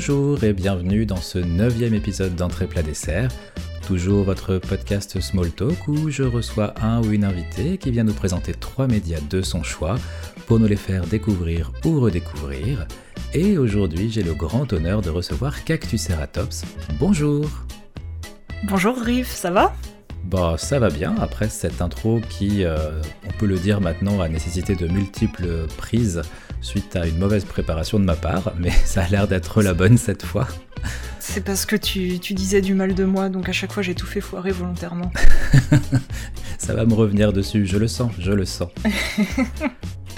[0.00, 3.30] Bonjour et bienvenue dans ce neuvième épisode d'Entrée plat dessert,
[3.86, 8.14] toujours votre podcast Small Talk où je reçois un ou une invitée qui vient nous
[8.14, 9.96] présenter trois médias de son choix
[10.46, 12.88] pour nous les faire découvrir ou redécouvrir.
[13.34, 16.64] Et aujourd'hui, j'ai le grand honneur de recevoir Cactuceratops.
[16.98, 17.46] Bonjour
[18.64, 19.74] Bonjour Riff, ça va?
[20.24, 24.28] Bah ça va bien, après cette intro qui, euh, on peut le dire maintenant, a
[24.28, 26.22] nécessité de multiples prises
[26.60, 29.96] suite à une mauvaise préparation de ma part, mais ça a l'air d'être la bonne
[29.96, 30.46] cette fois.
[31.18, 34.06] C'est parce que tu, disais du mal de moi, donc à chaque fois j'ai tout
[34.06, 35.10] fait foirer volontairement.
[36.58, 38.70] ça va me revenir dessus, je le sens, je le sens.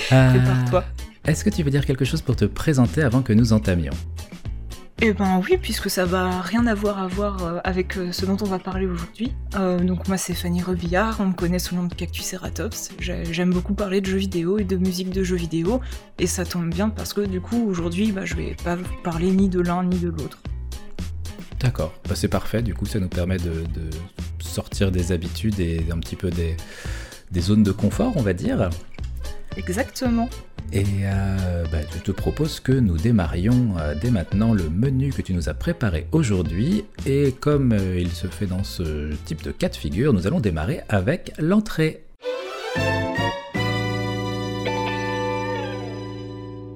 [0.09, 0.85] Prépare-toi.
[0.85, 3.93] Euh, est-ce que tu veux dire quelque chose pour te présenter avant que nous entamions?
[5.05, 8.37] Eh ben oui, puisque ça va rien avoir à voir euh, avec euh, ce dont
[8.41, 9.35] on va parler aujourd'hui.
[9.57, 12.91] Euh, donc moi c'est Fanny Rebillard, on me connaît sous le nom de Cactus Ceratops.
[13.01, 15.81] J'aime beaucoup parler de jeux vidéo et de musique de jeux vidéo,
[16.21, 19.49] et ça tombe bien parce que du coup aujourd'hui bah, je vais pas parler ni
[19.49, 20.39] de l'un ni de l'autre.
[21.59, 23.65] D'accord, bah, c'est parfait, du coup ça nous permet de,
[24.39, 26.57] sortir des habitudes et un petit peu des,
[27.33, 28.71] des zones de confort on va dire.
[29.57, 30.29] Exactement.
[30.73, 35.21] Et euh, bah, je te propose que nous démarrions euh, dès maintenant le menu que
[35.21, 36.85] tu nous as préparé aujourd'hui.
[37.05, 40.41] Et comme euh, il se fait dans ce type de cas de figure, nous allons
[40.41, 42.05] démarrer avec l'entrée.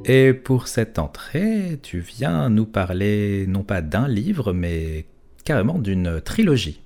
[0.05, 5.07] Et pour cette entrée, tu viens nous parler non pas d'un livre, mais
[5.45, 6.81] carrément d'une trilogie.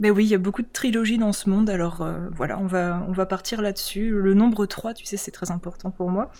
[0.00, 2.66] Ben oui, il y a beaucoup de trilogies dans ce monde, alors euh, voilà, on
[2.66, 4.10] va, on va partir là-dessus.
[4.10, 6.32] Le nombre 3, tu sais, c'est très important pour moi.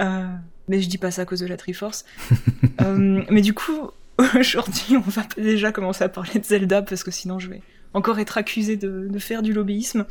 [0.00, 0.26] Euh,
[0.66, 2.04] mais je dis pas ça à cause de la Triforce.
[2.80, 3.90] Euh, mais du coup,
[4.38, 7.60] aujourd'hui, on va déjà commencer à parler de Zelda, parce que sinon je vais
[7.92, 10.06] encore être accusée de, faire du lobbyisme.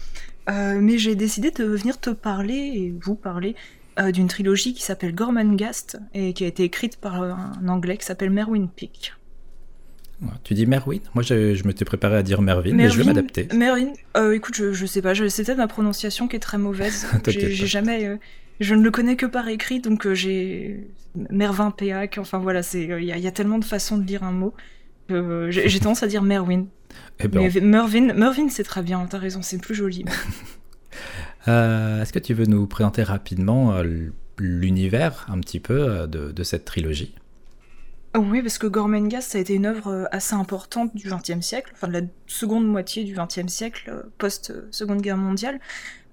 [0.48, 3.56] mais j'ai décidé de venir te parler, et vous parler,
[4.12, 8.32] d'une trilogie qui s'appelle Gormangast, et qui a été écrite par un anglais qui s'appelle
[8.32, 9.17] Merwin Peake.
[10.44, 11.00] Tu dis Merwin?
[11.14, 13.48] Moi, je, je m'étais préparé à dire Mervyn, mais je vais m'adapter.
[13.54, 13.94] Merwin?
[14.16, 17.08] Euh, Écoute, je, je, sais pas, c'est peut-être ma prononciation qui est très mauvaise.
[17.28, 18.06] j'ai jamais.
[18.06, 18.18] Euh,
[18.60, 20.88] je ne le connais que par écrit, donc euh, j'ai.
[21.30, 24.54] Mervin Péac, enfin voilà, il y, y, a tellement de façons de lire un mot.
[25.10, 26.68] j'ai tendance à dire Merwin.
[27.20, 30.06] Eh ben, mais Mervyn c'est très bien, t'as raison, c'est plus joli.
[31.48, 33.82] Est-ce que tu veux nous présenter rapidement
[34.38, 37.14] l'univers un petit peu de, de cette trilogie?
[38.18, 41.72] Oui, parce que Gormenghast, ça a été une œuvre euh, assez importante du XXe siècle,
[41.74, 45.60] enfin de la seconde moitié du XXe siècle, euh, post-seconde guerre mondiale.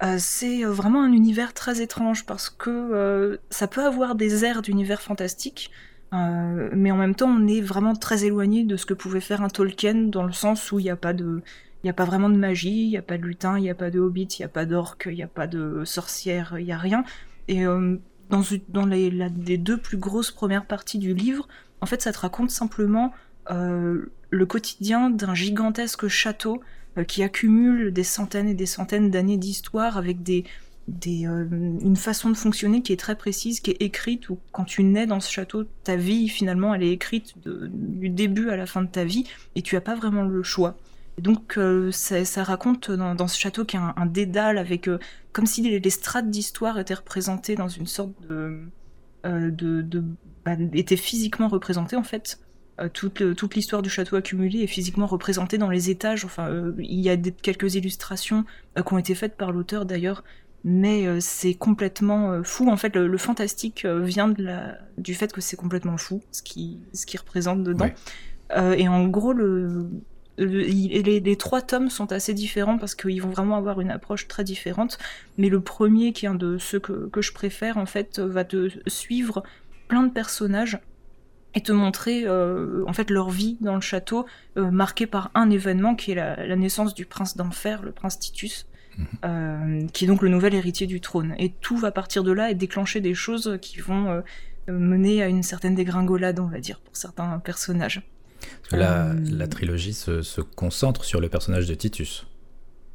[0.02, 5.00] Euh, c'est vraiment un univers très étrange parce que ça peut avoir des airs d'univers
[5.00, 5.70] fantastique,
[6.12, 9.48] mais en même temps, on est vraiment très éloigné de ce que pouvait faire un
[9.48, 11.42] Tolkien dans le sens où il n'y a pas de.
[11.82, 13.74] Il a pas vraiment de magie, il n'y a pas de lutin, il n'y a
[13.74, 16.64] pas de hobbit, il n'y a pas d'orque, il n'y a pas de sorcière, il
[16.64, 17.04] n'y a rien.
[17.48, 17.66] Et
[18.68, 21.48] dans, les, deux plus grosses premières parties du livre,
[21.84, 23.12] en fait, ça te raconte simplement
[23.50, 26.62] euh, le quotidien d'un gigantesque château
[26.96, 30.48] euh, qui accumule des centaines et des centaines d'années d'histoire avec euh,
[30.98, 35.20] une façon de fonctionner qui est très précise, qui est écrite, quand tu nais dans
[35.20, 39.04] ce château, ta vie finalement elle est écrite du début à la fin de ta
[39.04, 40.78] vie, et tu n'as pas vraiment le choix.
[41.18, 41.58] donc
[41.90, 44.88] ça, raconte dans, ce château qui a un, dédale avec
[45.32, 48.70] comme si les, strates d'histoire étaient représentées dans une sorte de,
[49.24, 50.04] de
[50.44, 52.38] bah, était physiquement représenté en fait.
[52.80, 56.24] Euh, toute, toute l'histoire du château accumulé est physiquement représentée dans les étages.
[56.24, 58.44] Enfin, euh, il y a des, quelques illustrations
[58.76, 60.24] euh, qui ont été faites par l'auteur d'ailleurs,
[60.64, 62.70] mais c'est complètement fou.
[62.70, 66.80] En fait, le, fantastique vient de la, du fait que c'est complètement fou ce qui,
[66.94, 67.90] ce qui représente dedans.
[68.56, 69.90] et en gros, le,
[70.38, 74.44] les, les, trois tomes sont assez différents parce qu'ils vont vraiment avoir une approche très
[74.44, 74.98] différente.
[75.38, 78.44] Mais le premier, qui est un de ceux que, que je préfère, en fait, va
[78.44, 79.42] te suivre
[79.88, 80.78] plein de personnages
[81.54, 85.50] et te montrer euh, en fait leur vie dans le château euh, marquée par un
[85.50, 88.66] événement qui est la, naissance du prince d'enfer, le prince Titus,
[88.98, 89.06] mhm.
[89.24, 91.34] euh, qui est donc le nouvel héritier du trône.
[91.38, 94.22] Et tout va partir de là et déclencher des choses qui vont
[94.66, 98.02] mener à une certaine dégringolade, on va dire, pour certains personnages.
[98.70, 102.26] La, la, trilogie se, se, concentre sur le personnage de Titus.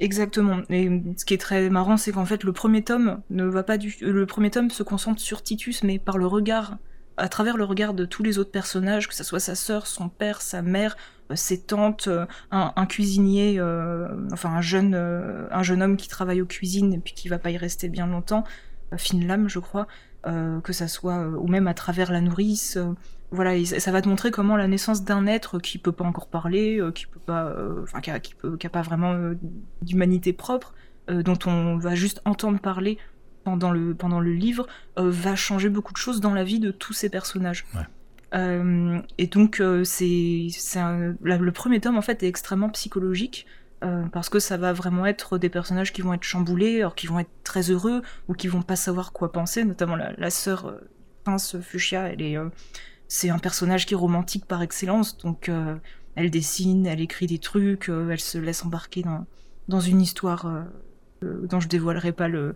[0.00, 0.62] Exactement.
[0.70, 3.76] Et ce qui est très marrant, c'est qu'en fait, le premier tome ne va pas
[3.76, 3.94] du.
[4.00, 6.78] Le premier tome se concentre sur Titus, mais par le regard,
[7.18, 10.08] à travers le regard de tous les autres personnages, que ce soit sa sœur, son
[10.08, 10.96] père, sa mère,
[11.30, 16.40] euh, ses tantes, euh, un, cuisinier, euh, enfin un jeune, un jeune homme qui travaille
[16.40, 18.44] aux cuisines et puis qui va pas y rester bien longtemps,
[18.96, 19.86] Finlam, je crois,
[20.24, 22.78] que ça soit, ou même à travers la nourrice
[23.32, 26.80] voilà, ça va te montrer comment la naissance d'un être qui peut pas encore parler,
[26.80, 29.38] euh, qui peut pas, euh, enfin, qui, a, pas vraiment euh,
[29.82, 30.74] d'humanité propre,
[31.08, 32.96] dont on va juste entendre parler
[33.42, 36.92] pendant le, pendant le livre, va changer beaucoup de choses dans la vie de tous
[36.92, 37.66] ces personnages.
[38.32, 40.46] et donc c'est
[40.78, 43.44] le premier tome en fait est extrêmement psychologique.
[44.12, 47.18] parce que ça va vraiment être des personnages qui vont être chamboulés, alors qui vont
[47.18, 50.76] être très heureux ou qui vont pas savoir quoi penser, notamment la, la sœur
[51.24, 52.36] Prince Fuchsia, elle est,
[53.12, 55.50] c'est un personnage qui est romantique par excellence, donc
[56.14, 59.26] elle dessine, elle écrit des trucs, elle se laisse embarquer dans,
[59.68, 60.46] dans une histoire
[61.20, 62.54] dont je dévoilerai pas le,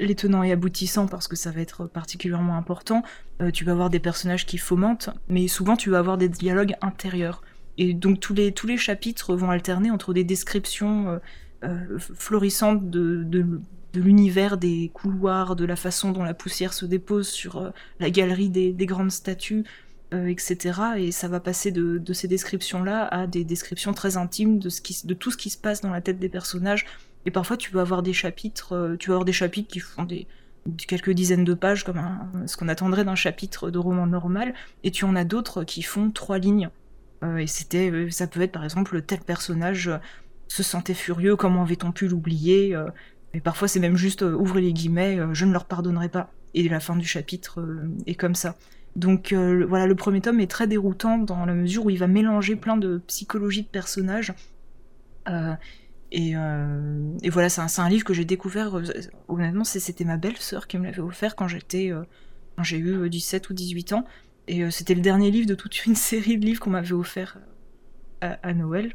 [0.00, 3.02] les et aboutissants parce que ça va être particulièrement important.
[3.40, 6.74] Euh, tu vas avoir des personnages qui fomentent, mais souvent tu vas avoir des dialogues
[6.80, 7.42] intérieurs.
[7.78, 11.18] Et donc tous les, tous chapitres vont alterner entre des descriptions euh,
[11.64, 13.60] euh, florissantes de,
[13.94, 18.72] l'univers des couloirs, de la façon dont la poussière se dépose sur la galerie des,
[18.72, 19.64] des grandes statues,
[20.12, 20.80] etc.
[20.96, 24.80] Et ça va passer de, de ces descriptions-là à des descriptions très intimes de, ce
[24.80, 26.86] qui, de tout ce qui se passe dans la tête des personnages,
[27.26, 30.04] et parfois, tu peux avoir des chapitres, euh, tu vas avoir des chapitres qui font
[30.04, 30.26] des,
[30.86, 32.00] quelques dizaines de pages, comme
[32.46, 34.54] ce qu'on attendrait d'un chapitre de roman normal,
[34.84, 36.70] et tu en as d'autres qui font trois lignes.
[37.22, 39.90] Euh, et c'était, euh, ça peut être par exemple tel personnage
[40.48, 42.74] se sentait furieux, comment avait-on pu l'oublier
[43.34, 46.32] Et parfois, c'est même juste ouvrez les guillemets, je ne leur pardonnerai pas.
[46.54, 47.64] Et la fin du chapitre
[48.06, 48.56] est comme ça.
[48.96, 52.56] Donc voilà, le premier tome est très déroutant dans la mesure où il va mélanger
[52.56, 54.34] plein de psychologie de personnages.
[56.18, 58.84] Euh, et, voilà, c'est un, livre que j'ai découvert, euh,
[59.28, 62.02] honnêtement, c'était ma belle-sœur qui me l'avait offert quand j'étais, euh,
[62.56, 64.04] quand j'ai eu 17 ou 18 ans.
[64.48, 67.38] Et c'était le dernier livre de toute une série de livres qu'on m'avait offert
[68.20, 68.94] à, Noël,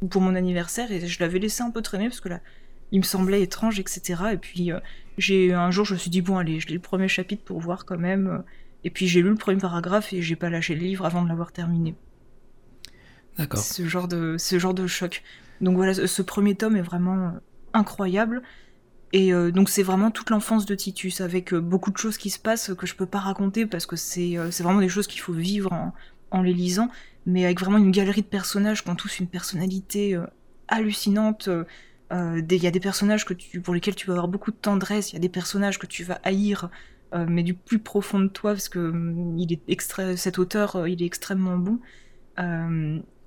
[0.00, 2.40] ou pour mon anniversaire, et je l'avais laissé un peu traîner parce que là,
[2.92, 4.22] il me semblait étrange, etc.
[4.32, 4.70] Et puis
[5.18, 7.58] j'ai un jour, je me suis dit bon allez, je lis le premier chapitre pour
[7.58, 8.44] voir quand même.
[8.84, 11.28] Et puis j'ai lu le premier paragraphe et j'ai pas lâché le livre avant de
[11.28, 11.94] l'avoir terminé.
[13.38, 13.60] D'accord.
[13.60, 15.22] Ce genre de, ce genre de choc.
[15.60, 17.30] Donc voilà, ce premier tome est vraiment euh,
[17.72, 18.42] incroyable.
[19.12, 22.30] Et euh, donc c'est vraiment toute l'enfance de Titus, avec euh, beaucoup de choses qui
[22.30, 25.34] se passent que je peux pas raconter parce que c'est vraiment des choses qu'il faut
[25.34, 25.92] vivre
[26.30, 26.88] en, les lisant,
[27.26, 30.18] mais avec vraiment une galerie de personnages qui ont tous une personnalité
[30.68, 31.50] hallucinante.
[32.12, 35.12] Il y a des personnages que tu, pour lesquels tu vas avoir beaucoup de tendresse,
[35.12, 36.70] il y a des personnages que tu vas haïr,
[37.14, 38.92] mais du plus profond de toi, parce que
[39.38, 41.78] est cet auteur, il est extrêmement bon.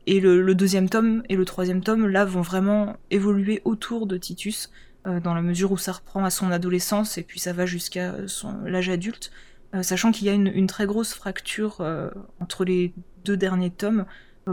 [0.07, 4.69] Et le, deuxième tome et le troisième tome, là, vont vraiment évoluer autour de Titus,
[5.07, 8.13] euh, dans la mesure où ça reprend à son adolescence et puis ça va jusqu'à
[8.65, 9.31] l'âge adulte,
[9.73, 12.09] euh, sachant qu'il y a une, très grosse fracture euh,
[12.39, 12.93] entre les
[13.23, 14.05] deux derniers tomes,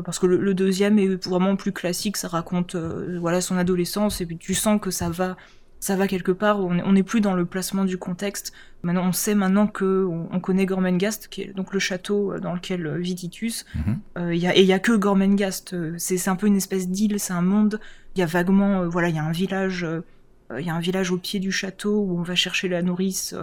[0.04, 4.38] parce que le, deuxième est vraiment plus classique, ça raconte voilà son adolescence et puis
[4.38, 5.36] tu sens que ça va
[5.82, 8.52] ça va quelque part, on n'est plus dans le placement du contexte.
[8.84, 12.54] Maintenant, on sait maintenant que on, connaît Gormenghast, qui est donc le château euh, dans
[12.54, 13.66] lequel euh, vit Titus.
[13.74, 13.98] Mhm.
[14.18, 15.74] Euh, y a, et il y a que Gormenghast.
[15.98, 17.80] C'est un peu une espèce d'île, c'est un monde.
[18.14, 19.84] Il y a vaguement, voilà, il y a un village,
[20.56, 23.34] il y a un village au pied du château où on va chercher la nourrice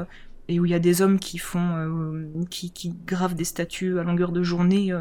[0.49, 4.03] et où il y a des hommes qui font, qui, qui, gravent des statues à
[4.03, 4.91] longueur de journée.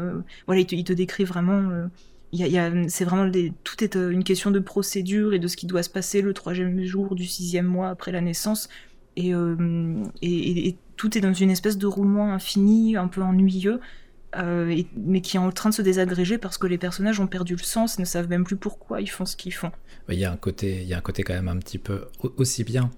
[0.45, 1.89] voilà, il te, il décrit vraiment
[2.87, 3.31] c'est vraiment
[3.63, 6.33] tout est euh, une question de procédure et de ce qui doit se passer le
[6.33, 8.69] troisième jour du sixième mois après la naissance.
[9.17, 13.79] Euh, et, tout est dans une espèce de roulement infini, un peu ennuyeux,
[14.35, 17.55] euh, mais qui est en train de se désagréger parce que les personnages ont perdu
[17.55, 19.71] le sens ne savent même plus pourquoi ils font ce qu'ils font.
[20.09, 22.07] Il y, a un côté, il y a un côté quand même un petit peu
[22.35, 22.91] aussi bien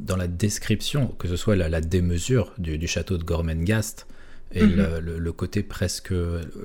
[0.00, 4.06] dans la description, que ce soit la, démesure du, du, château de Gormenghast,
[4.52, 4.98] et mhm.
[5.00, 6.12] le, côté presque,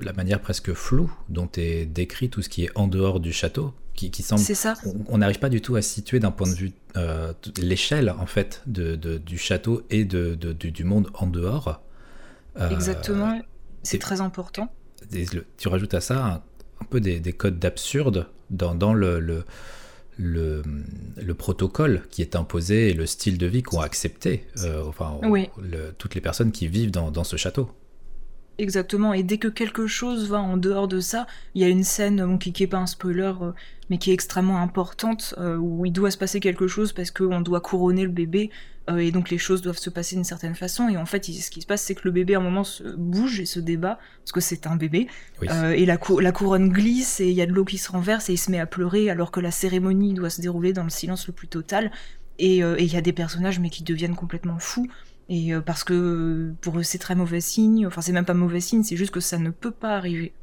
[0.02, 3.74] la manière presque floue dont est décrit tout ce qui est en dehors du château,
[4.00, 4.42] qui, qui semble.
[4.42, 4.76] C'est ça.
[5.08, 8.62] On n'arrive pas du tout à situer d'un point de vue euh, l'échelle en fait
[8.66, 11.82] de, du château et de, du monde en dehors.
[12.60, 13.42] Euh, Exactement.
[13.84, 14.72] C'est très important.
[15.58, 16.44] tu rajoutes à ça
[16.82, 19.44] un, peu des, des codes d'absurde dans, dans le, le
[20.20, 20.62] le,
[21.16, 25.18] le, protocole qui est imposé et le style de vie qu'ont accepté euh, enfin,
[25.98, 27.70] toutes les personnes qui vivent dans, dans, ce château.
[28.58, 31.86] Exactement, et dès que quelque chose va en dehors de ça, il y a une
[31.86, 33.52] scène qui n'est pas un spoiler, euh,
[33.90, 37.42] mais qui est extrêmement importante, euh, où il doit se passer quelque chose parce qu'on
[37.42, 38.50] doit couronner le bébé,
[38.98, 41.62] et donc les choses doivent se passer d'une certaine façon, et en fait ce qui
[41.62, 44.32] se passe c'est que le bébé à un moment se bouge et se débat, parce
[44.32, 45.06] que c'est un bébé,
[45.44, 48.34] et la, la, couronne glisse, et il y a de l'eau qui se renverse, et
[48.34, 51.28] il se met à pleurer, alors que la cérémonie doit se dérouler dans le silence
[51.28, 51.92] le plus total,
[52.40, 54.88] et il y a des personnages mais qui deviennent complètement fous,
[55.30, 58.60] et euh, parce que pour eux c'est très mauvais signe, enfin c'est même pas mauvais
[58.60, 60.34] signe, c'est juste que ça ne peut pas arriver.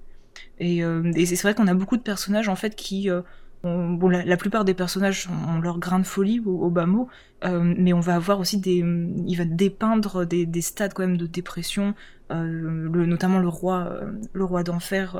[0.58, 3.22] Et, euh, c'est vrai qu'on a beaucoup de personnages en fait qui euh,
[3.62, 7.08] bon, la, plupart des personnages ont leur grain de folie au, bas mot,
[7.42, 8.84] mais on va avoir aussi des,
[9.26, 11.94] il va dépeindre des, des stades quand même de dépression,
[12.30, 14.00] notamment le roi,
[14.32, 15.16] le roi d'enfer,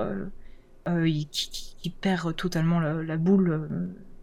[1.31, 3.69] qui, perd totalement la, boule.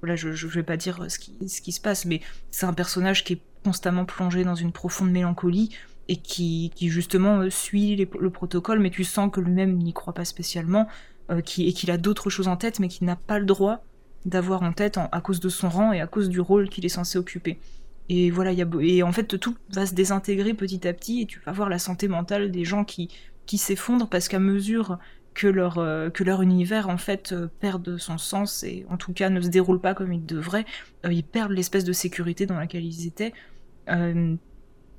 [0.01, 1.19] voilà, je, je vais pas dire ce
[1.61, 5.75] qui se passe, mais c'est un personnage qui est constamment plongé dans une profonde mélancolie
[6.07, 10.25] et qui, qui justement suit le protocole, mais tu sens que lui-même n'y croit pas
[10.25, 10.87] spécialement,
[11.45, 13.83] qui, et qu'il a d'autres choses en tête, mais qu'il n'a pas le droit
[14.25, 16.89] d'avoir en tête à cause de son rang et à cause du rôle qu'il est
[16.89, 17.57] censé occuper.
[18.09, 21.25] Et voilà, y a, et en fait, tout va se désintégrer petit à petit et
[21.25, 23.09] tu vas voir la santé mentale des gens qui,
[23.45, 24.97] qui s'effondrent parce qu'à mesure
[25.33, 29.13] que leur, euh, que leur univers en fait euh, perd son sens et en tout
[29.13, 30.65] cas ne se déroule pas comme il devrait,
[31.05, 33.33] euh, ils perdent l'espèce de sécurité dans laquelle ils étaient.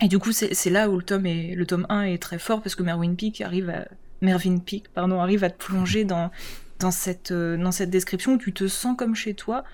[0.01, 2.63] Et du coup, c'est là où le tome, est, le tome 1 est très fort
[2.63, 3.87] parce que Merwin Peak arrive à,
[4.21, 6.31] Mervyn Peak pardon, arrive à te plonger dans,
[6.79, 9.65] dans, cette, dans cette description où tu te sens comme chez toi,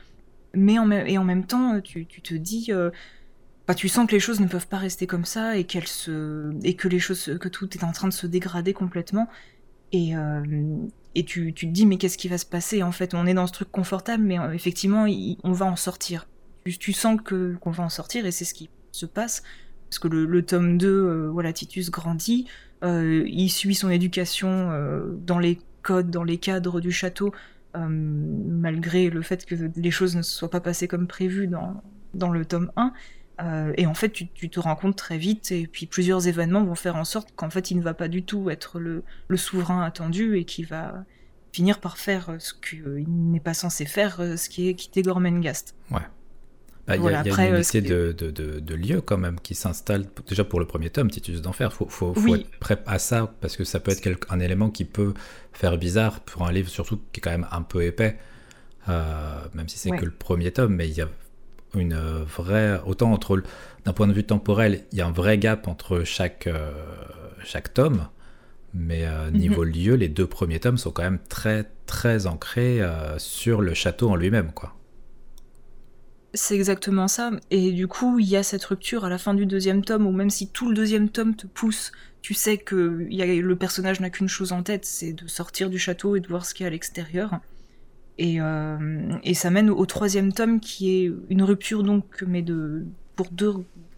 [0.55, 2.71] mais en, et en même temps, tu, tu te dis
[3.75, 6.75] tu sens que les choses ne peuvent pas rester comme ça et qu'elles se et
[6.75, 9.29] que les choses que tout est en train de se dégrader complètement.
[9.93, 10.43] Et euh,
[11.17, 13.15] et tu, tu, te dis mais qu'est-ce qui va se passer en fait?
[13.15, 15.07] On est dans ce truc confortable mais euh, effectivement
[15.43, 16.29] on va en sortir.
[16.65, 19.43] Tu, sens que qu'on va en sortir et c'est ce qui se passe
[19.91, 22.47] parce que le, tome 2 euh, voilà Titus grandit
[22.83, 24.71] il suit son éducation
[25.27, 27.35] dans les codes dans les cadres du château
[27.75, 31.83] malgré le fait que les choses ne se soient pas passées comme prévu dans
[32.15, 32.93] dans le tome 1
[33.43, 36.75] euh, et en fait, tu, te rends compte très vite, et puis plusieurs événements vont
[36.75, 39.03] faire en sorte qu'en fait, il ne va pas du tout être le,
[39.37, 41.05] souverain attendu et qu'il va
[41.53, 45.75] finir par faire ce qu'il n'est pas censé faire, euh, ce qui est quitter Gormenghast.
[45.91, 46.03] Ouais.
[46.91, 50.07] Bah, il y, a, une unité de, de, lieux quand même qui s'installe.
[50.29, 53.57] Déjà pour le premier tome, Titus d'Enfer, il faut, faut, être prêt à ça parce
[53.57, 55.15] que ça peut être un élément qui peut
[55.53, 58.17] faire bizarre pour un livre surtout qui est quand même un peu épais,
[58.89, 61.09] euh, même si c'est que le premier tome, mais il y a
[61.75, 62.81] une vraie.
[62.85, 63.43] Autant entre.
[63.85, 66.71] D'un point de vue temporel, il y a un vrai gap entre chaque, euh,
[67.45, 68.09] chaque tome.
[68.75, 69.37] Mais euh, mhm.
[69.37, 73.75] niveau lieu, les deux premiers tomes sont quand même très, très ancrés euh, sur le
[73.75, 74.75] château en lui-même, quoi.
[76.33, 77.33] C'est exactement ça.
[77.51, 80.13] Et du coup, il y a cette rupture à la fin du deuxième tome où
[80.13, 84.01] même si tout le deuxième tome te pousse, tu sais que y a, le personnage
[84.01, 86.65] n'a qu'une chose en tête, c'est de sortir du château et de voir ce qu'il
[86.65, 87.41] y a à l'extérieur.
[88.21, 92.85] Euh, et, ça mène au troisième tome qui est une rupture donc, mais de,
[93.17, 93.55] pour deux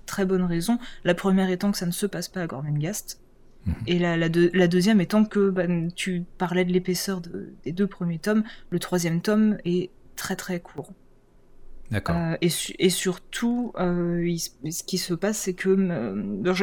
[0.06, 0.78] très bonnes raisons.
[1.04, 3.20] La première étant que ça ne se passe pas à Gormenghast.
[3.66, 3.74] Mhm.
[3.86, 7.20] Et la, la, deuxième étant que bah, tu parlais de l'épaisseur
[7.64, 10.92] des deux premiers tomes, le troisième tome est très très court.
[11.92, 12.16] D'accord.
[12.16, 14.36] Euh, et, surtout, euh,
[14.70, 15.76] ce qui se passe, c'est que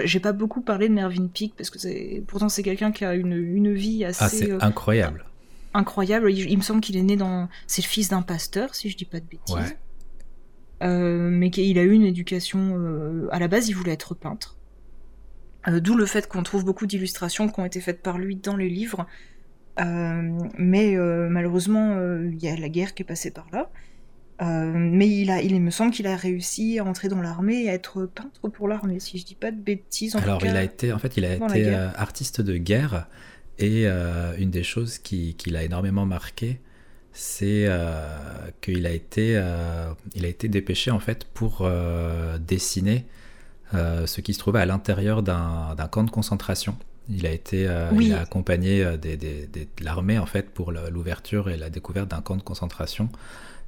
[0.04, 3.34] j'ai pas beaucoup parlé de Mervyn Peake parce que pourtant c'est quelqu'un qui a une,
[3.34, 4.52] une vie assez.
[4.60, 5.24] Ah, incroyable
[5.76, 6.32] incroyable.
[6.32, 7.48] Il, me semble qu'il est né dans.
[7.68, 9.78] C'est le fils d'un pasteur, si je dis pas de bêtises.
[10.82, 13.30] Euh, mais qu'il a eu une éducation.
[13.32, 14.58] À la base, il voulait être peintre.
[15.68, 18.68] D'où le fait qu'on trouve beaucoup d'illustrations qui ont été faites par lui dans les
[18.68, 19.06] livres.
[19.78, 20.96] mais
[21.30, 23.70] malheureusement, il y a la guerre qui est passée par là.
[24.42, 27.74] Mais il, a, il me semble qu'il a réussi à entrer dans l'armée et à
[27.74, 30.16] être peintre pour l'armée, si je dis pas de bêtises.
[30.16, 33.08] Alors, il a été, en fait, il a été artiste de guerre
[33.60, 36.62] et euh, une des choses qui, qui l'a énormément marqué,
[37.12, 38.08] c'est euh,
[38.62, 41.70] qu'il a été, euh, il a été dépêché en fait pour
[42.40, 43.06] dessiner
[43.74, 46.78] ce qui se trouvait à l'intérieur d'un camp de concentration.
[47.10, 47.68] Il a été,
[48.00, 52.22] il a accompagné des, des, de l'armée en fait pour l'ouverture et la découverte d'un
[52.22, 53.10] camp de concentration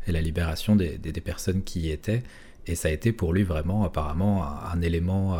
[0.07, 2.23] et la libération des, personnes qui y étaient.
[2.67, 5.37] Et ça a été pour lui vraiment apparemment un, élément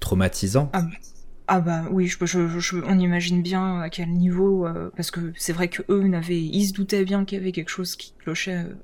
[0.00, 0.70] traumatisant.
[0.72, 0.84] Ah,
[1.48, 5.68] ah bah oui, je, on imagine bien à quel niveau, euh, parce que c'est vrai
[5.68, 8.74] que eux n'avaient, ils se doutaient bien qu'il y avait quelque chose qui clochait euh,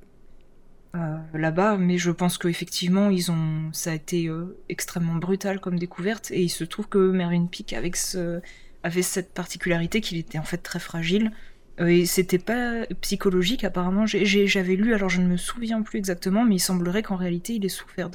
[0.95, 4.31] euh, là-bas, mais je pense qu'effectivement ils ont, ça a été
[4.69, 8.41] extrêmement brutal comme découverte, et il se trouve que Mervyn Peak avec ce,
[8.85, 11.33] avait cette particularité qu'il était en fait très fragile,
[11.79, 14.05] et c'était pas psychologique apparemment.
[14.07, 17.65] J'avais lu, alors je ne me souviens plus exactement, mais il semblerait qu'en réalité il
[17.65, 18.11] ait souffert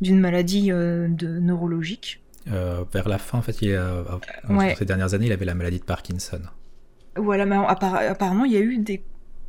[0.00, 2.20] d'une maladie de neurologique.
[2.52, 4.02] Euh, vers la fin, en fait, il, euh,
[4.78, 6.40] ces dernières années, il avait la maladie de Parkinson.
[7.16, 9.02] Voilà, mais apparemment, il y a eu des.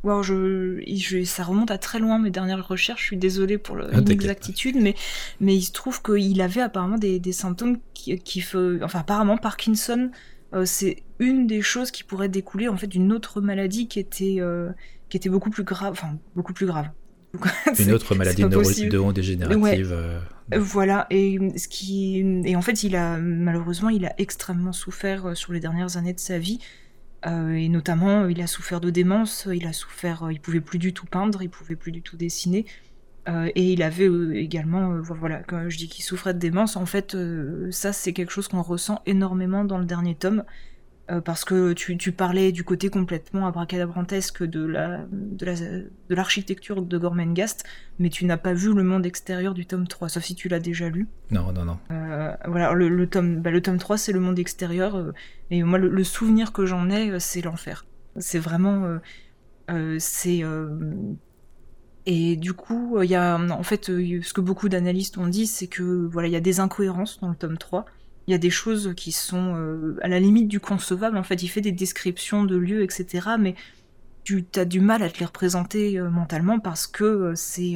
[0.04, 3.02] je, ça remonte à très loin mes dernières recherches.
[3.02, 4.94] Je suis désolée pour ah, l'inexactitude, mais,
[5.40, 8.44] mais il se trouve qu'il avait apparemment des, symptômes qui, qui
[8.82, 10.10] Enfin, apparemment, Parkinson,
[10.54, 14.40] euh, c'est une des choses qui pourrait découler en fait d'une autre maladie qui était,
[15.08, 15.92] qui était beaucoup plus grave.
[15.92, 16.90] Enfin, beaucoup plus grave.
[17.78, 19.92] Une autre maladie neurodégénérative.
[19.92, 20.20] Euh,
[20.56, 25.34] voilà, et ce qui et en fait, il a malheureusement, il a extrêmement souffert euh,
[25.34, 26.58] sur les dernières années de sa vie,
[27.26, 30.94] euh, et notamment, il a souffert de démence, il a souffert, il pouvait plus du
[30.94, 32.64] tout peindre, il pouvait plus du tout dessiner,
[33.54, 37.14] et il avait également, voilà, quand je dis qu'il souffrait de démence, en fait,
[37.70, 40.44] ça c'est quelque chose qu'on ressent énormément dans le dernier tome.
[41.24, 46.82] Parce que tu, tu, parlais du côté complètement abracadabrantesque de la de la de l'architecture
[46.82, 47.64] de Gormenghast,
[47.98, 50.60] mais tu n'as pas vu le monde extérieur du tome 3, sauf si tu l'as
[50.60, 51.08] déjà lu.
[51.30, 51.78] Non, non, non.
[52.46, 55.12] voilà, le, le, tome bah, le tome 3 c'est le monde extérieur,
[55.50, 57.86] et moi le, le souvenir que j'en ai c'est l'enfer.
[58.18, 58.98] C'est vraiment
[59.98, 60.42] c'est
[62.10, 65.66] et du coup, il y a en fait ce que beaucoup d'analystes ont dit, c'est
[65.66, 67.84] que voilà, il y a des incohérences dans le tome 3.
[68.28, 71.16] Il y a des choses qui sont euh, à la limite du concevable.
[71.16, 73.30] En fait, il fait des descriptions de lieux, etc.
[73.38, 73.56] Mais
[74.22, 77.74] tu as du mal à te les représenter euh, mentalement parce que euh, c'est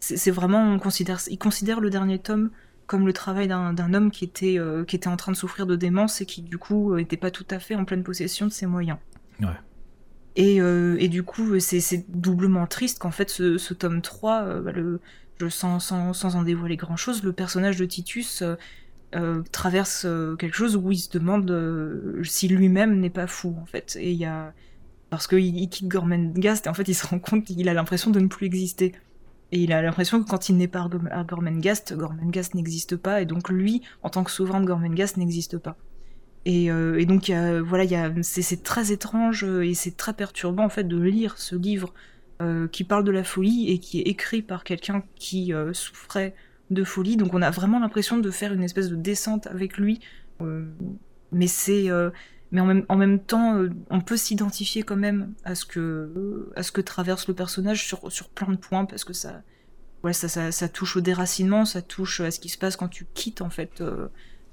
[0.00, 2.50] c'est vraiment on considère il considère le dernier tome
[2.86, 6.20] comme le travail d'un homme qui était qui était en train de souffrir de démence
[6.20, 8.98] et qui du coup n'était pas tout à fait en pleine possession de ses moyens.
[9.40, 9.48] Ouais.
[10.38, 15.00] Euh, et, du coup, c'est doublement triste qu'en fait, ce, tome 3, euh, bah, le,
[15.38, 18.42] je, sans, sans, sans, en dévoiler grand-chose, le personnage de Titus
[19.14, 20.06] euh, traverse
[20.38, 23.96] quelque chose où il se demande si lui-même n'est pas fou, en fait.
[24.00, 24.52] Et il y a...
[25.10, 28.10] Parce qu'il il quitte Gormenghast, et en fait, il se rend compte qu'il a l'impression
[28.10, 28.92] de ne plus exister.
[29.50, 33.26] Et il a l'impression que quand il n'est pas à Gormenghast, Gormenghast n'existe pas, et
[33.26, 35.76] donc lui, en tant que souverain de Gormenghast, n'existe pas.
[36.48, 37.30] Euh, et, donc
[37.64, 41.94] voilà, c'est très étrange euh, et c'est très perturbant en fait de lire ce livre
[42.40, 46.34] euh, qui parle de la folie et qui est écrit par quelqu'un qui souffrait
[46.74, 47.16] de folie.
[47.16, 50.00] Donc on a vraiment l'impression de faire une espèce de descente avec lui,
[51.30, 51.88] mais c'est
[52.50, 56.82] mais en même, temps, on peut s'identifier quand même à ce que à ce que
[56.82, 59.42] traverse le personnage sur plein de points parce que ça
[60.02, 63.06] ouais ça, ça, touche au déracinement, ça touche à ce qui se passe quand tu
[63.14, 63.82] quittes en fait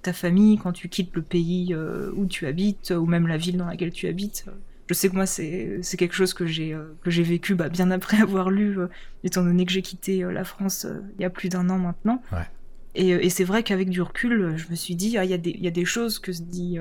[0.01, 3.57] ta famille, quand tu quittes le pays euh, où tu habites, ou même la ville
[3.57, 4.45] dans laquelle tu habites.
[4.89, 7.91] Je sais que moi, c'est quelque chose que j'ai euh, que j'ai vécu bah, bien
[7.91, 8.88] après avoir lu, euh,
[9.24, 12.22] étant donné que j'ai quitté la France il y a plus d'un an maintenant.
[12.96, 15.67] Et, et c'est vrai qu'avec du recul, je me suis dit, ah, il y, y,
[15.67, 16.79] a des choses que se dit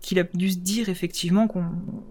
[0.00, 1.48] qu'il a dû se dire effectivement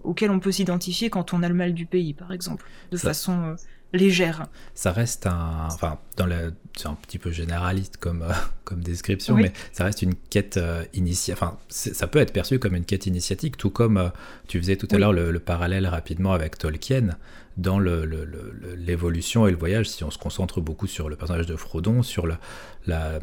[0.04, 3.56] auxquelles on peut s'identifier quand on a le mal du pays, par exemple, de façon
[3.92, 4.46] légère.
[4.74, 8.32] Ça reste un, enfin, dans le, c'est un petit peu généraliste comme euh,
[8.64, 11.42] comme description, mais ça reste une quête euh, initiatique.
[11.42, 14.08] Enfin, ça peut être perçu comme une quête initiatique, tout comme euh,
[14.48, 17.16] tu faisais tout à l'heure le, parallèle rapidement avec Tolkien
[17.56, 19.88] dans l'évolution et le voyage.
[19.88, 22.38] Si on se concentre beaucoup sur le personnage de Frodon, sur la,
[22.86, 23.18] la,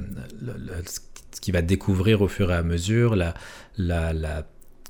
[0.86, 3.34] ce qu'il va découvrir au fur et à mesure, la,
[3.78, 4.44] la, la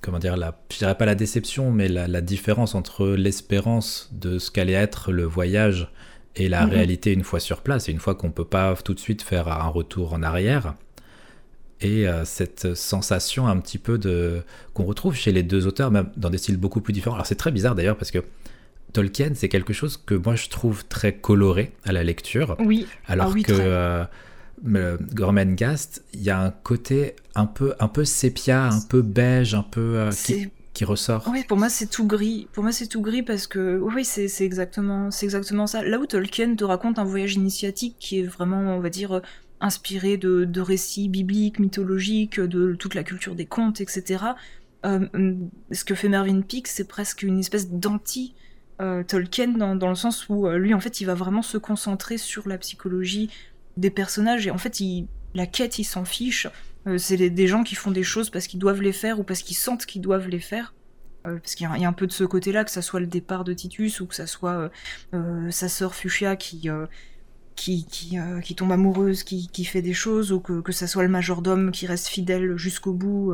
[0.03, 4.51] comment dire, la, je dirais pas la déception, mais la, différence entre l'espérance de ce
[4.51, 5.91] qu'allait être le voyage
[6.35, 6.73] et la mhm.
[6.73, 9.47] réalité une fois sur place, et une fois qu'on peut pas tout de suite faire
[9.47, 10.75] un retour en arrière.
[11.81, 16.09] Et euh, cette sensation un petit peu de qu'on retrouve chez les deux auteurs, même
[16.17, 17.15] dans des styles beaucoup plus différents.
[17.15, 18.19] Alors c'est très bizarre d'ailleurs parce que
[18.93, 22.55] Tolkien, c'est quelque chose que moi je trouve très coloré à la lecture.
[22.59, 22.87] Oui.
[23.07, 24.05] Alors ah que
[24.65, 29.55] euh, Gormenghast, il y a un côté un peu, un peu sépia, un peu beige,
[29.55, 30.11] un peu euh,
[30.73, 31.27] qui, ressort.
[31.31, 32.47] Oui, pour moi c'est tout gris.
[32.53, 35.83] Pour moi c'est tout gris parce que oui, c'est exactement, c'est exactement ça.
[35.83, 39.21] Là où Tolkien te raconte un voyage initiatique qui est vraiment, on va dire,
[39.59, 44.23] inspiré de, de récits bibliques, mythologiques, de toute la culture des contes, etc.
[44.85, 45.07] Euh,
[45.71, 48.33] ce que fait Mervyn Peake, c'est presque une espèce d'anti
[48.81, 52.17] euh, Tolkien dans, dans, le sens où lui en fait il va vraiment se concentrer
[52.17, 53.29] sur la psychologie
[53.77, 56.47] des personnages et en fait il, la quête il s'en fiche
[56.87, 59.41] euh, c'est des gens qui font des choses parce qu'ils doivent les faire ou parce
[59.41, 60.73] qu'ils sentent qu'ils doivent les faire
[61.25, 63.07] euh, parce qu'il y, a un peu de ce côté là que ça soit le
[63.07, 64.69] départ de Titus ou que ça soit
[65.13, 66.69] euh, sa sœur Fuchsia qui
[67.55, 71.03] qui, qui, qui, tombe amoureuse, qui, qui, fait des choses, ou que, que ça soit
[71.03, 73.31] le majordome qui reste fidèle jusqu'au bout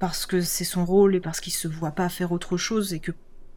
[0.00, 2.98] parce que c'est son rôle et parce qu'il se voit pas faire autre chose et
[2.98, 3.12] que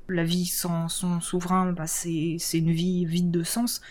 [0.08, 3.82] la vie sans son souverain, bah, c'est une vie vide de sens.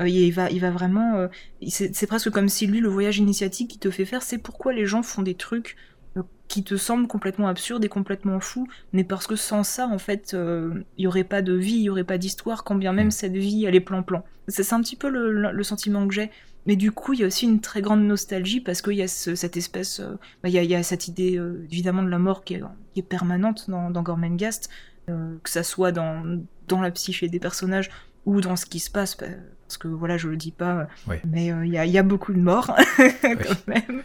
[0.00, 1.16] Euh, il va, il va vraiment.
[1.16, 1.28] Euh,
[1.68, 4.86] c'est presque comme si lui, le voyage initiatique qui te fait faire, c'est pourquoi les
[4.86, 5.76] gens font des trucs
[6.16, 9.98] euh, qui te semblent complètement absurdes et complètement fous, mais parce que sans ça, en
[9.98, 13.08] fait, il y aurait pas de vie, il y aurait pas d'histoire, quand bien même
[13.08, 13.12] mm.
[13.12, 14.24] cette vie, elle est plan-plan.
[14.48, 16.30] C'est un petit peu le, sentiment que j'ai.
[16.66, 19.08] Mais du coup, il y a aussi une très grande nostalgie parce qu'il y a
[19.08, 20.00] cette espèce,
[20.42, 21.38] bah, il, y a, cette idée
[21.70, 22.62] évidemment de la mort qui est,
[22.94, 24.70] qui est permanente dans, dans Gormenghast,
[25.06, 27.90] que ça soit dans, dans la psyché des personnages
[28.24, 29.26] ou dans ce qui se passe, bah,
[29.66, 30.86] parce que voilà, je le dis pas,
[31.24, 32.76] mais euh, il y, a, beaucoup de morts
[33.22, 34.02] quand même.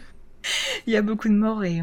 [0.86, 1.82] Il y a beaucoup de morts et,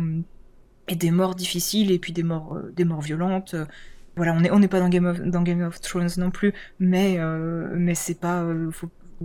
[0.87, 3.55] et, des morts difficiles et puis des morts, euh, des morts violentes.
[4.15, 6.53] Voilà, on n'est on est pas dans Game, of, dans Game of Thrones non plus,
[6.79, 8.43] mais, euh, mais c'est pas.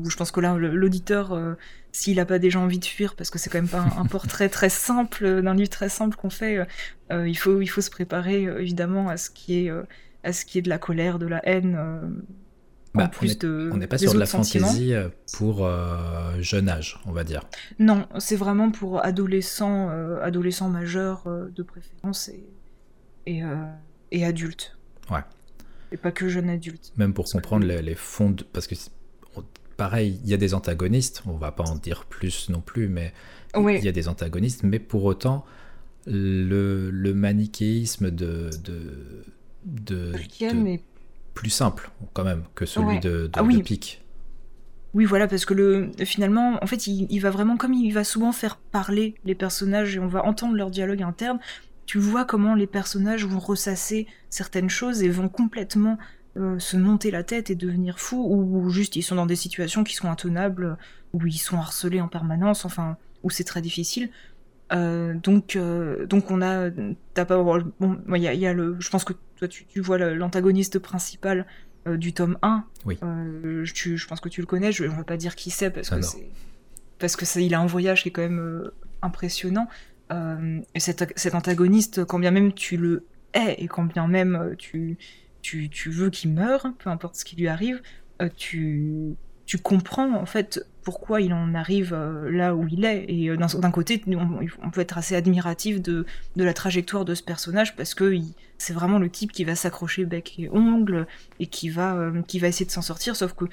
[0.04, 1.56] je pense que là, l'auditeur,
[1.92, 4.50] s'il a pas déjà envie de fuir, parce que c'est quand même pas un, portrait
[4.50, 6.66] très simple, d'un livre très simple qu'on fait,
[7.10, 9.72] il, faut, il faut se préparer évidemment à ce qui est,
[10.24, 11.78] à ce qui est de la colère, de la haine
[12.94, 17.24] bah, on n'est pas sur de la fantaisie euh, pour euh, jeune âge, on va
[17.24, 17.42] dire.
[17.78, 22.28] Non, c'est vraiment pour adolescents, euh, adolescents majeurs de préférence.
[22.28, 22.44] Et,
[23.26, 23.42] et,
[24.10, 24.76] et adulte.
[25.10, 25.20] Ouais.
[25.90, 26.92] Et pas que jeune adulte.
[26.96, 28.30] Même pour comprendre les, les, fonds.
[28.30, 28.42] De...
[28.42, 28.74] Parce que,
[29.76, 33.14] pareil, il y a des antagonistes, on va pas en dire plus non plus, mais
[33.56, 35.46] il y a des antagonistes, mais pour autant,
[36.06, 38.50] le, le manichéisme de.
[38.62, 39.24] de,
[39.64, 40.78] de, de
[41.34, 43.62] plus simple, quand même, que celui de, de, ah oui.
[43.62, 44.04] Pic.
[44.94, 48.04] Oui, voilà, parce que le, finalement, en fait, il, il, va vraiment, comme il va
[48.04, 51.38] souvent faire parler les personnages et on va entendre leur dialogue interne,
[51.86, 55.98] tu vois comment les personnages vont ressasser certaines choses et vont complètement
[56.38, 59.84] euh, se monter la tête et devenir fous, ou, juste ils sont dans des situations
[59.84, 60.78] qui sont intenables,
[61.12, 64.10] où ils sont harcelés en permanence, enfin, où c'est très difficile.
[64.74, 66.70] Euh, donc, euh, donc on a,
[67.14, 69.80] t'as pas, bon, il y a, y a, le, je pense que toi tu, tu
[69.80, 71.46] vois l'antagoniste principal
[71.86, 72.64] euh, du tome 1.
[72.86, 72.98] Oui.
[73.74, 75.92] Tu, je pense que tu le connais, je ne vais pas dire qui c'est parce
[75.92, 76.28] ah que c'est
[76.98, 78.70] parce que il a un voyage qui est quand même
[79.02, 79.68] impressionnant.
[80.10, 83.04] et cet, cet, antagoniste, quand bien même tu le
[83.34, 84.96] hais et quand bien même tu,
[85.42, 87.82] tu, tu veux qu'il meure, peu importe ce qui lui arrive,
[88.36, 89.16] tu,
[89.52, 93.04] tu comprends en fait pourquoi il en arrive euh, là où il est.
[93.06, 97.22] Et euh, d'un côté, on, peut être assez admiratif de, de, la trajectoire de ce
[97.22, 98.16] personnage parce que
[98.56, 101.06] c'est vraiment le type qui va s'accrocher bec et ongle
[101.38, 103.44] et qui va, euh, qui va essayer de s'en sortir, sauf que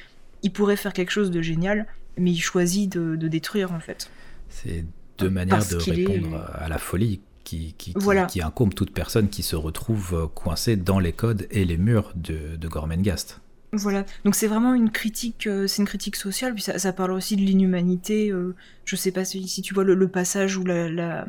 [0.42, 1.86] il pourrait faire quelque chose de génial,
[2.18, 4.10] mais il choisit de, de détruire en fait.
[4.48, 4.86] C'est
[5.18, 6.64] deux manières de répondre est...
[6.64, 8.24] à la folie qui, qui, qui, voilà.
[8.24, 12.56] qui, incombe toute personne qui se retrouve coincée dans les codes et les murs de,
[12.56, 13.42] de Gormenghast.
[13.72, 17.12] Voilà, donc c'est vraiment une critique, euh, c'est une critique sociale, puis ça, ça parle
[17.12, 18.32] aussi de l'inhumanité.
[18.32, 21.28] Euh, je sais pas si, si tu vois le, le, passage où la, la,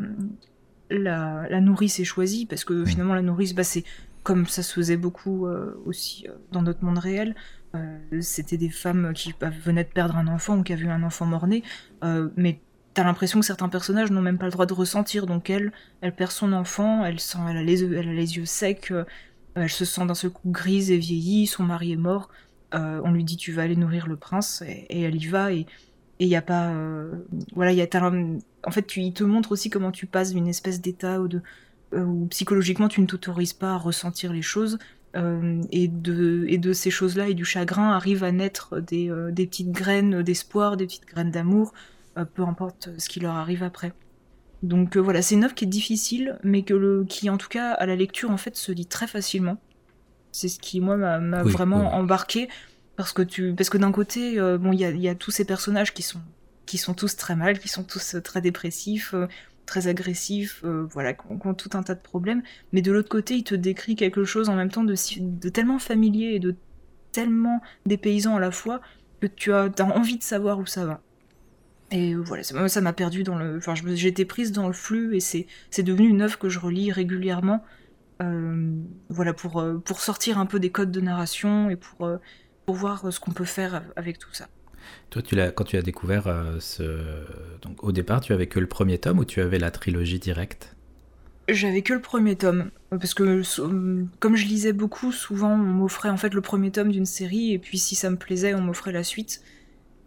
[0.89, 3.85] la, la, nourrice est choisie, parce que finalement la nourrice, bah, c'est
[4.23, 7.35] comme ça se faisait beaucoup euh, aussi dans notre monde réel.
[8.21, 11.05] C'était des femmes qui bah, venaient de perdre un enfant ou qui avaient eu un
[11.05, 11.63] enfant mort-né,
[12.37, 12.59] mais
[12.95, 16.13] t'as l'impression que certains personnages n'ont même pas le droit de ressentir, donc elle, elle
[16.13, 18.93] perd son enfant, elle sent, elle a les, elle a les yeux secs
[19.55, 22.31] elle se sent d'un seul coup grise et vieillie, son mari est mort,
[22.75, 25.67] euh, on lui dit tu vas aller nourrir le prince, et, elle y va, et
[26.19, 26.69] il n'y a pas...
[26.69, 27.13] Euh,
[27.55, 28.13] voilà, il y a
[28.65, 31.43] En fait, tu, il te montre aussi comment tu passes d'une espèce d'état où, de,
[31.95, 34.79] euh, où psychologiquement tu ne t'autorises pas à ressentir les choses,
[35.73, 40.87] et, de, ces choses-là et du chagrin arrivent à naître des petites graines d'espoir, des
[40.87, 41.73] petites graines d'amour,
[42.35, 43.93] peu importe ce qui leur arrive après.
[44.63, 47.49] Donc euh, voilà, c'est une œuvre qui est difficile, mais que le, qui en tout
[47.49, 49.59] cas à la lecture en fait se lit très facilement.
[50.33, 51.95] C'est ce qui moi m'a oui, vraiment oui.
[51.95, 52.49] embarqué
[52.97, 55.31] parce que tu, parce que d'un côté, euh, bon, il y a, y a, tous
[55.31, 56.21] ces personnages qui sont,
[56.67, 59.27] qui sont tous très mal, qui sont tous euh, très dépressifs, euh,
[59.67, 62.43] très agressifs, euh, voilà, qui ont, tout un tas de problèmes.
[62.73, 65.79] Mais de l'autre côté, il te décrit quelque chose en même temps de, de tellement
[65.79, 66.55] familier et de
[67.13, 68.81] tellement dépaysant à la fois
[69.21, 71.01] que tu as, as envie de savoir où ça va.
[71.93, 73.57] Et voilà, ça m'a perdu dans le.
[73.57, 75.47] Enfin, j'ai été prise dans le flux et c'est
[75.83, 77.65] devenu une œuvre que je relis régulièrement.
[78.23, 78.75] Euh,
[79.09, 82.19] voilà, pour, euh, pour sortir un peu des codes de narration et pour, euh,
[82.67, 84.49] pour voir ce qu'on peut faire avec tout ça.
[85.11, 86.83] Toi, tu quand tu as découvert euh, ce.
[87.63, 90.77] Donc, au départ, tu avais que le premier tome ou tu avais la trilogie directe?
[91.49, 92.71] J'avais que le premier tome.
[92.91, 93.43] Parce que,
[94.21, 97.59] comme je lisais beaucoup, souvent on m'offrait en fait le premier tome d'une série et
[97.59, 99.43] puis si ça me plaisait, on m'offrait la suite.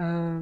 [0.03, 0.41] Euh,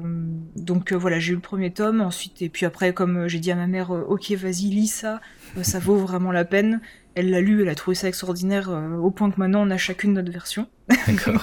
[0.56, 3.38] donc euh, voilà, j'ai eu le premier tome, ensuite, et puis après, comme euh, j'ai
[3.38, 5.20] dit à ma mère, ok, vas-y, lis ça,
[5.62, 6.80] ça vaut vraiment la peine.
[7.14, 10.14] Elle l'a lu, elle a trouvé ça extraordinaire, au point que maintenant on a chacune
[10.14, 10.66] notre version.
[11.24, 11.38] comme,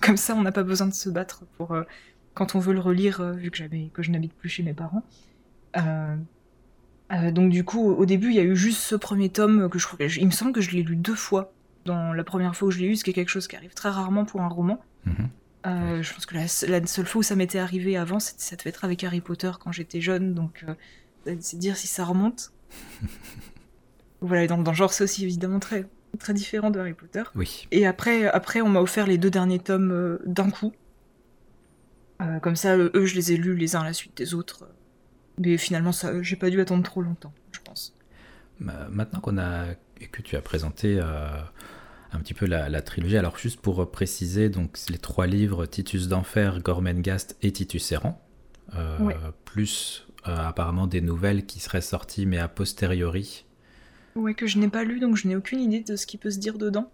[0.00, 1.74] comme, ça, on n'a pas besoin de se battre pour
[2.34, 5.02] quand on veut le relire, vu que, que je n'habite plus chez mes parents.
[5.76, 6.16] Euh,
[7.12, 9.78] euh, donc du coup, au début, il y a eu juste ce premier tome que
[9.78, 9.98] je crois.
[10.00, 11.52] Il me semble que je l'ai lu deux fois.
[11.84, 13.74] Dans la première fois où je l'ai lu, ce qui est quelque chose qui arrive
[13.74, 14.80] très rarement pour un roman.
[15.04, 15.28] Mm -hmm.
[15.66, 18.70] Euh, je pense que la, la, seule fois où ça m'était arrivé avant, ça devait
[18.70, 22.52] être avec Harry Potter quand j'étais jeune, donc euh, c'est dire si ça remonte.
[24.20, 25.86] voilà, donc dans le genre, c'est aussi évidemment très,
[26.18, 27.22] très différent de Harry Potter.
[27.36, 27.68] Oui.
[27.70, 30.72] Et après, après on m'a offert les deux derniers tomes euh, d'un coup.
[32.40, 34.68] Comme ça, eux, je les ai lus les uns à la suite des autres.
[35.38, 37.96] Mais finalement, ça, j'ai pas dû attendre trop longtemps, je pense.
[38.60, 39.74] Maintenant qu'on a
[40.12, 41.00] que tu as présenté
[42.12, 43.16] un petit peu la, la, trilogie.
[43.16, 48.20] Alors juste pour préciser, donc les trois livres Titus d'enfer, Gormenghast et Titus errant,
[48.76, 49.12] euh,
[49.44, 53.44] plus euh, apparemment des nouvelles qui seraient sorties mais a posteriori.
[54.14, 56.30] Ouais, que je n'ai pas lu, donc je n'ai aucune idée de ce qui peut
[56.30, 56.90] se dire dedans.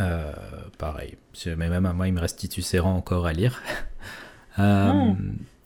[0.00, 0.32] Euh,
[0.76, 3.62] pareil, mais même à moi, il me reste Titus errant encore à lire.
[4.58, 5.16] oh.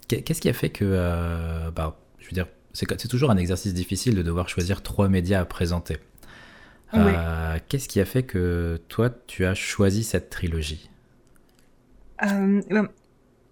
[0.08, 4.22] Qu'est-ce qui a fait que, bah, je veux dire, c'est toujours un exercice difficile de
[4.22, 5.98] devoir choisir trois médias à présenter.
[6.92, 7.14] Ouais.
[7.16, 10.90] Euh, Qu'est-ce qui a fait que toi, tu as choisi cette trilogie?
[12.22, 12.88] Euh, ben,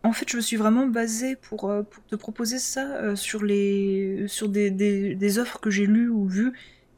[0.04, 3.42] En fait, je me suis vraiment basée pour, euh, pour te proposer ça euh, sur,
[3.42, 6.52] les, sur des, des, des offres que j'ai lues ou vues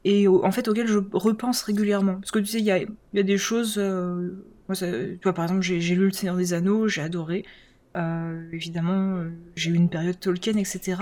[0.05, 2.15] et en fait auxquelles je repense régulièrement.
[2.15, 3.77] Parce que tu sais, il y a, y a, des choses.
[3.77, 7.45] moi, tu vois, par exemple, j'ai lu Le Seigneur des Anneaux, j'ai adoré.
[8.51, 9.23] évidemment,
[9.55, 10.95] j'ai eu une période Tolkien, etc.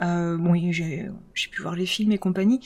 [0.00, 1.10] bon, j'ai
[1.48, 2.58] pu voir les films et compagnie,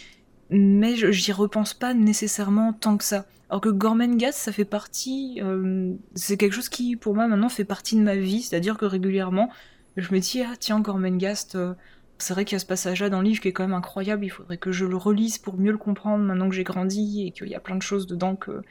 [0.52, 3.26] mais j'y repense pas nécessairement tant que ça.
[3.48, 7.64] Alors que Gormenghast, ça fait partie, euh, c'est quelque chose qui, pour moi, maintenant fait
[7.64, 8.42] partie de ma vie.
[8.42, 9.50] C'est-à-dire que régulièrement,
[9.96, 11.74] je me dis, ah tiens, Gormenghast, euh,
[12.18, 14.24] c'est vrai qu'il y a ce passage-là dans le livre qui est quand même incroyable.
[14.24, 17.30] Il faudrait que je le relise pour mieux le comprendre maintenant que j'ai grandi et
[17.30, 18.62] qu'il y a plein de choses dedans que,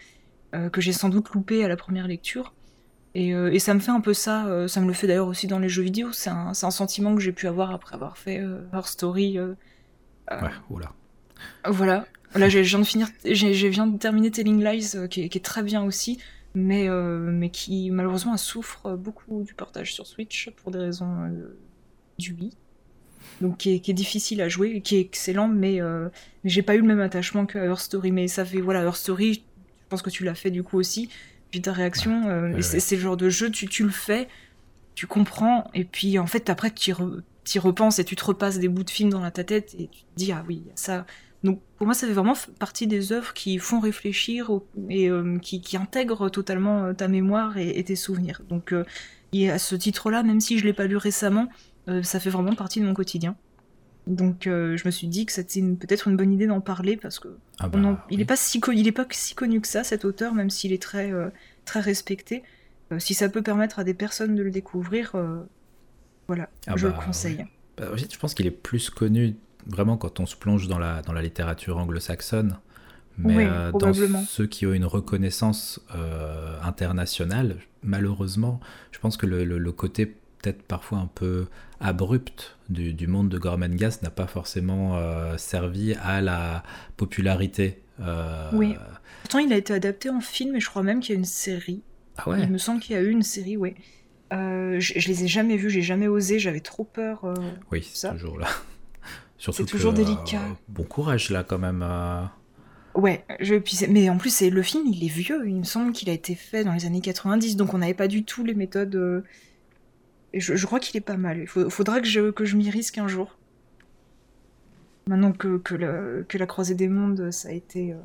[0.55, 2.53] euh, que j'ai sans doute loupé à la première lecture.
[3.13, 5.59] Et, et, ça me fait un peu ça, ça me le fait d'ailleurs aussi dans
[5.59, 6.13] les jeux vidéo.
[6.13, 9.37] C'est un, un, sentiment que j'ai pu avoir après avoir fait Her Story.
[9.37, 10.93] ouais, oula.
[11.65, 15.43] Voilà, Là, je viens de finir, je viens de terminer Telling Lies, euh, qui, est,
[15.43, 16.17] très bien aussi,
[16.55, 21.57] mais, euh, mais qui malheureusement souffre beaucoup du portage sur Switch pour des raisons euh,
[22.19, 22.53] du Wii.
[23.41, 25.79] Donc qui est, difficile à jouer, qui est excellent, mais,
[26.43, 28.11] mais j'ai pas eu le même attachement que Her Story.
[28.11, 29.39] Mais ça fait, voilà, Her Story, je
[29.89, 31.09] pense que tu l'as fait du coup aussi,
[31.49, 34.27] puis ta réaction, c'est le genre de jeu, tu, tu le fais,
[34.95, 38.67] tu comprends, et puis en fait après tu y, repenses et tu te repasses des
[38.67, 41.05] bouts de film dans ta tête et tu te dis, ah oui, ça
[41.43, 44.51] donc pour moi, ça fait vraiment partie des œuvres qui font réfléchir
[44.89, 48.41] et euh, qui, intègrent totalement euh, ta mémoire et, tes souvenirs.
[48.47, 48.85] Donc euh,
[49.33, 51.47] et à ce titre-là, même si je l'ai pas lu récemment,
[52.03, 53.35] ça fait vraiment partie de mon quotidien.
[54.07, 57.29] Donc je me suis dit que c'était peut-être une bonne idée d'en parler parce que
[57.59, 60.33] ah bah, il n'est pas si il est pas si connu que ça cet auteur,
[60.33, 61.11] même s'il est très
[61.65, 62.43] très respecté.
[62.99, 65.15] si ça peut permettre à des personnes de le découvrir,
[66.27, 67.45] voilà, ah je le bah, conseille.
[67.77, 69.35] Bah, je pense qu'il est plus connu
[69.67, 72.57] vraiment quand on se plonge dans la, dans la littérature anglo-saxonne,
[73.17, 73.93] mais euh, dans
[74.25, 78.59] ceux qui ont une reconnaissance euh, internationale, malheureusement,
[78.91, 81.47] je pense que le, le, côté peut-être parfois un peu
[81.79, 86.63] abrupt du, du monde de Gormenghast n'a pas forcément euh, servi à la
[86.97, 87.81] popularité.
[88.53, 88.75] Oui.
[89.21, 91.25] Pourtant, il a été adapté en film et je crois même qu'il y a une
[91.25, 91.83] série.
[92.17, 92.41] Ah ouais?
[92.41, 93.75] Il me semble qu'il y a eu une série, oui.
[94.31, 97.31] je, je, les ai jamais vus, j'ai jamais osé, j'avais trop peur.
[97.71, 98.47] oui, c'est toujours là.
[99.51, 100.41] C'est toujours délicat.
[100.41, 101.83] Euh, bon courage là quand même.
[101.83, 102.23] Euh.
[102.93, 103.55] Ouais, je,
[103.89, 105.47] mais en plus c'est le film, il est vieux.
[105.47, 108.07] Il me semble qu'il a été fait dans les années 90, donc on n'avait pas
[108.07, 108.95] du tout les méthodes.
[108.95, 109.23] Euh,
[110.33, 111.39] je, je, crois qu'il est pas mal.
[111.39, 113.37] Il faudra que je, que je m'y risque un jour.
[115.07, 117.95] Maintenant que, que, que, la Croisée des Mondes, ça a été.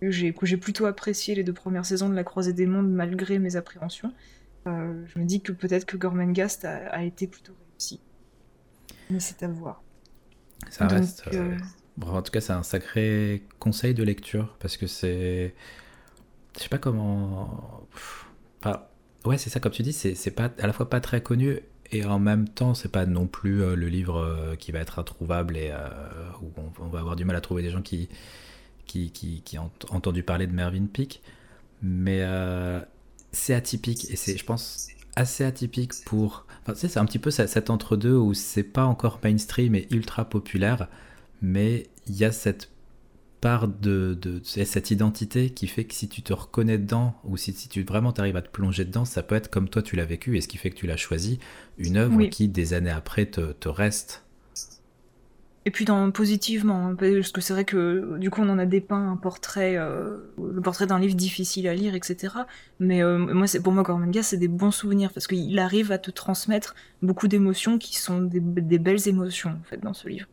[0.00, 3.56] que j'ai plutôt apprécié les deux premières saisons de la Croisée des Mondes malgré mes
[3.56, 4.12] appréhensions.
[4.66, 8.00] je me dis que peut-être que Gormenghast a, a été plutôt réussi.
[9.08, 9.83] Mais c'est à voir.
[10.70, 11.24] Ça reste.
[11.32, 11.56] Euh,
[12.02, 15.54] en tout cas, c'est un sacré conseil de lecture parce que c'est.
[16.56, 17.86] Je sais pas comment.
[19.24, 22.04] Ouais, c'est ça, comme tu dis, c'est pas à la fois pas très connu et
[22.04, 25.56] en même temps, c'est pas non plus euh, le livre euh, qui va être introuvable
[25.56, 25.72] et
[26.42, 28.08] où on, va avoir du mal à trouver des gens qui,
[28.86, 31.22] qui, qui, qui ont entendu parler de Mervyn Peake.
[31.82, 32.22] Mais
[33.32, 36.46] c'est atypique et c'est, je pense, assez atypique pour.
[36.66, 40.88] Enfin, c'est un petit peu cet entre-deux où c'est pas encore mainstream et ultra populaire,
[41.42, 42.70] mais il y a cette
[43.42, 47.52] part de, de, cette identité qui fait que si tu te reconnais dedans ou si,
[47.52, 50.06] si tu vraiment t'arrives à te plonger dedans, ça peut être comme toi tu l'as
[50.06, 51.38] vécu et ce qui fait que tu l'as choisi,
[51.76, 54.24] une œuvre qui des années après te, te reste
[55.66, 58.66] et puis dans positivement, hein, parce que c'est vrai que du coup on en a
[58.66, 62.34] dépeint un portrait, euh, le portrait d'un livre difficile à lire, etc.
[62.80, 65.96] Mais euh, moi, c'est pour moi Gormenga, c'est des bons souvenirs parce qu'il arrive à
[65.96, 70.26] te transmettre beaucoup d'émotions qui sont des, belles émotions en fait dans ce livre.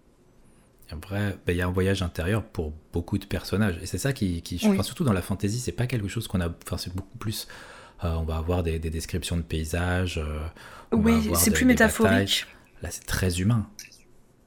[0.91, 4.11] Après, ben, il y a un voyage intérieur pour beaucoup de personnages et c'est ça
[4.11, 7.17] qui, qui surtout dans la fantasy, c'est pas quelque chose qu'on a, enfin c'est beaucoup
[7.17, 7.47] plus.
[8.03, 10.19] Euh, on va avoir des, descriptions de paysages.
[10.91, 12.47] oui, c'est plus métaphorique.
[12.81, 13.67] Là, c'est très humain.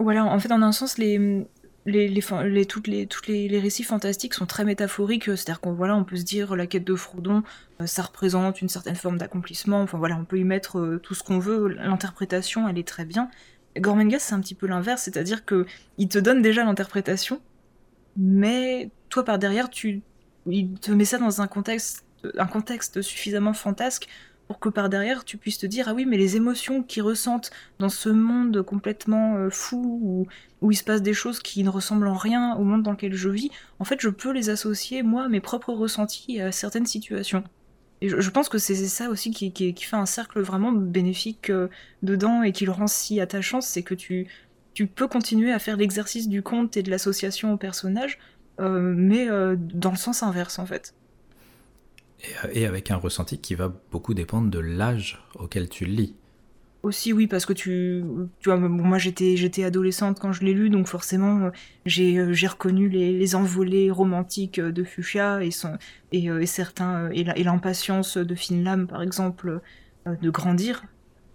[0.05, 1.49] Voilà, en fait, en un sens, les,
[1.87, 5.25] récits fantastiques sont très métaphoriques.
[5.25, 7.43] C'est-à-dire qu'on voilà, on peut se dire la quête de Frodon,
[7.81, 9.81] euh, ça représente une certaine forme d'accomplissement.
[9.81, 11.69] Enfin voilà, on peut y mettre euh, tout ce qu'on veut.
[11.69, 13.31] L'interprétation, elle est très bien.
[13.79, 15.65] Gormenghast, c'est un petit peu l'inverse, c'est-à-dire que
[15.97, 17.41] il te donne déjà l'interprétation,
[18.19, 20.03] mais toi par derrière, tu,
[20.47, 22.05] il te met ça dans un contexte,
[22.37, 24.07] un contexte suffisamment fantasque
[24.47, 27.51] pour que par derrière tu puisses te dire ah oui mais les émotions qu'ils ressentent
[27.79, 30.27] dans ce monde complètement euh, fou où,
[30.61, 33.15] où, il se passe des choses qui ne ressemblent en rien au monde dans lequel
[33.15, 36.87] je vis, en fait je peux les associer moi à mes propres ressentis à certaines
[36.87, 37.45] situations.
[38.01, 41.69] Et je, pense que c'est ça aussi qui, qui, fait un cercle vraiment bénéfique euh,
[42.03, 44.27] dedans et qui le rend si attachant, c'est que tu,
[44.75, 48.19] tu peux continuer à faire l'exercice du conte et de l'association au personnage,
[48.61, 49.27] euh, mais
[49.57, 50.93] dans le sens inverse en fait.
[52.45, 56.15] Euh, et, avec un ressenti qui va beaucoup dépendre de l'âge auquel tu lis.
[56.83, 58.05] Aussi, oui, parce que tu,
[58.47, 61.51] moi j'étais, adolescente quand je l'ai lu, donc forcément
[61.87, 65.49] j'ai, j'ai reconnu les, envolées romantiques de Fuchsia et
[66.13, 69.63] et certains, et, l'impatience de Finlam, par exemple,
[70.05, 70.85] de grandir,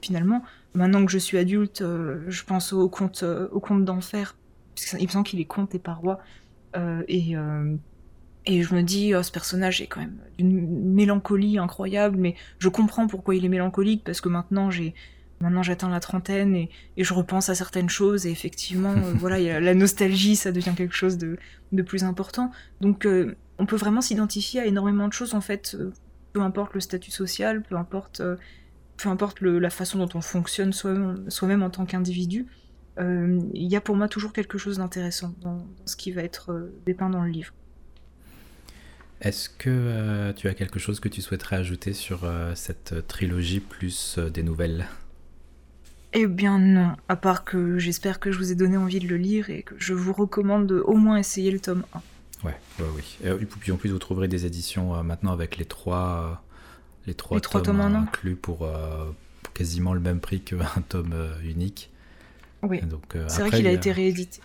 [0.04, 0.44] finalement.
[0.76, 4.36] Maintenant que je suis adulte, je pense au conte, au conte d'enfer,
[5.00, 6.20] il me semble qu'il est conte et parois,
[7.08, 7.36] et,
[8.50, 12.68] et je me dis, oh, ce personnage est quand même d'une mélancolie incroyable, mais je
[12.68, 14.96] comprends pourquoi il est mélancolique, parce que maintenant j'ai
[15.42, 19.50] Maintenant, j'atteins la trentaine et, je repense à certaines choses et effectivement, euh, voilà, y
[19.50, 21.38] a la nostalgie, ça devient quelque chose de,
[21.84, 22.52] plus important.
[22.82, 25.94] Donc, euh, on peut vraiment s'identifier à énormément de choses en fait, euh,
[26.34, 28.22] peu importe le statut social, peu importe,
[28.98, 32.46] peu importe la façon dont on fonctionne soi-même en tant qu'individu.
[33.00, 37.10] Il y a pour moi toujours quelque chose d'intéressant dans, ce qui va être dépeint
[37.10, 37.54] dans le livre.
[39.22, 42.22] Est-ce que tu as quelque chose que tu souhaiterais ajouter sur
[42.56, 44.88] cette trilogie plus des nouvelles?
[46.14, 49.18] Eh bien non, à part que j'espère que je vous ai donné envie de le
[49.18, 52.02] lire et que je vous recommande de au moins essayer le tome 1.
[52.44, 53.18] Ouais, ouais oui.
[53.24, 56.40] Et puis en plus vous trouverez des éditions euh, maintenant avec les trois,
[57.06, 59.06] euh, les trois, tomes, inclus pour, euh,
[59.54, 61.92] quasiment le même prix qu'un tome unique.
[62.64, 62.82] Oui,
[63.28, 64.42] c'est vrai qu'il a, été réédité.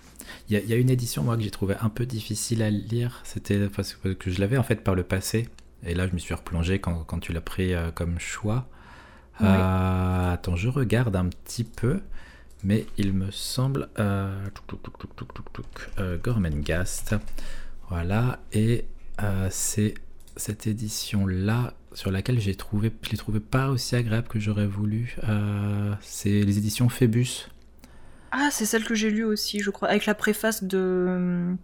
[0.49, 3.69] Il y, a une édition moi que j'ai trouvé un peu difficile à lire, c'était
[3.69, 5.49] parce que je l'avais en fait par le passé,
[5.85, 8.67] et là je me suis replongé quand, quand tu l'as pris comme choix.
[9.43, 12.01] Euh, attends, je regarde un petit peu,
[12.63, 13.89] mais il me semble.
[13.99, 14.47] Euh,
[15.99, 17.17] euh, Gormengast.
[17.89, 18.87] Voilà, et
[19.51, 19.95] c'est
[20.37, 25.17] cette édition-là sur laquelle j'ai trouvé, je l'ai trouvé pas aussi agréable que j'aurais voulu.
[26.01, 27.49] c'est les éditions Phébus.
[28.37, 31.55] Ah, c'est celle que j'ai lue aussi, je crois, avec la préface de.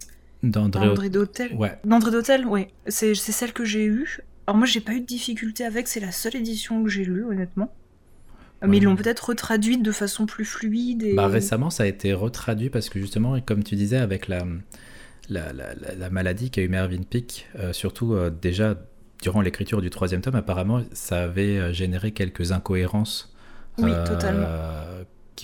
[0.45, 1.55] D'André d'Hôtel.
[1.57, 1.77] Ouais.
[1.85, 2.69] D'André d'Hôtel, oui.
[2.87, 4.21] C'est celle que j'ai eue.
[4.47, 7.25] Alors moi, j'ai pas eu de difficulté avec, c'est la seule édition que j'ai lue,
[7.25, 7.75] honnêtement.
[8.65, 11.15] Mais ils l'ont peut-être retraduite de façon plus fluide.
[11.17, 14.45] Bah, récemment, ça a été retraduit parce que justement, comme tu disais, avec la,
[15.29, 18.77] la, maladie qu'a eu Mervyn Peake, euh, surtout euh, déjà
[19.23, 23.35] durant l'écriture du troisième tome, apparemment, ça avait euh, généré quelques incohérences.
[23.79, 24.47] Oui, totalement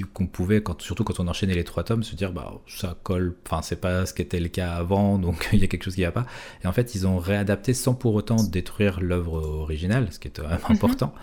[0.04, 3.34] qu'on pouvait, quand, surtout quand on enchaînait les trois tomes, se dire bah ça colle,
[3.46, 5.94] enfin c'est pas ce qui était le cas avant, donc il y a quelque chose
[5.94, 6.26] qui va pas.
[6.62, 10.40] Et en fait, ils ont réadapté sans pour autant détruire l'œuvre originale, ce qui est
[10.40, 10.76] vraiment mhm.
[10.76, 11.14] important,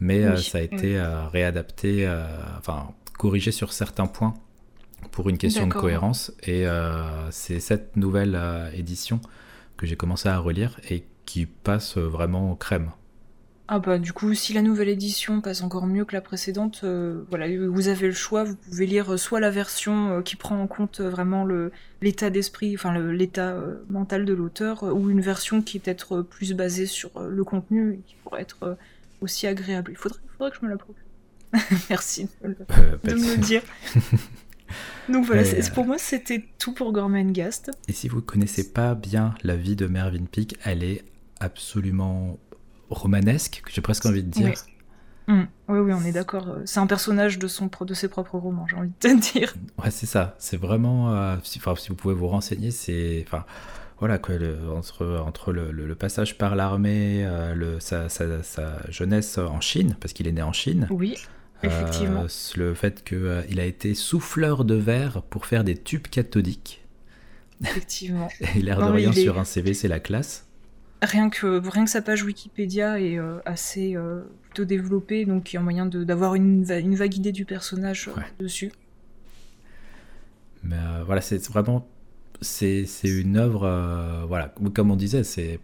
[0.00, 2.24] mais euh, ça a été euh, réadapté, euh,
[2.58, 4.34] enfin corrigé sur certains points
[5.10, 6.32] pour une question de cohérence.
[6.46, 6.66] Et
[7.30, 8.38] c'est cette nouvelle
[8.74, 9.20] édition
[9.76, 12.90] que j'ai commencé à relire et qui passe vraiment crème.
[13.70, 17.22] Ah bah du coup, si la nouvelle édition passe encore mieux que la précédente, euh,
[17.28, 18.42] voilà, vous avez le choix.
[18.42, 22.30] Vous pouvez lire euh, soit la version euh, qui prend en compte vraiment le l'état
[22.30, 27.10] d'esprit, enfin l'état mental de l'auteur, ou une version qui est peut-être plus basée sur
[27.20, 28.78] le contenu et qui pourrait être
[29.20, 29.90] aussi agréable.
[29.92, 31.04] Il faudrait, faudrait que je me la procure.
[31.90, 33.62] Merci de, me le dire.
[35.10, 35.42] Donc voilà,
[35.74, 37.70] pour moi c'était tout pour Gast.
[37.88, 41.04] Et si vous connaissez pas bien la vie de Mervyn Peake, elle est
[41.40, 42.38] absolument
[42.90, 44.54] romanesque, que j'ai presque envie de dire.
[45.28, 45.42] Mm.
[45.68, 45.78] Oui.
[45.78, 46.56] oui, on est d'accord.
[46.64, 49.54] C'est un personnage de, son, de ses propres romans, j'ai envie de te dire.
[49.82, 50.34] Ouais, c'est ça.
[50.38, 51.14] C'est vraiment.
[51.14, 53.24] Euh, si, si, vous pouvez vous renseigner, c'est.
[53.26, 53.44] Enfin,
[53.98, 54.34] voilà, quoi,
[54.74, 60.32] entre, entre le, passage par l'armée, euh, sa, sa, jeunesse en Chine, parce qu'il est
[60.32, 60.86] né en Chine.
[60.90, 61.16] Oui.
[61.62, 62.24] Effectivement.
[62.24, 66.84] Euh, le fait qu'il a été souffleur de verre pour faire des tubes cathodiques.
[67.62, 68.28] Effectivement.
[68.56, 70.46] Et l'air de rien sur un CV, c'est la classe.
[71.00, 75.56] Rien que, rien que sa page Wikipédia est euh, assez euh, plutôt développée, donc il
[75.56, 78.72] y a moyen d'avoir une, une, vague idée du personnage euh, dessus.
[80.64, 81.86] Mais voilà, c'est vraiment.
[82.40, 84.26] C'est une œuvre.
[84.26, 85.60] voilà, comme on disait, c'est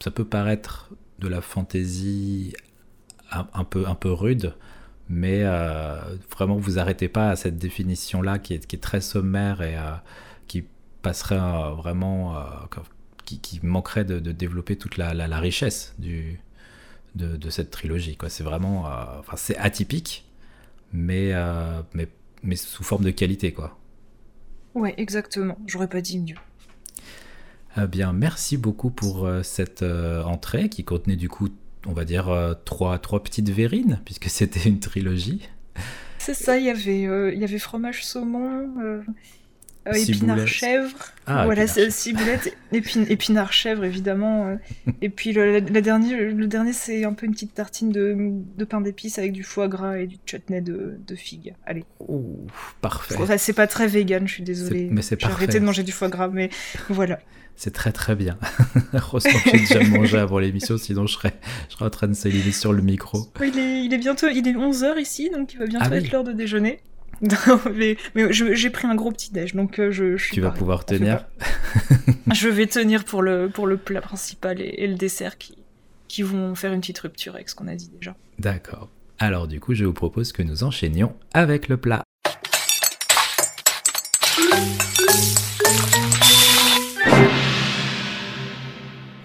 [0.00, 2.54] ça peut paraître de la fantaisie
[3.30, 4.54] un, peu, un peu rude,
[5.08, 5.44] mais
[6.30, 9.76] vraiment, vous arrêtez pas à cette définition-là qui est, qui est très sommaire et
[10.48, 10.64] qui
[11.02, 11.38] passerait
[11.76, 12.36] vraiment
[13.38, 16.38] qui, manquerait de, développer toute la, richesse du,
[17.14, 18.16] de, cette trilogie.
[18.28, 20.24] C'est vraiment, euh, enfin, c'est atypique,
[20.92, 22.08] mais, euh, mais,
[22.42, 23.78] mais sous forme de qualité, quoi.
[24.74, 25.58] Ouais, exactement.
[25.66, 26.36] J'aurais pas dit mieux.
[27.76, 31.48] Eh bien, merci beaucoup pour euh, cette entrée qui contenait du coup,
[31.86, 35.48] on va dire, trois, trois petites verrines, puisque c'était une trilogie.
[36.18, 37.02] C'est ça, il y avait,
[37.34, 39.02] il y avait fromage saumon,
[39.86, 40.90] euh, épinard chèvre.
[41.26, 44.48] Ah, voilà, ciboulette, épinard chèvre évidemment.
[44.48, 44.56] Euh.
[45.00, 49.18] et puis le, dernier, le dernier c'est un peu une petite tartine de, pain d'épices
[49.18, 51.54] avec du foie gras et du chutney de, de figues.
[51.66, 51.84] Allez.
[52.80, 53.38] Parfait.
[53.38, 54.88] c'est pas très vegan, je suis désolée.
[54.90, 55.34] Mais c'est parfait.
[55.34, 56.50] J'ai arrêté de manger du foie gras, mais
[56.88, 57.18] voilà.
[57.56, 58.38] C'est très très bien.
[58.92, 61.34] Heureusement que j'ai déjà mangé avant l'émission, sinon je serais,
[61.68, 63.28] je serais en train de s'éliminer sur le micro.
[63.40, 66.10] Il est, il est bientôt, il est 11h ici, donc il va bientôt ah être
[66.10, 66.80] l'heure de déjeuner.
[67.74, 67.96] Mais,
[68.30, 71.24] j'ai pris un gros petit déj, donc euh, je, Tu vas pouvoir tenir.
[72.34, 75.56] je vais tenir pour le, pour le plat principal et, le dessert qui,
[76.08, 78.16] qui vont faire une petite rupture avec ce qu'on a dit déjà.
[78.38, 78.88] D'accord.
[79.20, 82.02] Alors du coup, je vous propose que nous enchaînions avec le plat.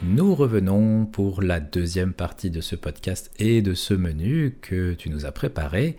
[0.03, 5.09] Nous revenons pour la deuxième partie de ce podcast et de ce menu que tu
[5.09, 5.97] nous as préparé.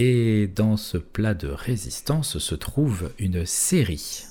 [0.00, 4.26] Et dans ce plat de résistance se trouve une série.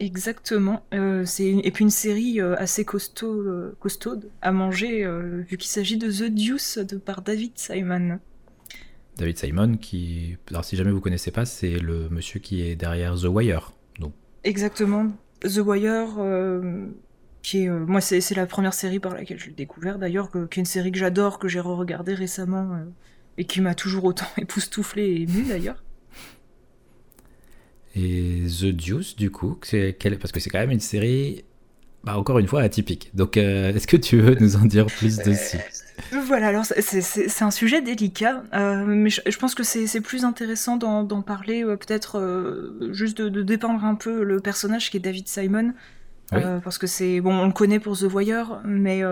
[0.00, 0.86] Exactement.
[0.94, 5.06] Euh, c'est et puis une série euh, assez costaud, euh, costaude à manger,
[5.46, 8.20] vu qu'il s'agit de The Deuce de par David Simon.
[9.18, 13.14] David Simon, qui, alors si jamais vous connaissez pas, c'est le monsieur qui est derrière
[13.16, 13.74] The Wire.
[14.00, 14.14] Donc.
[14.44, 15.12] Exactement.
[15.42, 16.08] The Wire,
[17.42, 20.56] qui est, moi c'est la première série par laquelle je l'ai découvert d'ailleurs, qui est
[20.56, 22.78] une série que j'adore, que j'ai re-regardée récemment
[23.38, 25.82] et qui m'a toujours autant époustouflé et ému d'ailleurs.
[27.94, 31.44] Et The Deuce, du coup, parce que c'est quand même une série,
[32.04, 33.10] bah, encore une fois, atypique.
[33.14, 35.58] Donc, euh, est-ce que tu veux nous en dire plus dessus?
[36.26, 41.22] Voilà, alors c'est un sujet délicat, euh, mais je, pense que c'est plus intéressant d'en
[41.22, 45.74] parler, euh, peut-être juste de, dépeindre un peu le personnage qui est David Simon.
[46.30, 49.02] parce que c'est bon, on le connaît pour The Voyeur, mais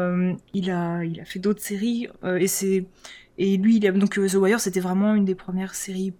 [0.55, 2.87] il a il a fait d'autres séries et c'est
[3.41, 6.13] et lui, il a, donc euh, The Wire, c'était vraiment une des premières séries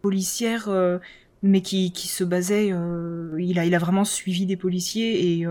[0.00, 0.98] policières, euh,
[1.42, 2.68] mais qui, se basait.
[2.70, 5.46] Euh, il, a, vraiment suivi des policiers et,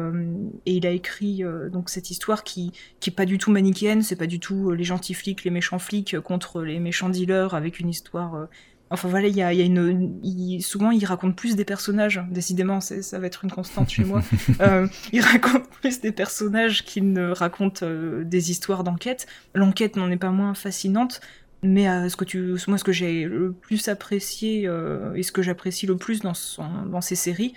[0.65, 2.71] il a écrit donc cette histoire qui,
[3.01, 4.03] qui pas du tout manichéenne.
[4.03, 7.81] C'est pas du tout les gentils flics, les méchants flics contre les méchants dealers avec
[7.81, 8.47] une histoire
[8.89, 12.21] Enfin voilà, il y a, y a, une, souvent il raconte plus des personnages.
[12.31, 14.21] Décidément, ça va être une constante chez moi.
[14.61, 19.27] Euh, il raconte plus des personnages qu'il ne raconte euh, des histoires d'enquête.
[19.53, 21.21] L'enquête n'en est pas moins fascinante,
[21.63, 24.69] mais euh, ce que tu, moi ce que j'ai le plus apprécié
[25.15, 27.53] et ce que j'apprécie le plus dans son, dans ces séries,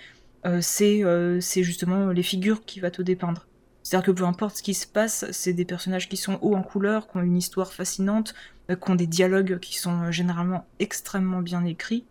[0.59, 1.03] c'est
[1.39, 3.45] c'est justement les figures qu'il va te dépeindre.
[3.83, 6.61] C'est-à-dire que peu importe ce qui se passe, c'est des personnages qui sont hauts en
[6.61, 8.33] couleur, qui ont une histoire fascinante,
[8.69, 12.05] euh, qui ont des dialogues qui sont euh, généralement extrêmement bien écrits.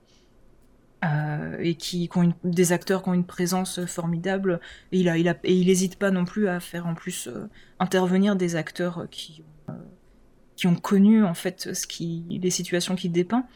[1.03, 4.61] Euh, et qui, ont des acteurs qui ont une présence formidable
[4.93, 7.27] et il a, il a, et il n'hésite pas non plus à faire en plus
[7.79, 9.43] intervenir des acteurs qui
[10.57, 13.47] qui ont connu en fait ce qui les situations qu'il dépeint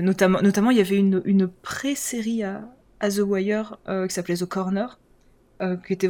[0.00, 2.66] notamment notamment il y avait une, une pré-série à,
[2.98, 3.76] à, The Wire
[4.08, 4.98] qui s'appelait The Corner
[5.86, 6.08] qui était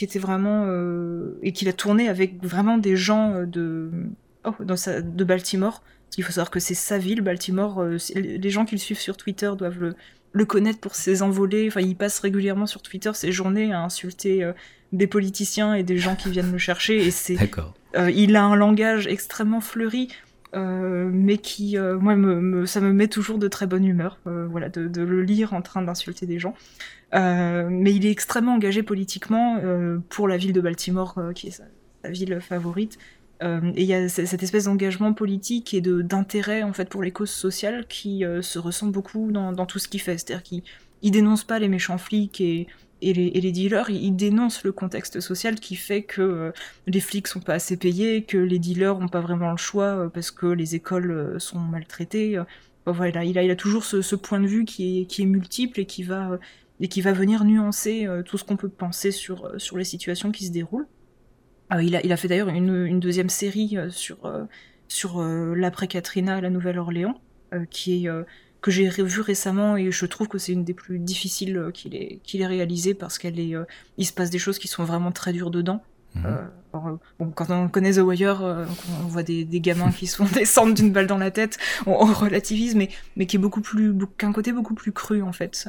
[0.00, 0.66] qui était vraiment
[1.42, 3.90] et qu'il a tourné avec vraiment des gens de
[4.44, 5.82] oh, dans sa, de Baltimore.
[6.16, 7.82] Il faut savoir que c'est sa ville, Baltimore.
[7.82, 9.94] Euh, les gens qui le suivent sur Twitter doivent le,
[10.32, 11.68] le, connaître pour ses envolées.
[11.68, 14.52] Enfin, il passe régulièrement sur Twitter ses journées à insulter euh,
[14.92, 17.06] des politiciens et des gens qui viennent le chercher.
[17.06, 17.36] Et c'est,
[17.96, 20.08] euh, il a un langage extrêmement fleuri.
[20.54, 25.22] Mais qui, moi, me, ça me met toujours de très bonne humeur, voilà, de, le
[25.22, 26.54] lire en train d'insulter des gens.
[27.12, 29.60] mais il est extrêmement engagé politiquement
[30.08, 31.50] pour la ville de Baltimore, qui est
[32.02, 32.98] sa ville favorite.
[33.42, 37.10] Euh, et il y a cette espèce d'engagement politique et d'intérêt en fait pour les
[37.10, 40.18] causes sociales qui euh, se ressent beaucoup dans, dans tout ce qu'il fait.
[40.18, 40.62] C'est-à-dire qu'il
[41.02, 42.66] il dénonce pas les méchants flics et,
[43.02, 46.52] et, les, dealers, il, dénonce le contexte social qui fait que euh,
[46.86, 50.30] les flics sont pas assez payés, que les dealers ont pas vraiment le choix parce
[50.30, 52.40] que les écoles sont maltraitées.
[52.86, 56.38] voilà, il a, toujours ce, point de vue qui est, multiple et qui va,
[56.78, 60.86] venir nuancer tout ce qu'on peut penser sur, sur les situations qui se déroulent.
[61.72, 64.44] Euh, il, a, fait d'ailleurs une, deuxième série euh, sur, euh,
[64.88, 67.20] sur l'après Katrina à la Nouvelle-Orléans,
[67.70, 68.10] qui est
[68.60, 72.20] que j'ai revu récemment et je trouve que c'est une des plus difficiles qu'il ait,
[72.22, 73.54] qu'il ait réalisé parce qu'elle est,
[73.96, 75.82] il se passe des choses qui sont vraiment très dures dedans.
[76.16, 76.98] Mhm.
[77.20, 80.92] bon, quand on connaît The Wire, on voit des, des, gamins qui sont descendent d'une
[80.92, 81.56] balle dans la tête,
[81.86, 85.32] on, on relativise, mais, mais qui est beaucoup plus, qu'un côté beaucoup plus cru en
[85.32, 85.68] fait.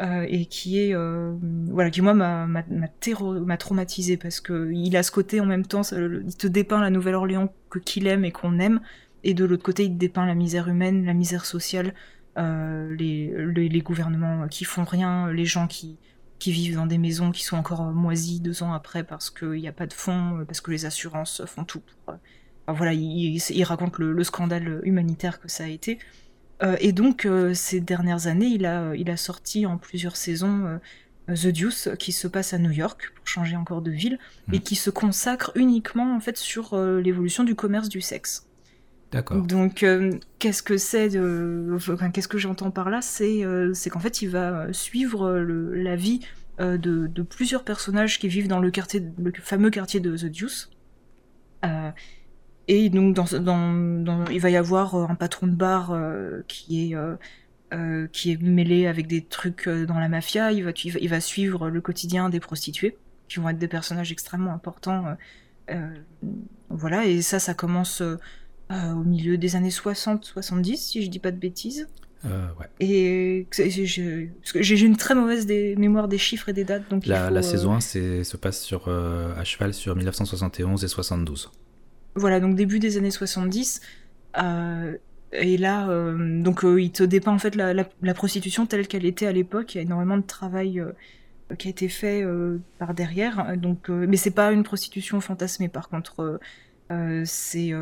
[0.00, 1.34] Euh, et qui est euh,
[1.70, 5.82] voilà qui moi m'a m'a traumatisé parce que il a ce côté en même temps
[5.92, 8.80] il te dépeint la Nouvelle-Orléans que qu'il aime et qu'on aime
[9.24, 11.94] et de l'autre côté il dépeint la misère humaine la misère sociale
[12.36, 15.98] euh, les, les, gouvernements qui font rien les gens qui
[16.38, 19.68] qui vivent dans des maisons qui sont encore moisies deux ans après parce qu'il n'y
[19.68, 22.16] a pas de fonds parce que les assurances font tout pour
[22.66, 25.98] voilà il, il raconte le, le, scandale humanitaire que ça a été
[26.80, 30.80] et donc, ces dernières années, il a, il a sorti en plusieurs saisons
[31.28, 34.18] The Deuce, qui se passe à New York, pour changer encore de ville,
[34.50, 34.62] et hmm.
[34.62, 38.46] qui se consacre uniquement en fait sur l'évolution du commerce du sexe.
[39.46, 39.84] Donc,
[40.38, 41.76] qu'est-ce que c'est de...
[42.12, 43.00] qu'est-ce que j'entends par là?
[43.02, 43.42] C'est
[43.72, 46.20] c'est qu'en fait, il va suivre la vie
[46.58, 50.70] de, plusieurs personnages qui vivent dans le, quartier, le fameux quartier de The Deuce.
[52.68, 53.18] Et donc,
[54.30, 58.40] il va y avoir euh, un patron de bar euh, qui est euh, qui est
[58.40, 60.52] mêlé avec des trucs dans la mafia.
[60.52, 62.96] Il va, il va, suivre le quotidien des prostituées,
[63.28, 65.16] qui vont être des personnages extrêmement importants.
[66.70, 68.00] voilà, et ça, ça commence
[68.92, 71.88] au milieu des années 60-70, si je dis pas de bêtises.
[72.24, 72.66] ouais.
[72.80, 76.88] Et j'ai une très mauvaise mémoire des chiffres et des dates.
[76.90, 81.50] Donc la, la saison 1 se passe sur, à cheval sur 1971 et 72.
[82.16, 83.80] Voilà, donc début des années 70.
[84.38, 84.96] Euh,
[85.32, 89.26] et là, euh, donc euh, il te dépeint en fait la, prostitution telle qu'elle était
[89.26, 89.74] à l'époque.
[89.74, 90.82] Il y a énormément de travail
[91.58, 92.24] qui a été fait
[92.78, 93.56] par derrière.
[93.56, 95.68] Donc, mais c'est pas une prostitution fantasmée.
[95.68, 96.40] Par contre,
[97.24, 97.72] c'est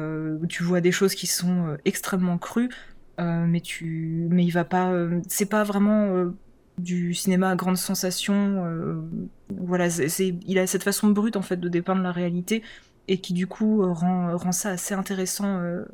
[0.49, 2.71] tu vois des choses qui sont extrêmement crues,
[3.19, 4.93] mais tu, mais il va pas.
[5.29, 6.33] c'est pas vraiment
[6.79, 9.05] du cinéma à grande sensation.
[9.51, 12.63] voilà, c'est, il a cette façon brute en fait de dépeindre la réalité
[13.09, 15.85] et qui du coup euh, rend, rend ça assez intéressant euh,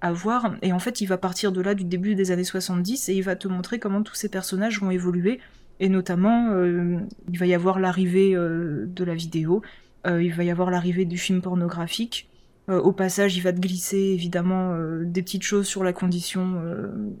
[0.00, 0.56] à voir.
[0.62, 3.22] Et en fait, il va partir de là du début des années 70 et il
[3.22, 5.40] va te montrer comment tous ces personnages vont évoluer.
[5.80, 6.98] Et notamment, euh,
[7.30, 9.62] il va y avoir l'arrivée de la vidéo,
[10.06, 12.28] il va y avoir l'arrivée du film pornographique.
[12.68, 16.62] Au passage, il va te glisser évidemment des petites choses sur la condition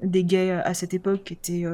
[0.02, 1.64] des gays à cette époque qui était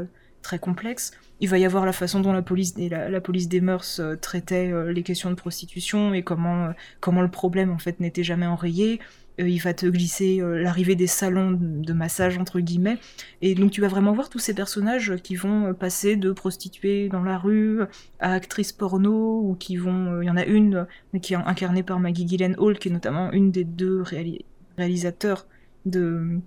[0.44, 1.10] très complexe.
[1.40, 4.70] Il va y avoir la façon dont la police, la, police des mœurs euh, traitait
[4.70, 6.70] euh, les questions de prostitution et comment, euh,
[7.00, 9.00] comment le problème en fait n'était jamais enrayé.
[9.38, 12.98] Il va te glisser l'arrivée des salons de massage entre guillemets.
[13.42, 17.22] Et donc tu vas vraiment voir tous ces personnages qui vont passer de prostituées dans
[17.22, 17.80] la rue
[18.20, 20.20] à actrices porno ou qui vont.
[20.22, 20.86] Il y en a une
[21.20, 24.02] qui est incarnée par Maggie Gyllenhaal qui est notamment une des deux
[24.76, 25.46] réalisateurs
[25.86, 26.38] de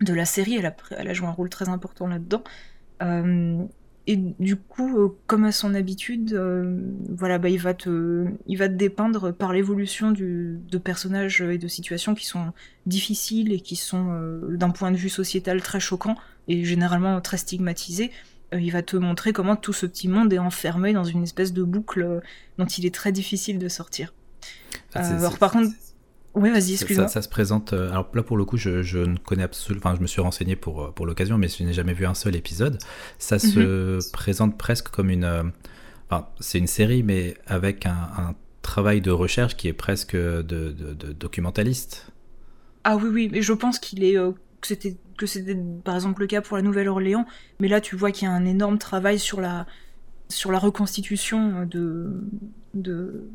[0.00, 0.56] de la série.
[0.56, 2.42] Elle a, elle a joué un rôle très important là-dedans.
[3.02, 3.64] Euh,
[4.06, 8.56] et du coup, euh, comme à son habitude, euh, voilà, bah, il va te, il
[8.56, 12.52] va te dépeindre par l'évolution de personnages et de situations qui sont
[12.86, 18.12] difficiles et qui sont, d'un point de vue sociétal, très choquants et généralement très stigmatisés.
[18.52, 21.64] il va te montrer comment tout ce petit monde est enfermé dans une espèce de
[21.64, 22.20] boucle
[22.58, 24.14] dont il est très difficile de sortir.
[24.94, 25.70] alors par contre,
[26.36, 27.08] oui, vas-y, excuse-moi.
[27.08, 27.72] Ça, se présente.
[27.72, 29.80] Euh, alors là, pour le coup, je, ne connais absolument.
[29.86, 32.14] Enfin, je me suis renseigné pour, euh, pour l'occasion, mais je n'ai jamais vu un
[32.14, 32.78] seul épisode.
[33.18, 34.00] Ça se mhm.
[34.12, 35.24] présente presque comme une.
[35.24, 35.42] Euh,
[36.10, 41.12] enfin, c'est une série, mais avec un, travail de recherche qui est presque de, de,
[41.12, 42.10] documentaliste.
[42.82, 44.14] Ah oui, oui, mais je pense qu'il est.
[44.14, 47.26] que c'était que c'était par exemple le cas pour la Nouvelle-Orléans,
[47.58, 49.66] mais là tu vois qu'il y a un énorme travail sur la
[50.28, 52.10] sur la reconstitution de
[52.74, 53.30] de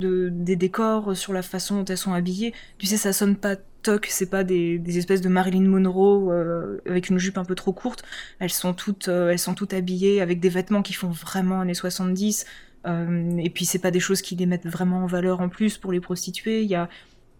[0.00, 2.52] des décors, sur la façon dont elles sont habillées.
[2.78, 7.10] Tu sais, ça sonne pas toc, c'est pas des, espèces de Marilyn Monroe euh, avec
[7.10, 8.02] une jupe un peu trop courte.
[8.40, 11.74] Elles sont toutes, euh, elles sont toutes habillées avec des vêtements qui font vraiment années
[11.74, 12.46] 70.
[12.86, 15.78] Euh, et puis c'est pas des choses qui les mettent vraiment en valeur en plus
[15.78, 16.62] pour les prostituées.
[16.62, 16.88] Il y a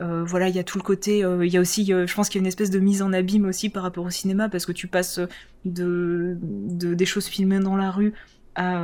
[0.01, 1.21] voilà, il y a tout le côté.
[1.21, 3.47] il y a aussi, je pense qu'il y a une espèce de mise en abîme
[3.47, 5.19] aussi par rapport au cinéma parce que tu passes
[5.65, 8.13] de, des choses filmées dans la rue
[8.55, 8.83] à,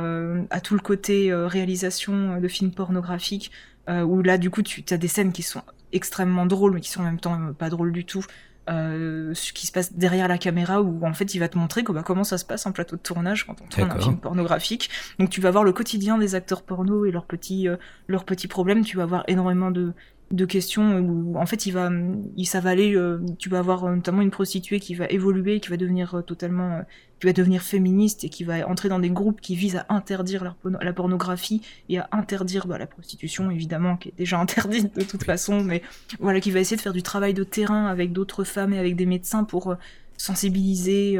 [0.49, 3.51] à tout le côté réalisation de films pornographiques
[3.89, 6.89] euh, où là, du coup, tu as des scènes qui sont extrêmement drôles, mais qui
[6.89, 8.23] sont en même temps euh, pas drôles du tout.
[8.69, 11.81] Euh, ce qui se passe derrière la caméra où en fait il va te montrer
[11.81, 14.91] bah, comment ça se passe en plateau de tournage quand on tourne un film pornographique.
[15.17, 17.67] Donc tu vas voir le quotidien des acteurs porno et leurs petits,
[18.07, 18.85] leurs petits problèmes.
[18.85, 19.93] Tu vas voir énormément de,
[20.31, 21.89] de questions où en fait il va
[22.37, 26.15] il euh, tu vas avoir euh, notamment une prostituée qui va évoluer qui va devenir
[26.15, 26.83] euh, totalement
[27.19, 30.55] qui va devenir féministe et qui va entrer dans des groupes qui visent à interdire
[30.63, 35.23] la, pornographie et à interdire bah, la prostitution évidemment qui est déjà interdite de toute
[35.23, 35.81] façon mais
[36.19, 38.95] voilà qui va essayer de faire du travail de terrain avec d'autres femmes et avec
[38.95, 39.75] des médecins pour
[40.17, 41.19] sensibiliser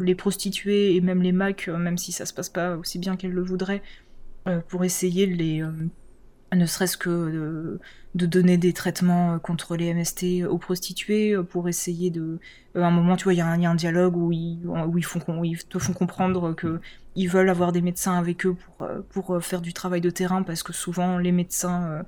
[0.00, 3.32] les prostituées et même les macs même si ça se passe pas aussi bien qu'elles
[3.32, 3.82] le voudraient
[4.68, 5.62] pour essayer de les
[6.54, 7.78] ne serait-ce que
[8.14, 12.38] de, donner des traitements euh, contre les MST aux prostituées euh, pour essayer de
[12.74, 15.04] à euh, un moment tu vois il y, a un dialogue où ils, où ils,
[15.04, 16.80] font, ils te font comprendre que
[17.14, 20.62] ils veulent avoir des médecins avec eux pour, pour faire du travail de terrain parce
[20.62, 22.04] que souvent les médecins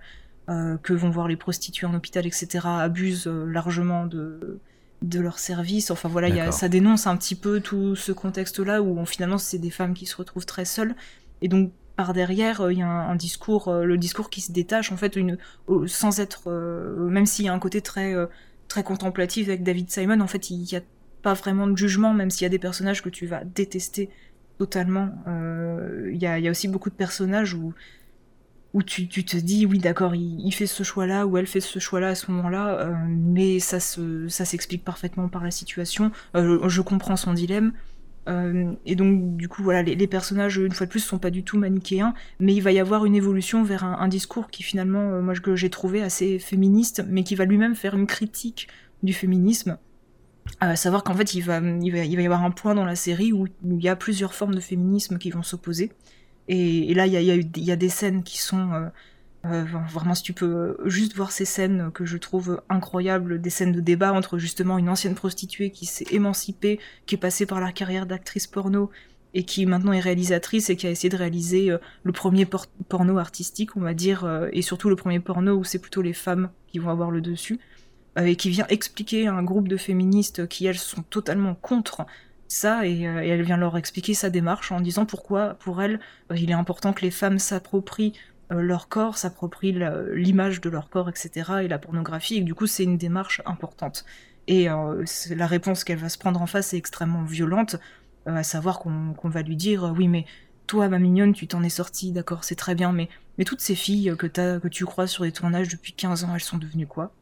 [0.47, 4.61] que vont voir les prostituées en hôpital etc abusent largement de
[5.01, 5.91] de leurs services.
[5.91, 9.39] Enfin voilà y a, ça dénonce un petit peu tout ce contexte là où finalement
[9.39, 10.95] c'est des femmes qui se retrouvent très seules.
[11.41, 14.53] Et donc par derrière, euh, il y a un, discours, euh, le discours qui se
[14.53, 15.37] détache en fait, une,
[15.89, 18.15] sans être, euh, même s'il y a un côté très
[18.85, 20.81] contemplatif avec David Simon, en fait, il y a
[21.23, 24.11] pas vraiment de jugement, même s'il y a des personnages que tu vas détester
[24.59, 25.11] totalement.
[25.27, 27.75] Il y, a, aussi beaucoup de personnages où,
[28.75, 32.11] où tu, te dis, oui, d'accord, il, fait ce choix-là, ou elle fait ce choix-là
[32.11, 36.13] à ce moment-là, mais ça s'explique parfaitement par la situation.
[36.35, 37.73] je comprends son dilemme.
[38.29, 41.43] Euh, et donc, du coup, voilà, les, personnages, une fois de plus, sont pas du
[41.43, 45.23] tout manichéens, mais il va y avoir une évolution vers un, discours qui, finalement, euh,
[45.23, 48.69] moi, que j'ai trouvé assez féministe, mais qui va lui-même faire une critique
[49.03, 49.79] du féminisme.
[50.61, 53.33] À savoir qu'en fait, il va, il, va, y avoir un point dans la série
[53.33, 55.93] où il y a plusieurs formes de féminisme qui vont s'opposer.
[56.49, 58.91] Et, là, il y a, il y a, des scènes qui sont
[59.45, 63.51] euh, euh, vraiment, si tu peux juste voir ces scènes que je trouve incroyables, des
[63.51, 67.61] scènes de débat entre justement une ancienne prostituée qui s'est émancipée, qui est passée par
[67.61, 68.91] la carrière d'actrice porno
[69.35, 72.47] et qui maintenant est réalisatrice et qui a essayé de réaliser euh, le premier
[72.89, 76.15] porno artistique, on va dire, euh, et surtout le premier porno où c'est plutôt les
[76.15, 77.61] femmes qui vont avoir le dessus,
[78.21, 82.05] et qui vient expliquer à un groupe de féministes qui, elles, sont totalement contre
[82.49, 86.01] ça, et, et elle vient leur expliquer sa démarche en disant pourquoi, pour elle,
[86.35, 89.79] il est important que les femmes s'approprient euh, leur corps, s'approprient
[90.13, 94.05] l'image de leur corps, etc., et la pornographie, et du coup c'est une démarche importante.
[94.47, 97.77] Et euh, la réponse qu'elle va se prendre en face est extrêmement violente,
[98.27, 100.25] euh, à savoir qu'on va lui dire oui mais
[100.67, 103.75] toi ma mignonne tu t'en es sortie, d'accord c'est très bien, mais, mais toutes ces
[103.75, 107.13] filles que, que tu crois sur les tournages depuis 15 ans, elles sont devenues quoi?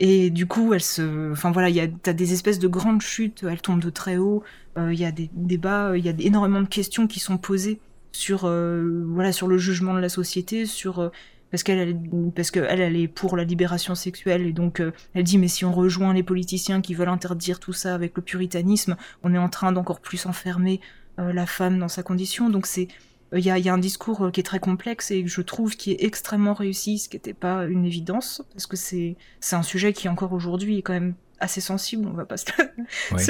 [0.00, 3.00] Et du coup, elles se, enfin voilà, il y a, t'as des espèces de grandes
[3.00, 4.42] chutes, elles tombent de très haut.
[4.76, 7.80] Il y a des débats, il y a énormément de questions qui sont posées
[8.14, 11.08] sur euh, voilà sur le jugement de la société, sur euh,
[11.50, 11.98] parce qu'elle
[12.34, 15.48] parce que elle, elle est pour la libération sexuelle et donc euh, elle dit mais
[15.48, 19.38] si on rejoint les politiciens qui veulent interdire tout ça avec le puritanisme, on est
[19.38, 20.80] en train d'encore plus enfermer
[21.16, 22.50] la femme dans sa condition.
[22.50, 22.88] Donc c'est
[23.32, 25.76] il y a, y a, un discours qui est très complexe et que je trouve
[25.76, 29.62] qui est extrêmement réussi, ce qui n'était pas une évidence parce que c'est c'est un
[29.62, 32.46] sujet qui encore aujourd'hui est quand même assez sensible, on va pas se,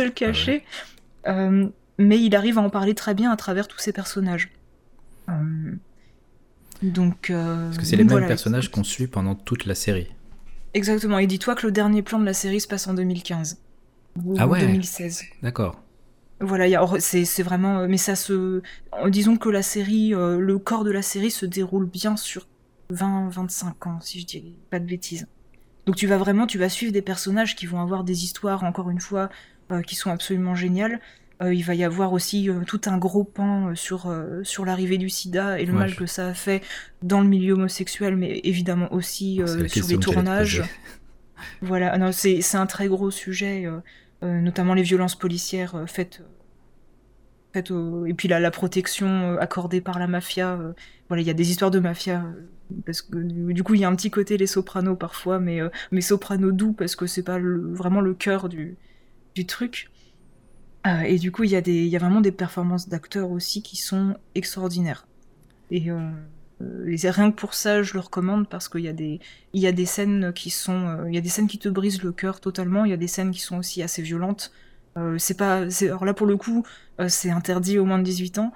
[0.03, 0.65] le cacher.
[1.99, 4.51] mais il arrive à en parler très bien à travers tous ces personnages.
[5.29, 5.77] Euh,
[6.83, 10.09] donc, euh, Parce que c'est les mêmes personnages qu'on suit pendant toute la série.
[10.75, 11.19] Exactement.
[11.19, 13.59] Et dis-toi que le dernier plan de la série se passe en 2015.
[14.25, 15.23] Ou ah ouais 2016.
[15.43, 15.81] D'accord.
[16.41, 16.67] Voilà,
[16.99, 17.81] c'est vraiment.
[17.81, 18.63] Euh, mais ça se.
[19.09, 22.47] Disons que la série, le corps de la série se déroule bien sur
[22.93, 25.27] 20-25 ans, si je dis pas de bêtises.
[25.87, 28.91] Donc tu vas vraiment, tu vas suivre des personnages qui vont avoir des histoires, encore
[28.91, 29.31] une fois,
[29.87, 31.01] qui sont absolument géniales.
[31.45, 34.99] Euh, il va y avoir aussi euh, tout un gros pan euh, sur, sur l'arrivée
[34.99, 36.63] du sida et le mal que ça a fait
[37.03, 40.63] dans le milieu homosexuel, mais évidemment aussi sur les tournages.
[41.61, 43.69] Voilà, non, c'est un très gros sujet,
[44.23, 46.23] notamment les violences policières faites
[47.55, 50.59] et puis la, la protection accordée par la mafia.
[51.09, 52.25] voilà, il y a des histoires de mafia
[52.87, 53.19] parce que
[53.53, 56.73] du coup il y a un petit côté les sopranos parfois, mais mais sopranos doux
[56.73, 58.77] parce que c'est pas vraiment le cœur du,
[59.35, 59.91] du truc.
[60.87, 63.63] Euh, et du coup, il y, a des, y a vraiment des performances d'acteurs aussi
[63.63, 65.07] qui sont extraordinaires.
[65.71, 69.21] Et, euh, rien que pour ça, je le recommande parce qu'il y, a des,
[69.53, 72.03] y a des scènes qui sont, euh, il y a des scènes qui te brisent
[72.03, 72.85] le cœur totalement.
[72.85, 74.53] Il y a des scènes qui sont aussi assez violentes.
[74.97, 76.65] Euh, c'est pas, alors là pour le coup,
[77.09, 78.53] c'est interdit au moins de 18 ans.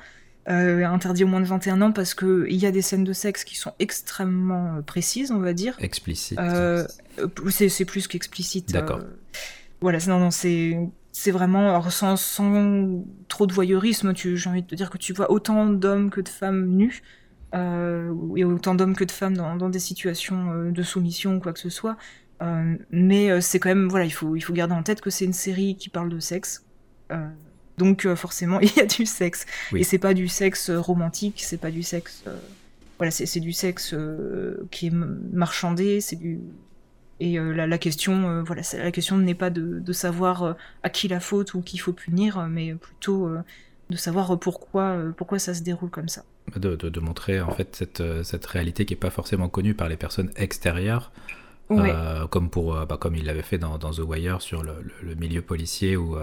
[0.46, 3.42] interdit au moins de 21 ans parce que il y a des scènes de sexe
[3.42, 5.76] qui sont extrêmement précises, on va dire.
[5.80, 6.38] Explicite.
[7.50, 8.72] c'est plus qu'explicite.
[8.72, 9.00] D'accord.
[9.80, 10.78] voilà, non, non, c'est
[11.18, 15.66] c'est vraiment, sans, trop de voyeurisme, j'ai envie de te dire que tu vois autant
[15.66, 17.02] d'hommes que de femmes nus,
[17.56, 21.52] euh, et autant d'hommes que de femmes dans, des situations euh, de soumission ou quoi
[21.52, 21.96] que ce soit.
[22.40, 25.24] Euh, mais c'est quand même, voilà, il faut, il faut garder en tête que c'est
[25.24, 26.64] une série qui parle de sexe.
[27.78, 29.44] donc forcément, il y a du sexe.
[29.74, 32.22] Et c'est pas du sexe romantique, c'est pas du sexe...
[32.96, 33.92] voilà, c'est du sexe
[34.70, 34.94] qui est
[35.32, 36.38] marchandé, c'est du
[37.20, 40.52] et euh, la, question, euh, voilà, la question n'est pas de, savoir euh,
[40.82, 43.30] à qui la faute ou qu'il faut punir, mais plutôt
[43.90, 46.24] de savoir pourquoi, pourquoi ça se déroule comme ça.
[46.56, 50.30] De, montrer en fait cette, cette réalité qui n'est pas forcément connue par les personnes
[50.36, 51.10] extérieures,
[52.30, 56.16] comme, pour, bah, comme il l'avait fait dans, The Wire sur le, milieu policier ou,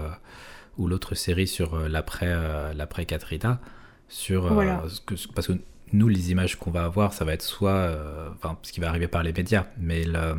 [0.78, 2.34] ou l'autre série sur l'après
[2.74, 3.60] l'après Katrina,
[4.08, 4.48] sur,
[5.34, 5.54] parce que
[5.92, 7.96] nous, les images qu'on va avoir, ça va être soit,
[8.34, 10.34] enfin, ce qui va arriver par les médias, mais le,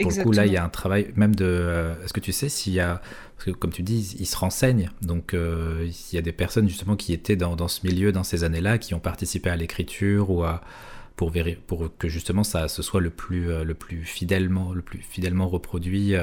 [0.00, 1.44] pour le coup, là, il y a un travail même de.
[1.46, 3.00] Euh, est-ce que tu sais s'il y a.
[3.36, 4.90] Parce que, comme tu dis, ils se renseignent.
[5.02, 8.24] Donc, euh, il y a des personnes, justement, qui étaient dans, dans ce milieu, dans
[8.24, 10.62] ces années-là, qui ont participé à l'écriture ou à.
[11.16, 11.32] Pour,
[11.66, 15.48] pour que justement ça ce soit le plus, euh, le plus fidèlement le plus fidèlement
[15.48, 16.14] reproduit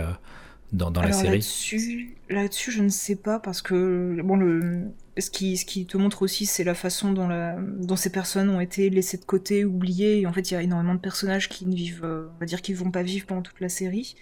[0.73, 5.29] dans, dans la série là-dessus, là-dessus, je ne sais pas parce que bon, le, ce
[5.29, 8.59] qui, ce qui te montre aussi, c'est la façon dont, la, dont ces personnes ont
[8.59, 10.19] été laissées de côté, oubliées.
[10.19, 12.45] Et en fait, il y a énormément de personnages qui ne vivent, euh, on va
[12.45, 14.15] dire, qui vont pas vivre pendant toute la série.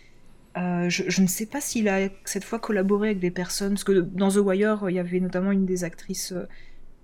[0.56, 4.30] je, ne sais pas s'il a cette fois collaboré avec des personnes, parce que dans
[4.30, 6.34] The Wire, il y avait notamment une des actrices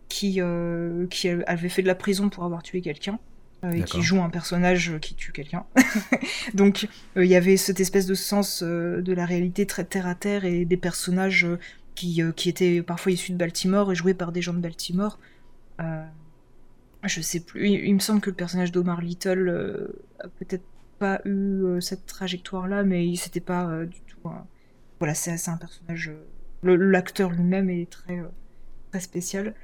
[0.09, 0.41] qui,
[1.09, 3.19] qui avait fait de la prison pour avoir tué quelqu'un.
[3.63, 5.65] Et qui joue un personnage qui tue quelqu'un.
[6.53, 10.45] Donc il y avait cette espèce de sens de la réalité très terre à terre
[10.45, 11.45] et des personnages
[11.95, 15.19] qui, qui étaient parfois issus de Baltimore et joués par des gens de Baltimore.
[17.03, 20.63] je sais plus, il, me semble que le personnage d'Omar Little a peut-être
[20.99, 24.17] pas eu euh, cette trajectoire-là, mais c'était pas euh, du tout.
[24.99, 26.11] Voilà, c'est un personnage.
[26.63, 28.21] Euh, l'acteur lui-même est très,
[28.91, 29.55] très spécial.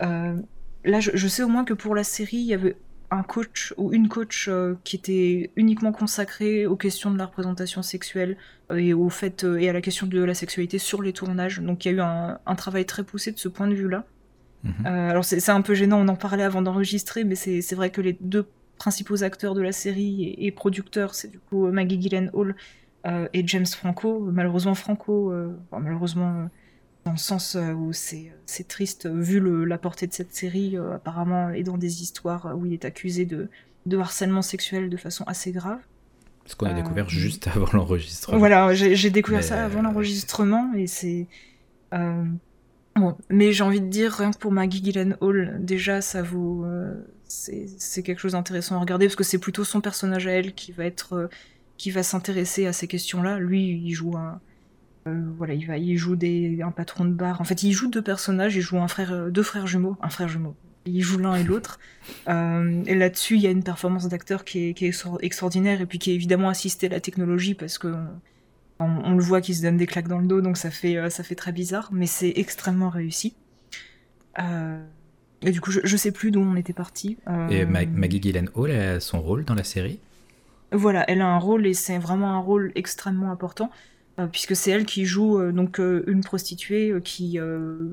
[0.00, 2.76] là, je, sais au moins que pour la série, il y avait
[3.10, 4.50] un coach ou une coach
[4.84, 8.36] qui était uniquement consacrée aux questions de la représentation sexuelle
[8.74, 11.60] et au fait et à la question de la sexualité sur les tournages.
[11.60, 14.04] Donc il y a eu un, travail très poussé de ce point de vue-là.
[14.64, 14.86] Mhm.
[14.86, 18.16] alors c'est un peu gênant, on en parlait avant d'enregistrer, mais c'est vrai que les
[18.20, 18.46] deux
[18.78, 22.54] principaux acteurs de la série et, producteurs, c'est du coup Maggie Gyllenhaal
[23.06, 24.20] euh, et James Franco.
[24.20, 26.46] Malheureusement, Franco, euh, malheureusement, euh,
[27.06, 31.62] dans le sens où c'est triste, vu le, la portée de cette série, apparemment, est
[31.62, 33.48] dans des histoires où il est accusé de,
[33.86, 35.78] de harcèlement sexuel de façon assez grave.
[36.44, 38.38] Ce qu'on a découvert juste avant l'enregistrement.
[38.38, 41.26] Voilà, j'ai découvert ça avant l'enregistrement et c'est.
[41.92, 46.66] Bon, mais j'ai envie de dire, rien que pour Maggie Gyllenhaal, déjà, ça vaut,
[47.28, 50.72] c'est quelque chose d'intéressant à regarder parce que c'est plutôt son personnage à elle qui
[50.72, 51.28] va être euh,
[51.76, 53.38] qui va s'intéresser à ces questions-là.
[53.38, 54.40] Lui, il joue un
[55.06, 57.40] euh, voilà, il va il joue des un patron de bar.
[57.40, 60.10] En fait, il joue deux personnages, il joue un frère euh, deux frères jumeaux, un
[60.10, 60.54] frère jumeau.
[60.84, 61.78] Il joue l'un et l'autre.
[62.26, 65.98] et là-dessus, il y a une performance d'acteur qui est, qui est extraordinaire et puis
[65.98, 67.94] qui est évidemment assistée à la technologie parce que
[68.78, 71.22] on, le voit qu'il se donne des claques dans le dos, donc ça fait ça
[71.22, 73.34] fait très bizarre, mais c'est extrêmement réussi.
[74.38, 74.82] Euh,
[75.42, 77.18] et du coup, je, je sais plus d'où on était parti.
[77.28, 79.98] Euh, et Maggie Gyllenhaal a son rôle dans la série?
[80.72, 83.70] Voilà, elle a un rôle et c'est vraiment un rôle extrêmement important.
[84.18, 87.38] Euh, puisque c'est elle qui joue euh, donc une prostituée qui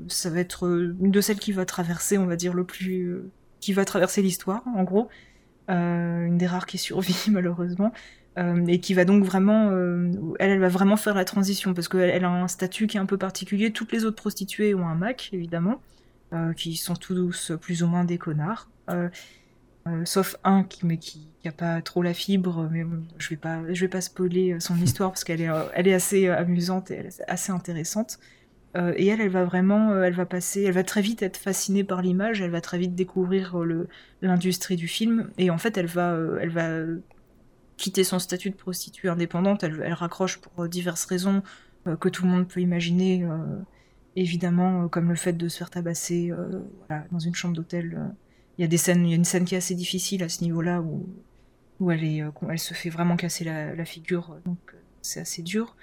[0.08, 0.66] ça va être
[1.00, 3.16] une de celles qui va traverser on va dire le plus
[3.60, 5.08] qui va traverser l'histoire en gros.
[5.68, 7.92] Une des rares qui survit malheureusement.
[8.66, 9.70] Et qui va donc vraiment
[10.40, 13.06] elle va vraiment faire la transition parce qu'elle elle a un statut qui est un
[13.06, 13.70] peu particulier.
[13.70, 15.80] Toutes les autres prostituées ont un Mac évidemment
[16.34, 18.68] euh, qui sont tous plus ou moins des connards.
[19.86, 22.84] Euh, euh, sauf un qui mais qui, qui a pas trop la fibre mais
[23.18, 26.28] je vais pas je vais pas spoiler son histoire parce qu'elle est elle est assez
[26.28, 28.18] amusante et assez intéressante
[28.76, 32.02] et elle elle va vraiment elle va passer elle va très vite être fascinée par
[32.02, 33.86] l'image elle va très vite découvrir le
[34.20, 36.80] l'industrie du film et en fait elle va elle va
[37.76, 41.42] quitter son statut de prostituée indépendante elle, elle raccroche pour diverses raisons
[42.00, 43.24] que tout le monde peut imaginer
[44.16, 46.60] évidemment, euh, comme le fait de se faire tabasser euh,
[47.10, 48.12] dans une chambre d'hôtel.
[48.54, 50.22] Euh, il y a des scènes, il y a une scène qui est assez difficile
[50.22, 51.06] à ce niveau-là où,
[51.80, 54.58] où elle, elle se fait vraiment casser la, figure, donc
[55.02, 55.76] c'est assez dur.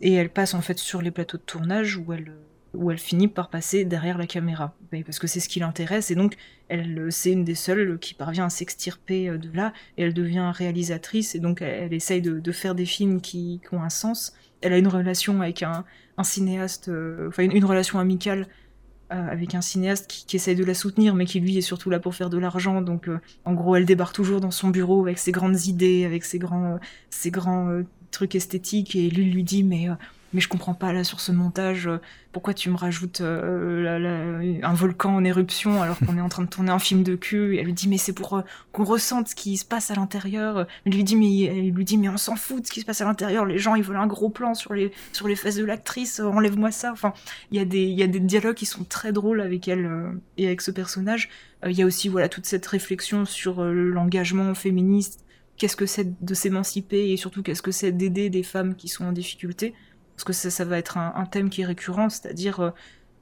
[0.00, 2.32] et elle passe en fait sur les plateaux de tournage où elle,
[2.72, 6.14] où elle finit par passer derrière la caméra, parce que c'est ce qui l'intéresse, et
[6.14, 6.34] donc
[6.68, 11.34] elle, c'est une des seules qui parvient à s'extirper de là, et elle devient réalisatrice,
[11.34, 14.32] et donc elle, essaye de, faire des films qui, ont un sens.
[14.60, 15.84] Elle a une relation avec un,
[16.22, 18.63] cinéaste, euh, enfin une, relation amicale euh,
[19.10, 22.14] avec un cinéaste qui, essaie de la soutenir, mais qui lui est surtout là pour
[22.14, 22.82] faire de l'argent.
[22.82, 26.24] Donc, euh, en gros, elle débarque toujours dans son bureau avec ses grandes idées, avec
[26.24, 26.78] ses grands,
[27.10, 29.88] ses grands trucs esthétiques, et lui lui dit mais
[30.34, 32.00] mais je comprends pas là sur ce montage, euh,
[32.32, 36.48] pourquoi tu me rajoutes euh, un volcan en éruption alors qu'on est en train de
[36.48, 37.54] tourner un film de cul.
[37.54, 39.94] Et elle lui dit mais c'est pour euh, qu'on ressente ce qui se passe à
[39.94, 40.66] l'intérieur.
[40.86, 42.84] Il lui dit mais il lui dit mais on s'en fout de ce qui se
[42.84, 43.46] passe à l'intérieur.
[43.46, 46.18] Les gens ils veulent un gros plan sur les sur les fesses de l'actrice.
[46.18, 46.90] Enlève-moi ça.
[46.90, 47.14] Enfin
[47.52, 49.88] il y a des il y a des dialogues qui sont très drôles avec elle
[50.36, 51.30] et avec ce personnage.
[51.64, 55.24] Il y a aussi voilà toute cette réflexion sur l'engagement féministe.
[55.56, 59.04] Qu'est-ce que c'est de s'émanciper et surtout qu'est-ce que c'est d'aider des femmes qui sont
[59.04, 59.72] en difficulté?
[60.16, 62.70] Parce que ça, va être un, thème qui est récurrent, c'est-à-dire euh,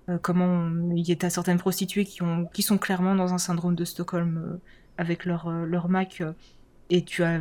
[0.08, 3.74] euh, comment il y a certaines prostituées qui, ont, qui sont clairement dans un syndrome
[3.74, 4.56] de Stockholm euh,
[4.98, 6.22] avec leur, leur Mac,
[6.90, 7.40] et tu as,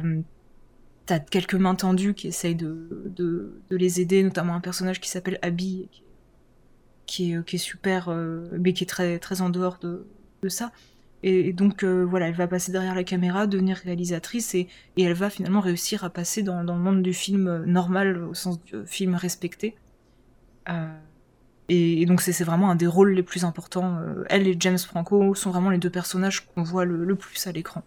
[1.09, 5.89] as quelques mains tendues qui essayent de, les aider, notamment un personnage qui s'appelle Abby,
[7.05, 8.09] qui, est, super,
[8.57, 10.07] mais qui est très, très en dehors de,
[10.41, 10.71] de ça.
[11.23, 14.67] Et, donc euh, voilà, elle va passer derrière la caméra, devenir réalisatrice et,
[14.97, 18.61] elle va finalement réussir à passer dans, le monde du film euh, normal au sens
[18.63, 19.75] du euh, film respecté.
[21.69, 23.99] Et, donc c'est vraiment un des rôles les plus importants.
[24.29, 27.83] elle et James Franco sont vraiment les deux personnages qu'on voit le, plus à l'écran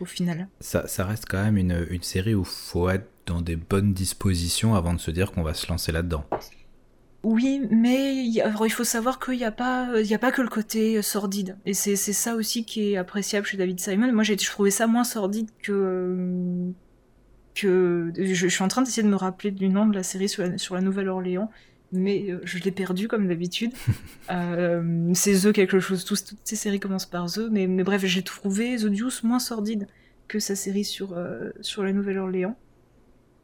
[0.00, 0.48] au final.
[0.60, 3.94] Ça, ça, reste quand même une, une série où il faut être dans des bonnes
[3.94, 6.24] dispositions avant de se dire qu'on va se lancer là-dedans.
[7.24, 10.48] Oui, mais il faut savoir qu'il n'y a pas, il y a pas que le
[10.48, 11.56] côté sordide.
[11.64, 14.12] Et c'est ça aussi qui est appréciable chez David Simon.
[14.12, 16.72] Moi, j'ai trouvé ça moins sordide que
[17.54, 20.42] que je, suis en train d'essayer de me rappeler du nom de la série sur
[20.42, 21.50] la, sur la Nouvelle-Orléans,
[21.92, 23.72] mais euh, je l'ai perdu comme d'habitude.
[24.30, 28.22] euh, c'est The quelque chose, toutes ces séries commencent par The, mais, mais bref, j'ai
[28.22, 29.86] trouvé The Deuce moins sordide
[30.26, 32.56] que sa série sur, euh, sur la Nouvelle-Orléans.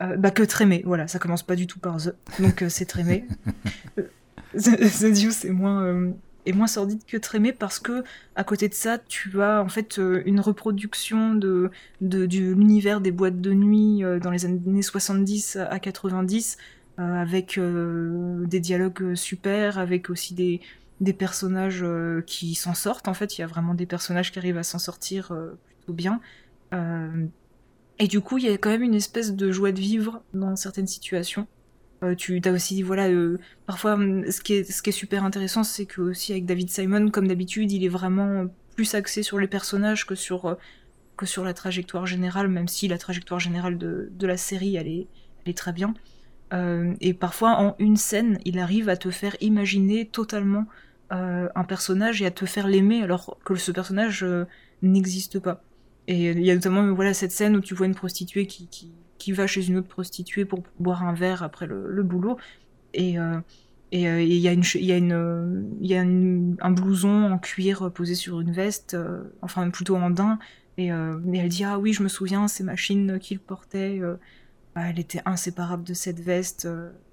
[0.02, 3.26] Euh, bah que Trémé, voilà, ça commence pas du tout par The, donc c'est Trémé.
[4.54, 6.12] The, The Deuce est moins
[6.46, 8.04] est moins sordide que Trémé parce que
[8.36, 11.70] à côté de ça, tu as en fait euh, une reproduction de,
[12.00, 16.58] de, de l'univers des boîtes de nuit euh, dans les années 70 à 90
[16.98, 20.60] euh, avec des dialogues super, avec aussi des,
[21.00, 21.84] des personnages
[22.26, 23.08] qui s'en sortent.
[23.08, 25.32] En fait, il y a vraiment des personnages qui arrivent à s'en sortir
[25.78, 26.20] plutôt bien.
[28.00, 30.56] Et du coup, il y a quand même une espèce de joie de vivre dans
[30.56, 31.46] certaines situations.
[32.02, 36.00] Euh, tu as aussi, voilà, euh, parfois, hum, ce qui est, super intéressant, c'est que
[36.00, 40.14] aussi avec David Simon, comme d'habitude, il est vraiment plus axé sur les personnages que
[40.14, 40.54] sur, euh,
[41.44, 45.92] la trajectoire générale, même si la trajectoire générale de, la série, elle est très bien.
[47.00, 50.64] et parfois, en une scène, il arrive à te faire imaginer totalement
[51.10, 54.24] un personnage et à te faire l'aimer alors que ce personnage
[54.80, 55.62] n'existe pas.
[56.10, 58.68] Et il y a notamment voilà, cette scène où tu vois une prostituée qui,
[59.20, 62.36] qui va chez une autre prostituée pour boire un verre après le, boulot.
[62.94, 63.38] Et euh,
[63.92, 67.92] et euh, il y a une y a une y a un blouson en cuir
[67.92, 70.40] posé sur une veste, euh, enfin plutôt en daim.
[70.78, 74.00] Et, elle dit ah oui je me souviens c'est machine qu'il portait.
[74.74, 76.66] Bah, elle était inséparable de cette veste.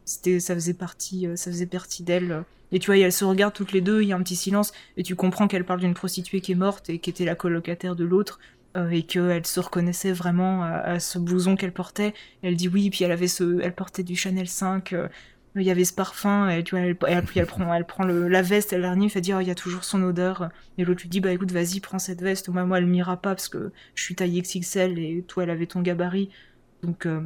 [0.06, 2.43] c'était ça faisait partie ça faisait partie d'elle.
[2.72, 4.74] Et tu vois, elles se regardent toutes les deux, il y a un petit silence,
[4.98, 7.95] et tu comprends qu'elle parle d'une prostituée qui est morte et qui était la colocataire
[7.95, 8.39] de l'autre,
[8.76, 12.13] euh, et qu'elle se reconnaissait vraiment à, ce blouson qu'elle portait.
[12.43, 14.93] elle dit oui, puis elle avait ce, elle portait du Chanel 5.
[14.93, 15.07] Euh,
[15.55, 18.74] il y avait ce parfum, et tu elle, puis elle prend, elle prend la veste,
[18.74, 20.49] elle l'arnive, elle dit oh, il y a toujours son odeur.
[20.78, 22.49] Et l'autre lui dit bah écoute, vas-y, prends cette veste.
[22.49, 25.65] Moi, moi, elle m'ira pas parce que je suis taillée XXL et toi, elle avait
[25.65, 26.30] ton gabarit.
[26.84, 27.22] Donc, euh,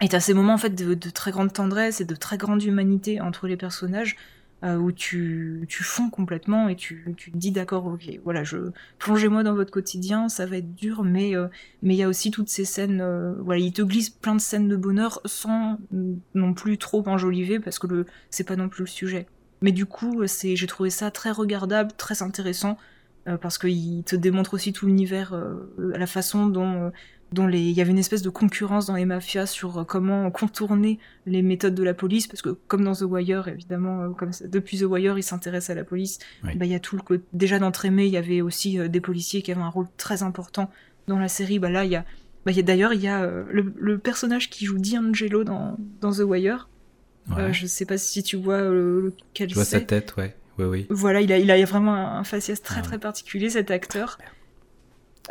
[0.00, 3.20] et t'as ces moments en fait de, très grande tendresse et de très grande humanité
[3.20, 4.16] entre les personnages
[4.62, 8.58] euh, où tu, tu fonds complètement et tu, tu te dis d'accord, ok, voilà, je
[8.98, 11.48] plongez-moi dans votre quotidien, ça va être dur, mais euh,
[11.82, 14.40] mais il y a aussi toutes ces scènes, euh, voilà, il te glisse plein de
[14.40, 15.78] scènes de bonheur sans
[16.34, 19.26] non plus trop enjoliver parce que le c'est pas non plus le sujet.
[19.62, 22.76] Mais du coup, c'est j'ai trouvé ça très regardable, très intéressant
[23.40, 25.34] parce qu'il te démontre aussi tout l'univers,
[25.78, 26.90] la façon dont
[27.32, 27.60] dont les...
[27.60, 31.42] il y avait une espèce de concurrence dans les mafias sur euh, comment contourner les
[31.42, 35.18] méthodes de la police, parce que comme dans The Wire, évidemment, euh, depuis The Wire,
[35.18, 36.18] ils s'intéressent à la police.
[36.42, 39.42] Bah, il y a tout le déjà d'entraîner, il y avait aussi euh, des policiers
[39.42, 40.70] qui avaient un rôle très important
[41.06, 41.58] dans la série.
[41.58, 42.04] Bah là, il y a,
[42.46, 46.68] bah, d'ailleurs il y a le, personnage qui joue D'Angelo dans, dans The Wire.
[47.52, 50.34] je sais pas si tu vois lequel Je vois sa tête, ouais.
[50.60, 50.86] Oui, oui.
[50.90, 54.18] Voilà, il a, il a vraiment un, faciès très ah très particulier, cet acteur.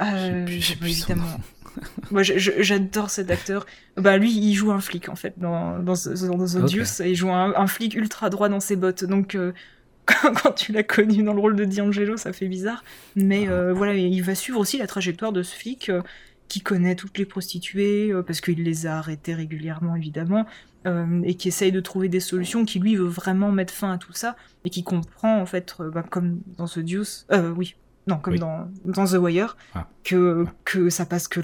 [0.02, 1.40] Euh, évidemment.
[2.12, 3.66] Moi, j'adore cet acteur.
[3.98, 7.68] Bah, lui, il joue un flic, en fait, dans, dans, dans The Il joue un,
[7.68, 9.04] flic ultra droit dans ses bottes.
[9.04, 9.52] Donc, euh,
[10.06, 12.84] quand, tu l'as connu dans le rôle de D'Angelo, ça fait bizarre.
[13.16, 13.52] Mais ah.
[13.52, 16.02] euh, voilà, il va suivre aussi la trajectoire de ce flic euh,
[16.48, 20.48] qui connaît toutes les prostituées, parce qu'il les a arrêtées régulièrement, évidemment.
[20.86, 24.14] Et qui essaye de trouver des solutions, qui lui veut vraiment mettre fin à tout
[24.14, 27.76] ça, et qui comprend, en fait, bah, comme dans ce Deuce, oui,
[28.08, 29.88] non, comme dans, dans, The Wire, ah.
[30.04, 31.42] que, que ça passe que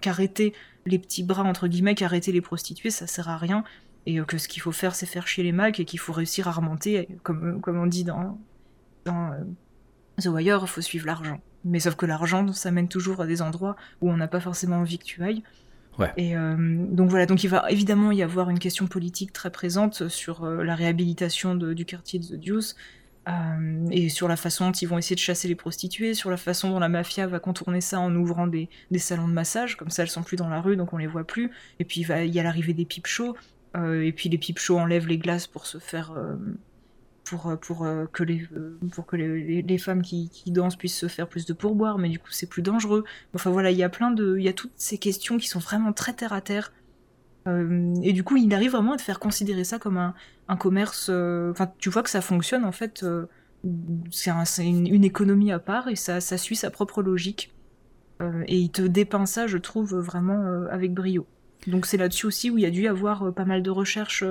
[0.00, 0.54] qu'arrêter
[0.86, 3.64] les petits bras, entre guillemets, qu'arrêter les prostituées, ça sert à rien.
[4.06, 6.46] Et que ce qu'il faut faire, c'est faire chier les mecs et qu'il faut réussir
[6.48, 8.38] à remonter, comme, comme on dit dans,
[9.04, 9.42] dans euh,
[10.22, 11.40] The Wire, il faut suivre l'argent.
[11.64, 14.76] Mais sauf que l'argent, ça mène toujours à des endroits où on n'a pas forcément
[14.76, 15.42] envie que tu ailles.
[16.16, 20.08] Et euh, donc voilà, donc il va évidemment y avoir une question politique très présente
[20.08, 22.76] sur euh, la réhabilitation du quartier de The Deuce,
[23.28, 26.36] euh, et sur la façon dont ils vont essayer de chasser les prostituées, sur la
[26.36, 28.68] façon dont la mafia va contourner ça en ouvrant des,
[28.98, 31.24] salons de massage, comme ça elles sont plus dans la rue, donc on les voit
[31.24, 31.50] plus.
[31.80, 33.36] Et puis il, y a l'arrivée des pipe shows,
[33.74, 36.12] et puis les pipe shows enlèvent les glaces pour se faire...
[37.26, 38.46] Euh, pour, pour, que, les,
[38.92, 42.18] pour que les, les femmes qui, dansent puissent se faire plus de pourboire, mais du
[42.18, 43.04] coup c'est plus dangereux.
[43.34, 44.36] Enfin voilà, il y a plein de...
[44.38, 46.72] Il y a toutes ces questions qui sont vraiment très terre à terre,
[47.46, 50.14] euh, et du coup, il arrive vraiment à te faire considérer ça comme un,
[50.48, 51.08] un commerce.
[51.10, 53.02] Euh, enfin, tu vois que ça fonctionne en fait.
[53.02, 53.26] Euh,
[54.10, 57.52] c'est une, une, économie à part et ça, ça suit sa propre logique.
[58.46, 61.26] et il te dépeint ça, je trouve, vraiment avec brio.
[61.66, 64.24] Donc c'est là-dessus aussi où il y a dû y avoir pas mal de recherches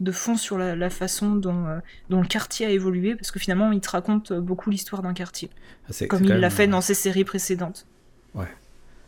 [0.00, 3.72] de fond sur la, la façon dont, dont, le quartier a évolué, parce que finalement,
[3.72, 5.50] il te raconte beaucoup l'histoire d'un quartier,
[5.88, 7.86] ah, comme il l'a fait dans ses séries précédentes.
[8.34, 8.48] Ouais,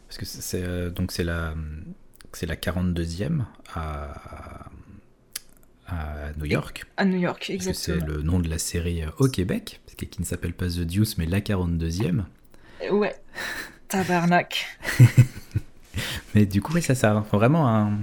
[0.09, 1.55] parce que c'est donc c'est la
[2.33, 4.71] c'est la 42e à,
[5.87, 6.85] à New York.
[6.97, 8.01] À New York, exactement.
[8.01, 11.27] C'est le nom de la série au Québec, qui ne s'appelle pas The Deuce, mais
[11.27, 12.25] la 42e.
[12.91, 13.15] Ouais,
[13.89, 14.67] tabarnak.
[16.35, 17.99] Mais du coup, oui, ça, ça vraiment un,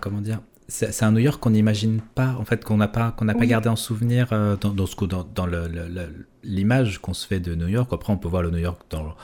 [0.00, 0.40] comment dire,
[0.70, 3.46] c'est un New York qu'on n'imagine pas, en fait, qu'on n'a pas, qu'on n'a pas
[3.46, 5.46] gardé en souvenir euh, dans, dans, ce, dans, dans
[6.44, 7.90] l'image qu'on se fait de New York.
[7.90, 9.14] Après, on peut voir le New York dans,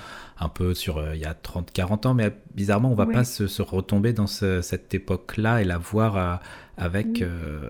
[0.40, 3.46] un peu sur euh, il y a 30-40 ans, mais bizarrement, on va pas se,
[3.46, 6.36] se, retomber dans cette époque-là et la voir euh,
[6.78, 7.22] avec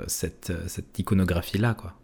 [0.06, 1.94] cette, cette iconographie-là, quoi.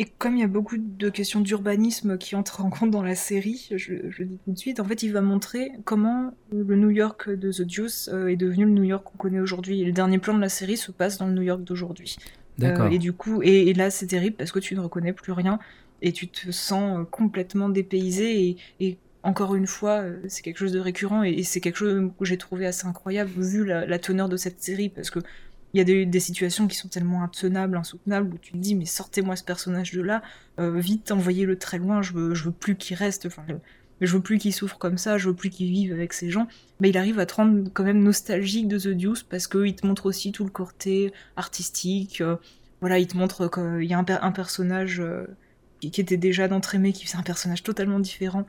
[0.00, 3.16] Et comme il y a beaucoup de questions d'urbanisme qui entrent en compte dans la
[3.16, 6.90] série, je, je, dis tout de suite, en fait, il va montrer comment le New
[6.90, 9.80] York de The Deuce euh, est devenu le New York qu'on connaît aujourd'hui.
[9.80, 12.16] Et le dernier plan de la série se passe dans le New York d'aujourd'hui.
[12.58, 12.86] D'accord.
[12.86, 15.58] Euh, et du coup, et, là, c'est terrible parce que tu ne reconnais plus rien
[16.00, 18.50] et tu te sens euh, complètement dépaysé.
[18.50, 22.24] Et, et encore une fois, c'est quelque chose de récurrent et, c'est quelque chose que
[22.24, 25.18] j'ai trouvé assez incroyable vu la, la teneur de cette série parce que
[25.74, 28.86] il y a des, situations qui sont tellement intenables, insoutenables, où tu te dis, mais
[28.86, 30.22] sortez-moi ce personnage de là,
[30.58, 33.44] euh, vite, envoyez-le très loin, je veux, veux plus qu'il reste, enfin,
[34.00, 36.46] je veux plus qu'il souffre comme ça, je veux plus qu'il vive avec ces gens.
[36.80, 39.86] Mais il arrive à te rendre quand même nostalgique de The Deuce, parce qu'il te
[39.86, 42.36] montre aussi tout le côté artistique, euh,
[42.80, 45.26] voilà, il te montre qu'il y a un, personnage euh,
[45.80, 48.46] qui, était déjà d'entraîner, qui faisait un personnage totalement différent,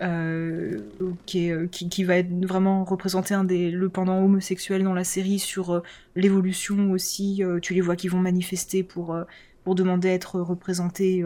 [0.00, 0.78] euh,
[1.26, 5.02] qui, est, qui, qui, va être vraiment représenter un des, le pendant homosexuel dans la
[5.02, 5.82] série sur euh,
[6.14, 7.42] l'évolution aussi.
[7.42, 9.18] Euh, tu les vois qui vont manifester pour,
[9.64, 11.24] pour demander à être représentés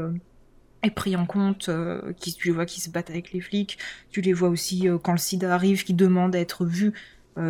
[0.82, 1.68] et pris en compte.
[2.16, 3.76] qui, tu les vois qui se battent avec les flics.
[4.10, 6.94] Tu les vois aussi quand le sida arrive, qui demandent à être vus.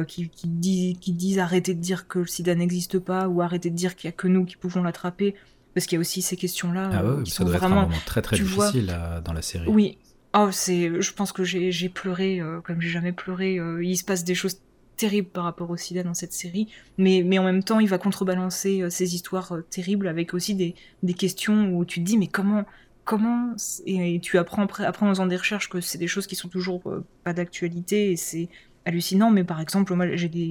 [0.08, 3.70] qui, qui, disent, qui disent arrêtez de dire que le sida n'existe pas ou arrêtez
[3.70, 5.36] de dire qu'il n'y a que nous qui pouvons l'attraper
[5.74, 7.84] parce qu'il y a aussi ces questions-là ah ouais, qui ça sont doit vraiment être
[7.84, 8.94] un moment très très difficile
[9.24, 9.68] dans la série.
[9.68, 9.96] Oui,
[10.34, 13.58] Oh, c'est, je pense que j'ai pleuré euh, comme j'ai jamais pleuré.
[13.58, 14.60] Euh, il se passe des choses
[14.96, 18.82] terribles par rapport au sida dans cette série, mais, en même temps, il va contrebalancer
[18.82, 20.74] euh, ces histoires terribles avec aussi des,
[21.14, 22.64] questions où tu te dis, mais comment,
[23.04, 23.54] comment,
[23.84, 26.48] et, tu apprends après, après en faisant des recherches que c'est des choses qui sont
[26.48, 26.82] toujours
[27.24, 28.48] pas d'actualité et c'est
[28.86, 29.94] hallucinant, mais par exemple,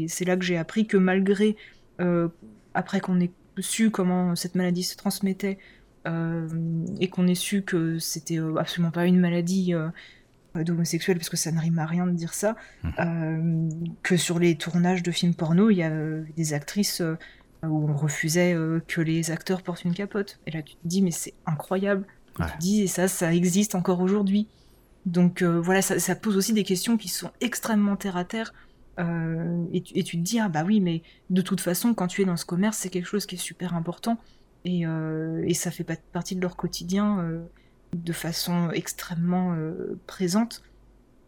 [0.07, 1.55] c'est là que j'ai appris que malgré,
[2.73, 5.57] après qu'on ait su comment cette maladie se transmettait,
[6.05, 9.89] et qu'on ait su que c'était euh, absolument pas une maladie euh,
[10.55, 13.69] d'homosexuel, parce que ça ne rime à rien de dire ça, mmh.
[14.03, 15.91] que sur les tournages de films porno, il y a
[16.35, 17.01] des actrices
[17.63, 18.53] où on refusait
[18.87, 20.39] que les acteurs portent une capote.
[20.47, 22.05] Et là, tu te dis, mais c'est incroyable.
[22.35, 24.49] Tu te dis, et ça, ça existe encore aujourd'hui.
[25.05, 28.53] Donc voilà, ça, ça, pose aussi des questions qui sont extrêmement terre à terre.
[28.99, 32.23] et, tu, et, tu, te dis, ah bah oui, mais de toute façon, quand tu
[32.23, 34.17] es dans ce commerce, c'est quelque chose qui est super important.
[34.65, 37.41] Et, euh, et ça fait partie de leur quotidien euh,
[37.93, 40.63] de façon extrêmement euh, présente.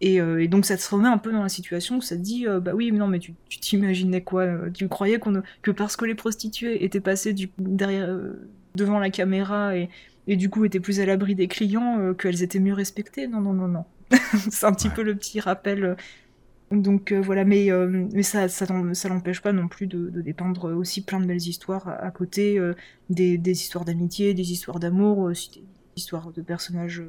[0.02, 2.46] Et, et, donc ça te remet un peu dans la situation où ça te dit
[2.62, 6.16] bah oui mais non mais tu t'imaginais quoi tu croyais qu'on que parce que les
[6.16, 8.14] prostituées étaient passées du, derrière
[8.76, 9.88] devant la caméra et,
[10.28, 13.28] et du coup étaient plus à l'abri des clients qu'elles étaient mieux respectées.
[13.28, 13.86] Non non non non.
[14.52, 15.96] C'est un petit peu le petit rappel
[16.82, 20.22] donc euh, voilà, mais, euh, mais ça, ça, ça l'empêche pas non plus de, de,
[20.22, 22.74] dépeindre aussi plein de belles histoires à, côté, euh,
[23.10, 25.62] des, histoires d'amitié, des histoires d'amour, des
[25.96, 27.04] histoires de personnages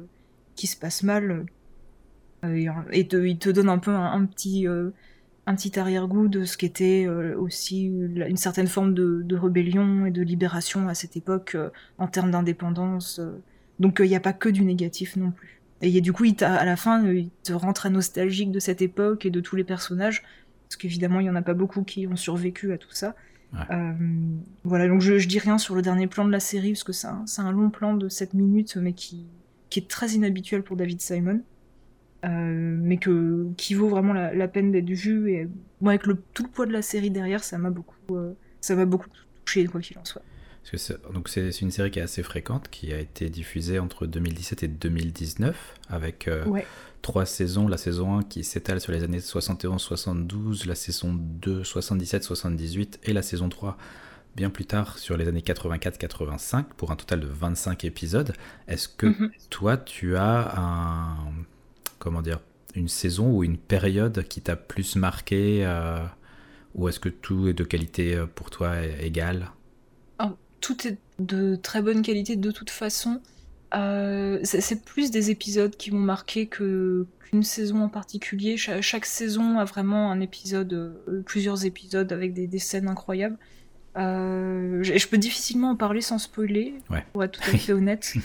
[0.55, 1.45] qui se passent mal.
[2.43, 3.07] et il
[3.39, 4.67] te donne un peu un, petit,
[5.77, 11.17] arrière-goût de ce qu'était aussi une certaine forme de, rébellion et de libération à cette
[11.17, 11.57] époque
[11.97, 13.19] en termes d'indépendance.
[13.79, 15.61] donc il n'y a pas que du négatif non plus.
[15.85, 19.25] Et du coup, il à la fin, il te rend très nostalgique de cette époque
[19.25, 20.23] et de tous les personnages,
[20.63, 23.15] parce qu'évidemment, il n'y en a pas beaucoup qui ont survécu à tout ça.
[23.71, 23.93] Euh,
[24.63, 26.91] voilà, donc je, je, dis rien sur le dernier plan de la série, parce que
[26.91, 29.27] c'est un, un, long plan de 7 minutes, mais qui,
[29.69, 31.41] qui est très inhabituel pour David Simon.
[32.25, 35.31] Euh, mais que, qui vaut vraiment la, la peine d'être vu.
[35.31, 35.47] Et
[35.79, 38.75] moi, avec le, tout le poids de la série derrière, ça m'a beaucoup, euh, ça
[38.75, 39.09] m'a beaucoup
[39.45, 40.23] touché, quoi qu'il en soit.
[41.13, 44.67] Donc c'est une série qui est assez fréquente, qui a été diffusée entre 2017 et
[44.67, 45.55] 2019,
[45.89, 46.43] avec euh,
[47.01, 47.67] trois saisons.
[47.67, 53.21] La saison 1 qui s'étale sur les années 71-72, la saison 2 77-78 et la
[53.21, 53.77] saison 3
[54.35, 58.33] bien plus tard sur les années 84-85 pour un total de 25 épisodes.
[58.67, 59.31] Est-ce que mhm.
[59.49, 61.15] toi tu as un
[61.99, 62.39] comment dire
[62.73, 66.03] une saison ou une période qui t'a plus marqué euh,
[66.73, 69.51] ou est-ce que tout est de qualité euh, pour toi égale
[70.65, 73.21] tout est de très bonne qualité de toute façon.
[73.75, 78.57] Euh, c'est plus des épisodes qui m'ont marqué que qu'une saison en particulier.
[78.57, 83.37] chaque saison a vraiment un épisode, euh, plusieurs épisodes avec des, scènes incroyables.
[83.95, 86.73] Euh, je, peux difficilement en parler sans spoiler,
[87.13, 88.15] pour être tout à fait honnête.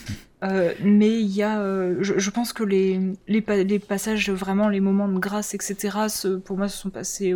[0.43, 1.63] mais il y a,
[2.01, 5.99] je, pense que les, les, passages, vraiment les moments de grâce, etc.,
[6.45, 7.35] pour moi, se sont passés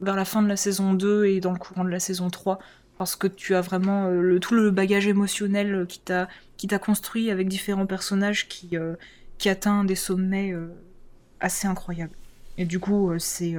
[0.00, 2.60] vers la fin de la saison 2 et dans le courant de la saison 3
[2.98, 6.26] parce que tu as vraiment euh, le, tout le bagage émotionnel euh,
[6.56, 8.94] qui t'a construit avec différents personnages qui euh,
[9.46, 10.54] atteint des sommets
[11.38, 12.16] assez incroyables.
[12.56, 13.56] Et du coup, c'est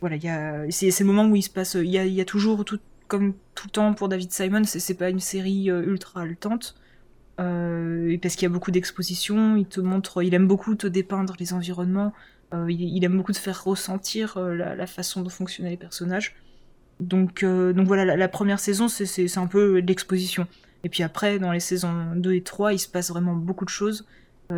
[0.00, 2.62] voilà, il y a c'est ces moments où il se passe, il y a, toujours
[3.08, 6.76] comme tout le temps pour David Simon, c'est pas une série ultra haletante.
[7.38, 11.34] et parce qu'il y a beaucoup d'expositions, il te montre, il aime beaucoup te dépeindre
[11.40, 12.12] les environnements,
[12.68, 16.34] il, aime beaucoup te faire ressentir la, la, façon dont fonctionnaient les personnages.
[17.00, 20.46] Donc, donc voilà, la, première saison, c'est un peu l'exposition.
[20.84, 23.70] Et puis après, dans les saisons 2 et 3, il se passe vraiment beaucoup de
[23.70, 24.06] choses.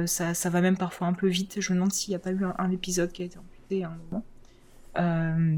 [0.07, 1.61] ça, ça, va même parfois un peu vite.
[1.61, 3.89] Je me demande s'il n'y a pas eu un, épisode qui a été amputé à
[3.89, 4.24] un moment.
[4.99, 5.57] Euh,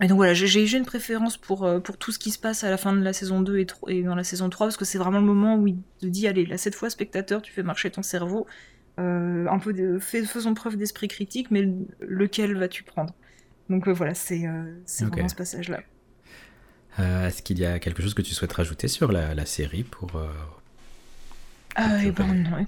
[0.00, 2.70] et donc voilà, j'ai une préférence pour, euh, pour tout ce qui se passe à
[2.70, 4.98] la fin de la saison 2 et, et dans la saison 3, parce que c'est
[4.98, 7.90] vraiment le moment où il te dit, allez, là, cette fois, spectateur, tu fais marcher
[7.90, 8.46] ton cerveau,
[8.98, 11.68] euh, un peu de, faisons preuve d'esprit critique, mais
[12.00, 13.14] lequel vas-tu prendre?
[13.70, 14.44] Donc voilà, c'est
[15.00, 15.82] vraiment ce passage-là.
[16.98, 20.10] Est-ce qu'il y a quelque chose que tu souhaites rajouter sur la, série pour...
[21.74, 22.66] ah, et ben non,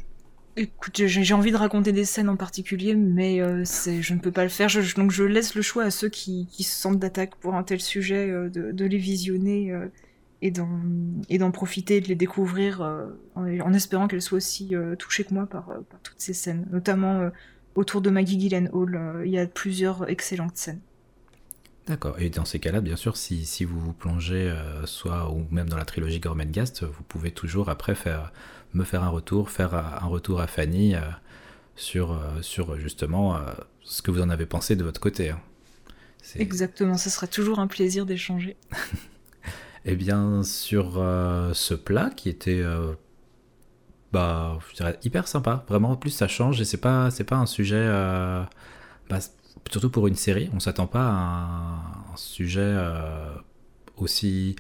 [0.56, 4.44] Écoute, j'ai envie de raconter des scènes en particulier, mais euh, je ne peux pas
[4.44, 4.68] le faire.
[4.96, 8.30] donc je laisse le choix à ceux qui, se sentent d'attaque pour un tel sujet
[8.30, 9.88] euh, de, les visionner euh,
[10.42, 12.82] et d'en profiter, de les découvrir
[13.34, 15.70] en, espérant qu'elles soient aussi touchées que moi par,
[16.04, 16.66] toutes ces scènes.
[16.70, 17.30] Notamment
[17.74, 20.80] autour de Maggie Gyllenhaal, il y a plusieurs excellentes scènes.
[21.86, 22.18] D'accord.
[22.18, 24.54] Et dans ces cas-là, bien sûr, si, si, vous vous plongez
[24.86, 28.32] soit ou même dans la trilogie Gormenghast, vous pouvez toujours après faire
[28.74, 31.00] me faire un retour, faire un retour à Fanny euh,
[31.76, 33.40] sur, euh, sur justement euh,
[33.82, 35.30] ce que vous en avez pensé de votre côté.
[35.30, 35.40] Hein.
[36.36, 38.56] Exactement, ce sera toujours un plaisir d'échanger.
[39.86, 42.64] Eh bien, sur ce plat qui était
[44.12, 45.62] bah, je dirais hyper sympa.
[45.68, 47.86] Vraiment, en plus, ça change et c'est pas, pas un sujet,
[49.10, 49.18] bah,
[49.70, 52.76] surtout pour une série, on s'attend pas à un, sujet
[53.96, 54.56] aussi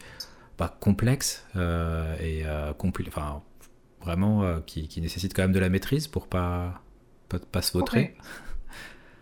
[0.56, 1.44] pas bah, complexe
[2.20, 2.44] et
[2.78, 3.10] compliqué.
[3.12, 3.42] Enfin,
[4.04, 6.82] vraiment euh, qui, nécessite quand même de la maîtrise pour pas,
[7.50, 8.14] pas, se vautrer.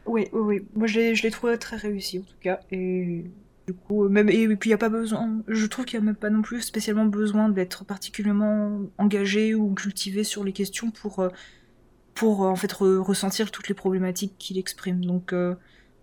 [0.04, 0.66] Oui, oui, oui.
[0.74, 2.60] Moi, je l'ai trouvé très réussi en tout cas.
[2.70, 3.24] Et
[3.66, 5.42] du coup, même puis il y a pas besoin.
[5.46, 9.72] Je trouve qu'il n'y a même pas non plus spécialement besoin d'être particulièrement engagé ou
[9.74, 11.28] cultivé sur les questions pour euh,
[12.14, 15.04] pour en fait ressentir toutes les problématiques qu'il exprime.
[15.04, 15.54] Donc, euh,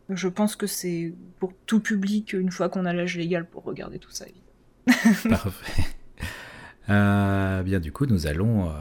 [0.10, 4.00] je pense que c'est pour tout public une fois qu'on a l'âge légal pour regarder
[4.00, 4.26] tout ça.
[4.28, 5.38] Évidemment.
[5.38, 5.84] Parfait.
[6.90, 8.74] Euh, bien du coup, nous allons euh,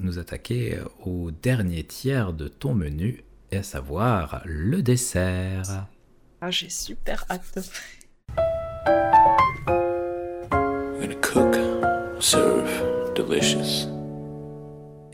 [0.00, 5.86] nous attaquer au dernier tiers de ton menu, et à savoir le dessert.
[6.42, 7.70] Ah, j'ai super hâte.
[11.34, 11.56] cook,
[12.20, 13.93] serve, delicious.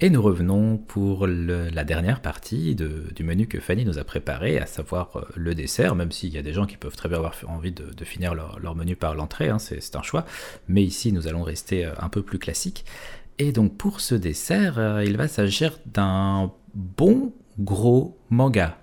[0.03, 4.65] Et nous revenons pour la dernière partie du menu que Fanny nous a préparé, à
[4.65, 7.35] savoir euh, le dessert, même s'il y a des gens qui peuvent très bien avoir
[7.49, 10.25] envie de, finir leur, menu par l'entrée, hein, c'est un choix.
[10.69, 12.87] Mais ici, nous allons rester euh, un peu plus classique.
[13.39, 18.80] Et donc pour ce dessert, euh, il va s'agir d'un bon gros manga.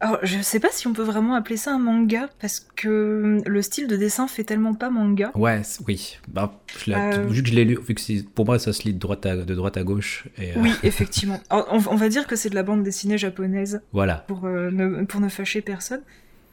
[0.00, 3.62] Alors, je sais pas si on peut vraiment appeler ça un manga, parce que le
[3.62, 5.32] style de dessin fait tellement pas manga.
[5.34, 6.18] Ouais, oui.
[6.28, 8.98] Bah, euh, Vu que je l'ai lu, vu que pour moi ça se lit de
[8.98, 10.28] droite à, de droite à gauche.
[10.38, 11.40] Et, euh, Oui, effectivement.
[11.50, 13.82] on, va dire que c'est de la bande dessinée japonaise.
[13.92, 14.24] Voilà.
[14.28, 16.02] Pour, euh, ne, pour ne fâcher personne.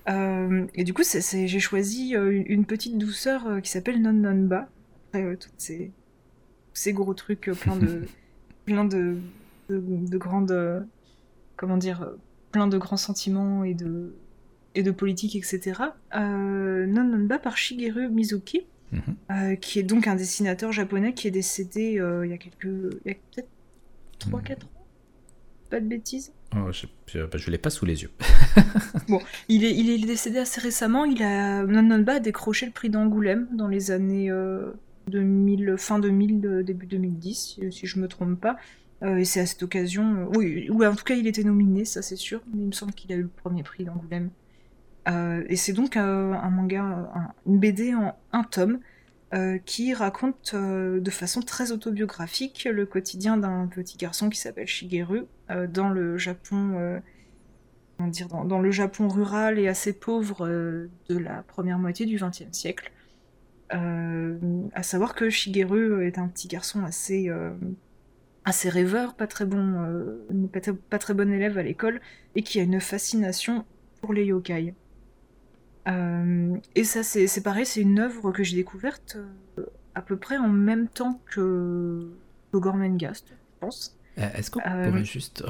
[0.08, 4.70] et du coup, j'ai choisi une petite douceur qui s'appelle Non Non Ba.
[5.14, 5.92] Après, tous ces,
[6.74, 8.06] ces gros trucs plein de,
[8.66, 9.18] plein de,
[9.70, 10.84] de, de grandes.
[11.58, 12.08] comment dire
[12.56, 14.16] plein de grands sentiments et de,
[14.76, 15.74] et de politique, etc.
[16.16, 19.02] Euh, non Nonba par Shigeru Mizuki, mhm.
[19.30, 22.64] euh, qui est donc un dessinateur japonais qui est décédé euh, il y a quelques.
[23.04, 23.50] Il y a peut-être
[24.22, 24.38] 3-4 mhm.
[24.38, 24.70] ans
[25.70, 28.12] Pas de bêtises oh, Je ne l'ai pas sous les yeux.
[29.10, 31.04] bon, il est, il est décédé assez récemment.
[31.04, 34.32] Il a, Non a décroché le prix d'Angoulême dans les années
[35.10, 38.56] 2000, fin 2000, début 2010, si je me trompe pas.
[39.06, 41.86] Euh, et c'est à cette occasion, euh, oui, ou en tout cas il était nominé,
[41.86, 44.32] ça c'est sûr, mais il me semble qu'il a eu le premier prix d'Angoulême.
[45.08, 47.12] Euh, et c'est donc un manga,
[47.46, 48.80] une BD en un tome,
[49.66, 55.26] qui raconte de façon très autobiographique le quotidien d'un petit garçon qui s'appelle Shigeru
[55.68, 57.02] dans le Japon,
[57.98, 62.54] comment dire, dans, le Japon rural et assez pauvre de la première moitié du XXe
[62.54, 62.94] siècle.
[63.72, 67.30] à savoir que Shigeru est un petit garçon assez
[68.46, 70.48] assez rêveur, pas très bon, euh,
[70.90, 72.00] pas, très bon élève à l'école,
[72.36, 73.66] et qui a une fascination
[74.02, 74.76] pour les yokai.
[75.88, 79.18] Euh, et ça, c'est pareil, c'est une œuvre que j'ai découverte
[79.58, 79.66] euh,
[79.96, 82.12] à peu près en même temps que,
[82.52, 83.98] que Gormenghast, je pense.
[84.18, 85.44] Est-ce qu'on pourrait juste,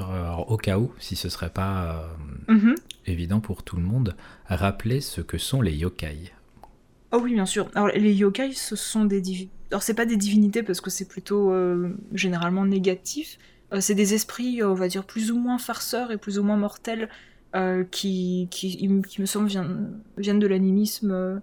[0.48, 2.10] au cas où, si ce serait pas
[2.48, 2.74] mhm.
[3.06, 4.16] évident pour tout le monde,
[4.48, 6.34] rappeler ce que sont les yokai?
[7.12, 7.70] Oh oui, bien sûr.
[7.76, 9.22] Alors, les yokai, ce sont des,
[9.76, 13.38] alors c'est pas des divinités parce que c'est plutôt euh, généralement négatif.
[13.74, 16.44] Euh, c'est des esprits, euh, on va dire, plus ou moins farceurs et plus ou
[16.44, 17.10] moins mortels
[17.92, 19.50] qui, qui, me semble,
[20.18, 21.42] viennent de l'animisme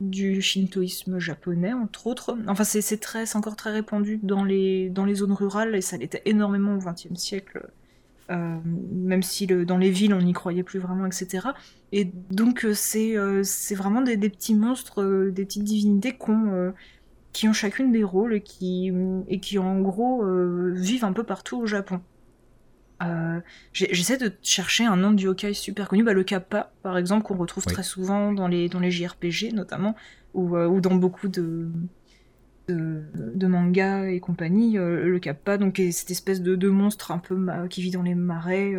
[0.00, 2.36] du shintoïsme japonais, entre autres.
[2.48, 6.20] Enfin, c'est très, encore très répandu dans les, dans les zones rurales, et ça l'était
[6.26, 7.66] énormément au XXe siècle,
[8.28, 11.48] même si dans les villes, on n'y croyait plus vraiment, etc.
[11.92, 16.74] Et donc, c'est euh, vraiment des, petits monstres, des petites divinités qui ont,
[17.32, 18.92] qui ont chacune des rôles et qui,
[19.28, 20.24] et qui en gros,
[20.72, 22.00] vivent un peu partout au Japon.
[23.02, 23.40] Euh,
[23.72, 27.36] j'essaie de chercher un nom de yokai super connu, bah, le kappa par exemple qu'on
[27.36, 29.96] retrouve très souvent dans les, dans les JRPG notamment,
[30.34, 31.68] ou, euh, ou dans beaucoup de,
[32.68, 34.78] de, mangas et compagnie.
[34.78, 37.36] Euh, le kappa, donc est cette espèce de, de monstre un peu
[37.68, 38.74] qui vit dans les marais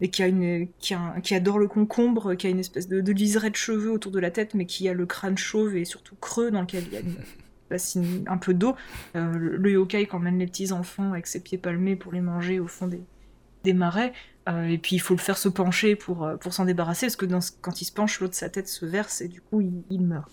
[0.00, 3.12] et qui a une qui, qui, adore le concombre, qui a une espèce de, de
[3.12, 6.16] liseré de cheveux autour de la tête, mais qui a le crâne chauve et surtout
[6.16, 7.14] creux dans lequel il y a une
[7.70, 8.74] un peu d'eau.
[9.14, 12.66] le yokai qui emmène les petits enfants avec ses pieds palmés pour les manger au
[12.66, 14.12] fond des marais,
[14.48, 17.16] euh, et puis il faut le faire se pencher pour, euh, pour s'en débarrasser, parce
[17.16, 17.26] que
[17.60, 20.30] quand il se penche, l'eau de sa tête se verse et du coup il, meurt.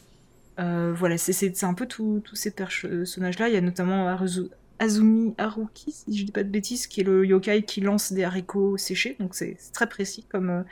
[0.60, 3.50] Euh, voilà, c'est un peu tous ces personnages-là.
[3.50, 4.16] Il y a notamment
[4.80, 8.24] Azumi Haruki, si je dis pas de bêtises, qui est le yokai qui lance des
[8.24, 10.64] haricots séchés, donc c'est très précis comme,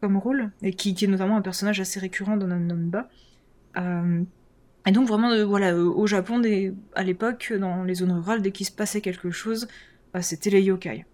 [0.00, 3.08] comme rôle, et qui, est notamment un personnage assez récurrent dans Nanamba.
[4.86, 6.40] Et donc vraiment, voilà, au Japon,
[6.94, 9.68] à l'époque, dans les zones rurales, dès qu'il se passait quelque chose,
[10.20, 11.04] c'était les yokai.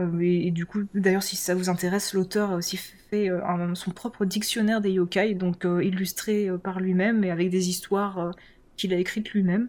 [0.00, 3.90] Euh, et, du coup, d'ailleurs, si ça vous intéresse, l'auteur a aussi fait euh, son
[3.90, 8.32] propre dictionnaire des yokai, donc euh, illustré par lui-même et avec des histoires
[8.76, 9.68] qu'il a écrites lui-même.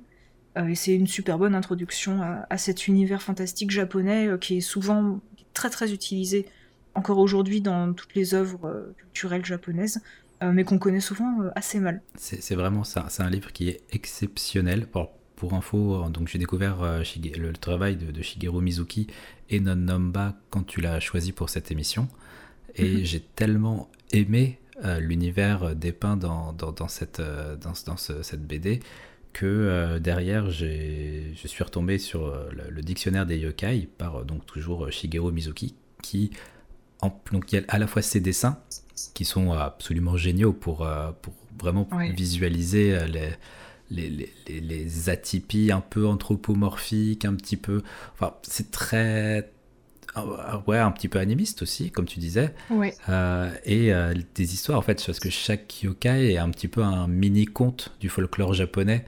[0.55, 5.19] et c'est une super bonne introduction à, cet univers fantastique japonais qui est souvent
[5.53, 6.45] très très utilisé
[6.95, 10.01] encore aujourd'hui dans toutes les œuvres culturelles japonaises,
[10.41, 12.01] mais qu'on connaît souvent assez mal.
[12.15, 14.87] C'est vraiment ça, c'est un livre qui est exceptionnel.
[14.87, 19.07] Pour, pour info, donc j'ai découvert le travail de, de, Shigeru Mizuki
[19.49, 22.07] et Non Nomba quand tu l'as choisi pour cette émission.
[22.75, 23.03] Et mhm.
[23.03, 28.79] j'ai tellement aimé euh, l'univers dépeint dans, dans, cette, euh, dans, dans cette BD
[29.33, 35.33] que euh, derrière je suis retombé sur le, dictionnaire des yokai par donc toujours Shigeru
[35.33, 36.31] Mizuki qui
[37.31, 38.59] donc il y a à la fois ses dessins
[39.13, 40.87] qui sont absolument géniaux pour,
[41.21, 43.29] pour vraiment visualiser les,
[43.91, 47.81] les, les, atypies un peu anthropomorphiques, un petit peu.
[48.13, 49.51] Enfin, c'est très.
[50.15, 52.53] Ah, ouais, un petit peu animiste aussi, comme tu disais.
[53.09, 56.83] Euh, et euh, des histoires, en fait, parce que chaque yokai est un petit peu
[56.83, 59.05] un mini-conte du folklore japonais.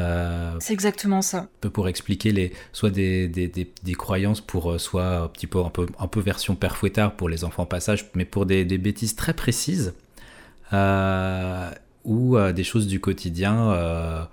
[0.00, 1.48] Euh, c'est exactement ça.
[1.60, 5.68] peu Pour expliquer les, soit des, des, des, croyances pour soit un petit peu un
[5.68, 9.34] peu, un peu version père fouettard pour les enfants passage, mais pour des, bêtises très
[9.34, 9.94] précises.
[10.72, 11.70] Euh,
[12.04, 14.24] ou euh, des choses du quotidien euh,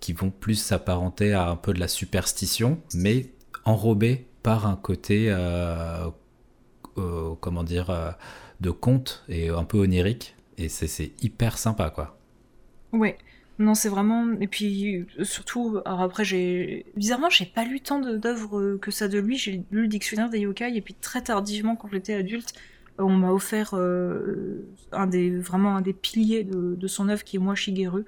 [0.00, 3.30] qui vont plus s'apparenter à un peu de la superstition, mais
[3.64, 6.08] enrobées par un côté, euh,
[7.40, 8.14] comment dire,
[8.60, 10.36] de conte et un peu onirique.
[10.58, 12.18] Et c'est hyper sympa, quoi.
[12.92, 13.16] Ouais.
[13.58, 14.32] Non, c'est vraiment.
[14.40, 16.86] Et puis, surtout, alors après, j'ai.
[16.96, 19.36] Bizarrement, j'ai pas lu tant d'œuvres que ça de lui.
[19.36, 22.54] J'ai lu le dictionnaire des yokai, et puis très tardivement, quand j'étais adulte,
[22.98, 27.40] on m'a offert euh, un des, vraiment un des piliers de, son œuvre qui est
[27.40, 28.04] Moi Shigeru.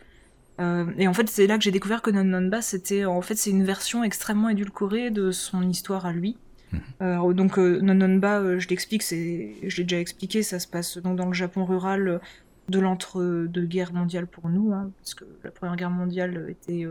[0.60, 3.34] Euh, et en fait, c'est là que j'ai découvert que Non Nonba, c'était en fait
[3.34, 6.36] c'est une version extrêmement édulcorée de son histoire à lui.
[6.72, 7.34] Mhm.
[7.34, 11.26] donc Non Nonba, je l'explique, c'est, je l'ai déjà expliqué, ça se passe donc dans
[11.26, 12.20] le Japon rural
[12.68, 16.84] de l'entre-deux-guerres mondiales pour nous, hein, parce que la Première Guerre mondiale était,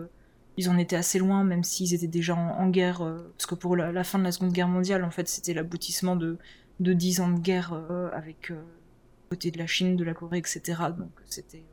[0.57, 2.99] ils en étaient assez loin, même s'ils étaient déjà en, guerre,
[3.37, 6.37] parce que pour la, fin de la Seconde Guerre mondiale, en fait, c'était l'aboutissement de
[6.79, 8.61] de 10 ans de guerre euh, avec euh,
[9.29, 10.61] côté de la Chine, de la Corée, etc.
[10.97, 11.63] Donc c'était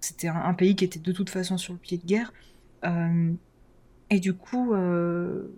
[0.00, 2.32] c'était un, pays qui était de toute façon sur le pied de guerre.
[4.12, 4.74] Euh, et du coup,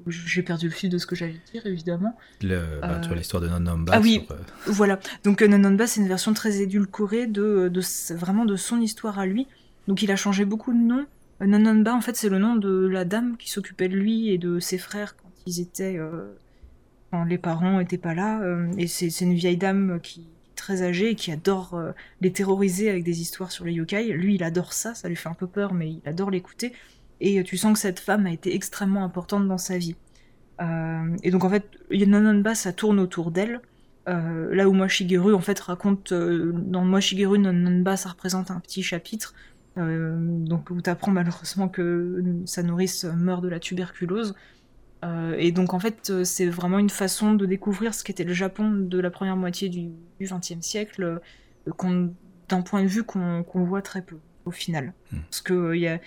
[0.07, 2.17] j'ai perdu le fil de ce que j'allais dire, évidemment.
[2.43, 3.93] Le, bah, sur l'histoire de Nononba.
[3.95, 4.27] Ah oui,
[4.67, 4.99] voilà.
[5.25, 9.47] Donc Nononba, c'est une version très édulcorée de, de, vraiment de son histoire à lui.
[9.87, 11.07] Donc il a changé beaucoup de noms.
[11.41, 14.59] Nononba, en fait, c'est le nom de la dame qui s'occupait de lui et de
[14.59, 15.99] ses frères quand ils étaient
[17.27, 18.41] les parents n'étaient pas là.
[18.43, 22.33] Euh, et c'est une vieille dame qui est très âgée et qui adore euh, les
[22.33, 24.09] terroriser avec des histoires sur les yokai.
[24.13, 26.73] Lui, il adore ça, ça lui fait un peu peur, mais il adore l'écouter.
[27.21, 29.97] Et tu sens que cette femme a été extrêmement importante dans sa vie.
[30.61, 33.61] Euh, et donc en fait, Nononba, ça tourne autour d'elle.
[34.07, 38.83] là où Moi Shigeru en fait raconte dans Moi Shigeru Nononba ça représente un petit
[38.83, 39.35] chapitre
[39.77, 44.35] donc où tu apprends malheureusement que sa nourrice meurt de la tuberculose
[45.05, 48.33] euh, et donc en fait, euh, c'est vraiment une façon de découvrir ce qu'était le
[48.33, 49.91] Japon de la première moitié du
[50.21, 51.21] XXe siècle,
[51.67, 52.09] euh,
[52.49, 54.93] d'un point de vue qu'on voit très peu au final.
[55.13, 55.21] Hmm.
[55.31, 56.01] Parce que il y a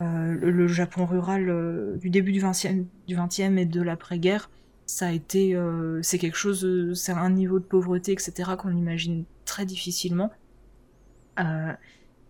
[0.00, 4.50] le, Japon rural du début du XXe du 20e et de l'après-guerre,
[4.86, 5.56] ça a été,
[6.02, 8.52] c'est quelque chose, c'est un niveau de pauvreté, etc.
[8.58, 10.30] qu'on imagine très difficilement.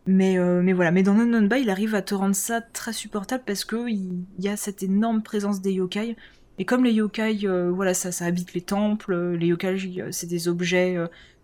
[0.07, 3.65] mais, mais voilà, mais dans Nononba, il arrive à te rendre ça très supportable parce
[3.65, 6.17] que il y a cette énorme présence des yokai.
[6.59, 10.97] Et comme les yokai, voilà, ça, ça habite les temples, les yokai, c'est des objets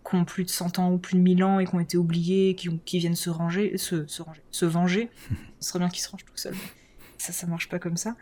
[0.07, 1.97] qui ont plus de 100 ans ou plus de 1000 ans et qui ont été
[1.97, 5.09] oubliés, qui, qui viennent se ranger, se, se, ranger, se venger.
[5.59, 6.55] Ce serait bien qu'ils se rangent tout seuls.
[7.17, 8.15] Ça, ça marche pas comme ça.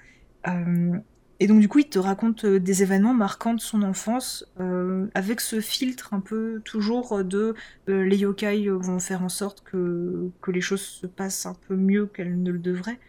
[0.47, 0.97] Euh,
[1.41, 5.07] et donc du coup, il te raconte euh, des événements marquants de son enfance, euh,
[5.13, 7.55] avec ce filtre un peu toujours de
[7.87, 12.05] les yokai vont faire en sorte que, que les choses se passent un peu mieux
[12.05, 12.99] qu'elles ne le devraient.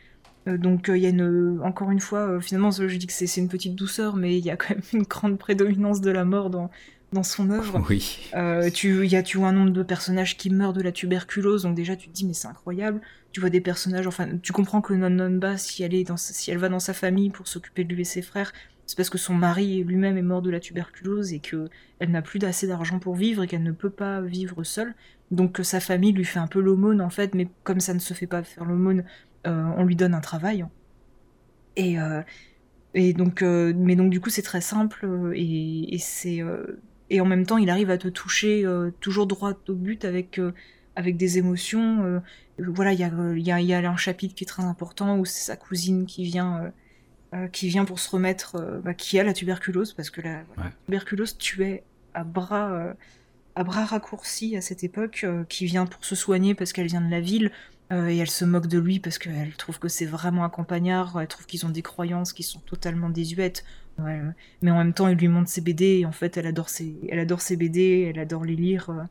[0.47, 3.77] donc il y a une, encore une fois, finalement, je dis que c'est une petite
[3.77, 6.71] douceur, mais il y a quand même une grande prédominance de la mort dans,
[7.17, 7.85] dans son œuvre.
[7.89, 8.31] Oui.
[8.35, 11.65] Euh, tu, y a, tu vois un nombre de personnages qui meurent de la tuberculose,
[11.65, 13.01] donc déjà tu te dis mais c'est incroyable.
[13.33, 16.51] Tu vois des personnages, enfin tu comprends que Non Nonba, si elle, est dans, si
[16.51, 18.53] elle va dans sa famille pour s'occuper de lui et ses frères,
[18.87, 21.69] c'est parce que son mari lui-même est mort de la tuberculose et que
[21.99, 24.95] elle n'a plus assez d'argent pour vivre et qu'elle ne peut pas vivre seule.
[25.31, 28.15] Donc sa famille lui fait un peu l'aumône en fait, mais comme ça ne se
[28.15, 29.05] fait pas faire l'aumône,
[29.47, 30.65] euh, on lui donne un travail.
[31.75, 32.23] Et, euh,
[32.95, 36.43] et donc, mais donc du coup c'est très simple et, et c'est
[37.11, 40.39] et en même temps il arrive à te toucher euh, toujours droit au but avec
[40.39, 40.53] euh,
[40.97, 42.21] avec des émotions euh,
[42.59, 45.25] voilà il y a, y, a, y a un chapitre qui est très important où
[45.25, 46.73] c'est sa cousine qui vient
[47.53, 50.43] qui vient pour se remettre bah, qui a la tuberculose parce que la,
[50.87, 51.83] tuberculose tuait
[52.15, 52.95] à bras
[53.57, 57.11] à bras raccourcis à cette époque qui vient pour se soigner parce qu'elle vient de
[57.11, 57.53] la ville
[57.91, 61.29] et elle se moque de lui parce qu'elle trouve que c'est vraiment un campagnard, elle
[61.29, 63.65] trouve qu'ils ont des croyances qui sont totalement désuètes.
[63.99, 66.97] Mais en même temps, il lui montre ses BD, et en fait, elle adore ses,
[67.09, 68.91] elle adore ses BD, elle adore les lire.
[68.91, 69.03] Euh.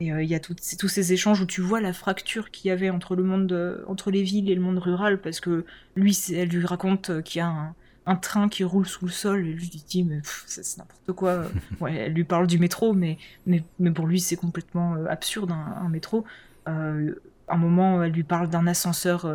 [0.00, 2.72] et euh, il y a tous ces échanges où tu vois la fracture qu'il y
[2.72, 5.64] avait entre le monde, entre les villes et le monde rural, parce que
[5.96, 7.74] lui, elle lui raconte euh, qu'il y a
[8.06, 11.42] un, train qui roule sous le sol, et lui dit, mais c'est n'importe quoi.
[11.80, 15.88] ouais, elle lui parle du métro, mais, mais, mais pour lui, c'est complètement absurde, un,
[15.90, 16.24] métro.
[16.68, 17.14] Euh,
[17.50, 19.26] un moment, elle lui parle d'un ascenseur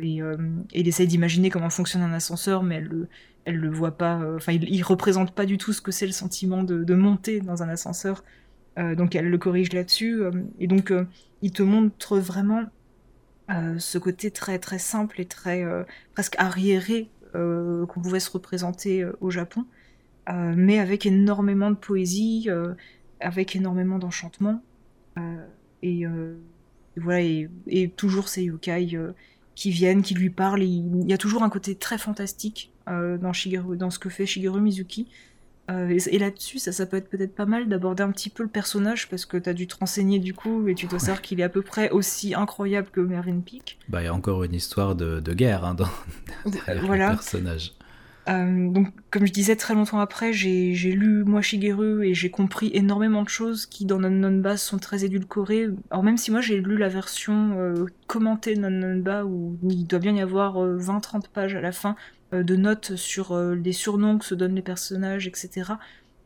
[0.00, 3.08] et, et, il essaye d'imaginer comment fonctionne un ascenseur, mais elle le,
[3.44, 4.20] elle le voit pas.
[4.20, 7.62] Euh, enfin, il, représente pas du tout ce que c'est le sentiment de, monter dans
[7.62, 8.24] un ascenseur.
[8.78, 10.22] Euh, donc elle le corrige là-dessus.
[10.22, 10.92] Euh, et donc
[11.42, 12.64] il te montre vraiment
[13.78, 15.62] ce côté très très simple et très
[16.14, 19.66] presque arriéré qu'on pouvait se représenter au Japon,
[20.30, 22.48] mais avec énormément de poésie,
[23.20, 24.62] avec énormément d'enchantement.
[25.82, 26.06] et
[26.96, 27.20] voilà,
[27.66, 28.96] et, toujours ces yokai
[29.54, 30.62] qui viennent, qui lui parlent.
[30.62, 34.26] il, y a toujours un côté très fantastique euh, dans, Shigeru, dans ce que fait
[34.26, 35.08] Shigeru Mizuki.
[35.70, 38.48] Euh, et, là-dessus, ça, ça peut être peut-être pas mal d'aborder un petit peu le
[38.48, 41.40] personnage parce que tu as dû te renseigner du coup et tu dois savoir qu'il
[41.40, 43.78] est à peu près aussi incroyable que Mervyn Peak.
[43.88, 45.88] Bah, il y a encore une histoire de, guerre hein, dans
[46.82, 47.10] voilà.
[47.10, 47.72] le personnage.
[48.28, 52.70] Euh, donc, comme je disais, très longtemps après, j'ai lu moi Shigeru et j'ai compris
[52.72, 55.68] énormément de choses qui, dans Non Non sont très édulcorées.
[55.90, 57.74] Alors, même si moi j'ai lu la version
[58.06, 61.96] commentée de Non Non où il doit bien y avoir 20-30 pages à la fin
[62.32, 65.72] euh, de notes sur euh, les surnoms que se donnent les personnages, etc.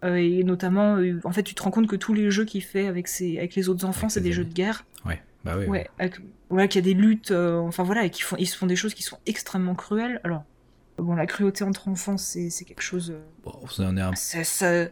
[0.05, 2.87] Euh, et notamment, en fait, tu te rends compte que tous les jeux qu'il fait
[2.87, 4.85] avec, ses, avec les autres enfants, c'est des jeux de guerre.
[5.05, 5.67] Ouais, bah oui.
[5.67, 5.89] Ouais,
[6.51, 6.69] ouais.
[6.69, 8.95] qu'il y a des luttes, enfin voilà, et qu'ils font, ils se font des choses
[8.95, 10.21] qui sont extrêmement cruelles.
[10.23, 10.45] Alors,
[10.99, 13.15] bon, la cruauté entre enfants, c'est, quelque chose.
[13.45, 14.15] Bon, ça en un...
[14.15, 14.85] ça,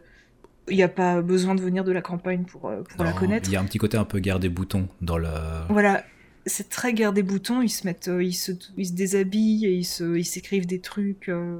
[0.67, 3.49] il n'y a pas besoin de venir de la campagne pour, pour la connaître.
[3.49, 5.67] Il y a un petit côté un peu guerre des boutons dans la.
[5.69, 6.03] Voilà,
[6.45, 9.73] c'est très guerre des boutons, ils se mettent, euh, ils, se, ils se déshabillent et
[9.73, 11.29] ils, s'écrivent des trucs.
[11.29, 11.59] Euh,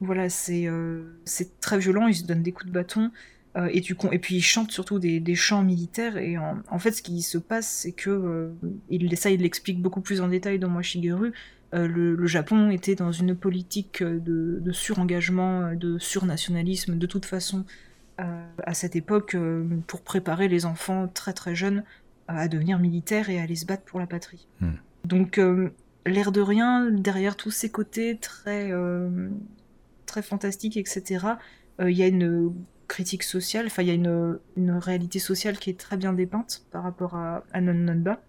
[0.00, 3.10] voilà, c'est, euh, c'est très violent, ils se donnent des coups de bâton.
[3.70, 6.16] et, tu, et puis ils chantent surtout des, des chants militaires.
[6.16, 8.50] Et en, fait, ce qui se passe, c'est que,
[8.90, 11.32] il, ça, il l'explique beaucoup plus en détail dans Moi Shigeru.
[11.74, 17.64] Le, le, Japon était dans une politique de, de surengagement, de surnationalisme, de toute façon,
[18.18, 19.36] à cette époque,
[19.88, 21.82] pour préparer les enfants très très jeunes
[22.28, 24.46] à devenir militaire et à aller se battre pour la patrie.
[24.60, 24.72] Hmm.
[25.04, 25.70] Donc, euh,
[26.06, 29.28] l'air de rien, derrière tous ces côtés très, euh,
[30.06, 31.26] très fantastiques, etc.,
[31.80, 32.52] euh, il y a une
[32.88, 36.64] critique sociale, enfin, il y a une, une, réalité sociale qui est très bien dépeinte
[36.70, 38.20] par rapport à, à Non Nonba.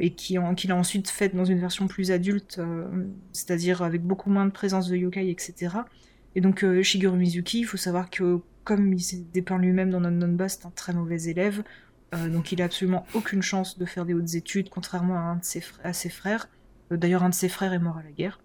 [0.00, 2.60] Et qui qu'il a ensuite faite dans une version plus adulte,
[3.32, 5.76] c'est-à-dire avec beaucoup moins de présence de yokai, etc.
[6.34, 10.10] Et donc Shigeru Mizuki, il faut savoir que comme il s'est dépeint lui-même dans Non
[10.10, 11.62] Nonba, c'est un très mauvais élève.
[12.14, 15.36] Euh, donc il a absolument aucune chance de faire des hautes études, contrairement à, un
[15.36, 16.48] de ses, à ses frères.
[16.92, 18.40] Euh, d'ailleurs, un de ses frères est mort à la guerre.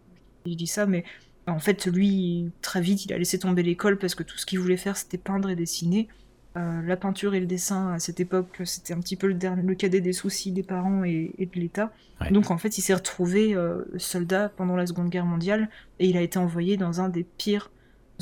[0.46, 1.04] Je dis ça, mais
[1.48, 4.60] en fait, lui, très vite, il a laissé tomber l'école parce que tout ce qu'il
[4.60, 6.08] voulait faire, c'était peindre et dessiner.
[6.58, 9.76] Euh, la peinture et le dessin, à cette époque, c'était un petit peu le, le,
[9.76, 11.92] cadet des soucis des parents et, de l'État.
[12.32, 13.56] Donc, en fait, il s'est retrouvé
[13.98, 15.70] soldat pendant la Seconde Guerre mondiale
[16.00, 17.70] et il a été envoyé dans un des pires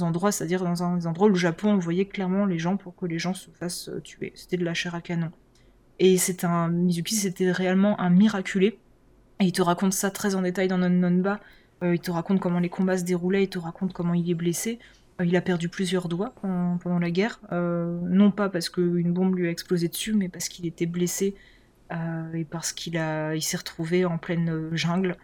[0.01, 3.05] endroits, c'est-à-dire dans un des endroits où le Japon envoyait clairement les gens pour que
[3.05, 4.33] les gens se fassent tuer.
[4.35, 5.31] C'était de la chair à canon.
[5.99, 8.77] Et c'est un Mizuki, c'était réellement un miraculé.
[9.39, 11.37] Et il te raconte ça très en détail dans Non Non
[11.83, 14.79] il te raconte comment les combats se déroulaient, il te raconte comment il est blessé.
[15.23, 19.51] Il a perdu plusieurs doigts pendant, la guerre, non pas parce qu'une bombe lui a
[19.51, 21.35] explosé dessus, mais parce qu'il était blessé
[21.91, 25.15] et parce qu'il il s'est retrouvé en pleine jungle.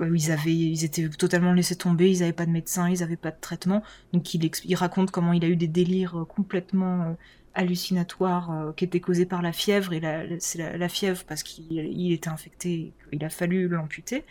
[0.00, 3.30] Ils, avaient, ils étaient totalement laissés tomber, ils n'avaient pas de médecin, ils n'avaient pas
[3.30, 3.82] de traitement.
[4.12, 7.16] Donc il, raconte comment il a eu des délires complètement
[7.54, 9.92] hallucinatoires qui étaient causés par la fièvre.
[9.92, 14.24] Et c'est la, fièvre parce qu'il était infecté, il a fallu l'amputer.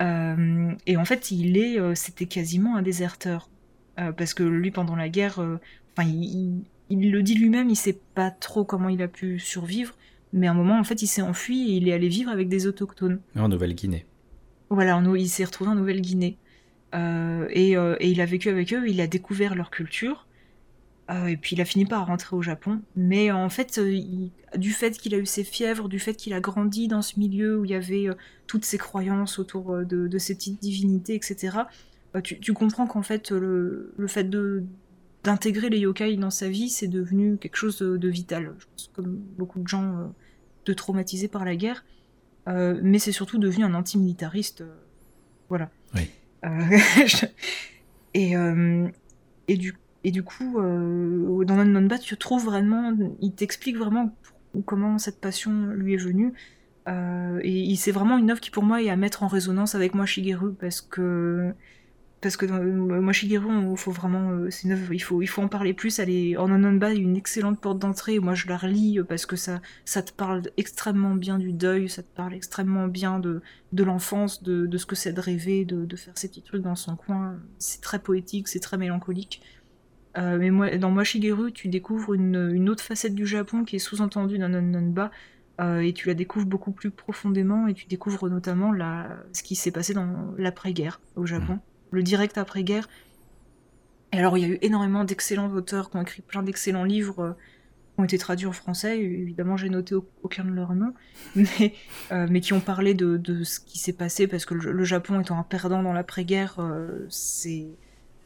[0.00, 3.48] Euh, et en fait, il est, euh, c'était quasiment un déserteur.
[3.98, 5.40] Euh, parce que lui, pendant la guerre,
[5.96, 9.94] enfin, il, le dit lui-même, il sait pas trop comment il a pu survivre.
[10.32, 12.48] Mais à un moment, en fait, il s'est enfui et il est allé vivre avec
[12.48, 13.20] des autochtones.
[13.36, 14.06] En Nouvelle-Guinée.
[14.70, 16.38] Voilà, il s'est retrouvé en Nouvelle-Guinée.
[16.94, 20.26] et, et, il a vécu avec eux, il a découvert leur culture.
[21.10, 22.80] Euh, et puis il a fini par rentrer au Japon.
[22.94, 24.00] Mais en fait, euh,
[24.56, 27.58] du fait qu'il a eu ses fièvres, du fait qu'il a grandi dans ce milieu
[27.58, 28.14] où il y avait euh,
[28.46, 31.58] toutes ces croyances autour de, ces petites divinités, etc.,
[32.24, 34.28] tu, comprends qu'en fait, le, fait
[35.22, 38.52] d'intégrer les yokai dans sa vie, c'est devenu quelque chose de, vital.
[38.58, 40.12] Je pense comme beaucoup de gens
[40.66, 41.84] de traumatisés par la guerre.
[42.48, 44.64] mais c'est surtout devenu un antimilitariste.
[45.48, 45.70] voilà.
[45.94, 46.10] Oui.
[48.14, 48.32] et,
[49.46, 49.74] et du
[50.04, 54.16] et du coup, euh, dans Non Bat, tu trouves vraiment, il t'explique vraiment
[54.64, 56.32] comment cette passion lui est venue.
[56.88, 59.94] Euh, et c'est vraiment une œuvre qui pour moi est à mettre en résonance avec
[59.94, 61.52] moi Shigeru parce que
[62.22, 62.62] parce que dans,
[63.02, 65.98] moi Shigeru, faut vraiment, euh, c'est une œuvre, il faut il faut en parler plus.
[65.98, 68.18] Elle est en Nononba, une excellente porte d'entrée.
[68.18, 72.02] Moi, je la relis parce que ça ça te parle extrêmement bien du deuil, ça
[72.02, 75.84] te parle extrêmement bien de de l'enfance, de, de ce que c'est de rêver, de,
[75.84, 77.38] de faire ces petits trucs dans son coin.
[77.58, 79.42] C'est très poétique, c'est très mélancolique.
[80.18, 83.80] Euh, mais moi, dans Moi Shigeru, tu découvres une, autre facette du Japon qui est
[83.80, 85.10] sous-entendue dans Nonba,
[85.60, 89.54] euh, et tu la découvres beaucoup plus profondément, et tu découvres notamment la, ce qui
[89.54, 91.60] s'est passé dans l'après-guerre au Japon, mmh.
[91.92, 92.88] le direct après-guerre.
[94.12, 97.20] Et alors, il y a eu énormément d'excellents auteurs qui ont écrit plein d'excellents livres
[97.20, 97.32] euh,
[97.94, 98.98] qui ont été traduits en français.
[98.98, 100.94] Évidemment, j'ai noté aucun de leurs noms,
[101.36, 101.74] mais,
[102.10, 105.38] mais qui ont parlé de, ce qui s'est passé, parce que le, le, Japon étant
[105.38, 106.56] un perdant dans l'après-guerre,
[107.08, 107.68] c'est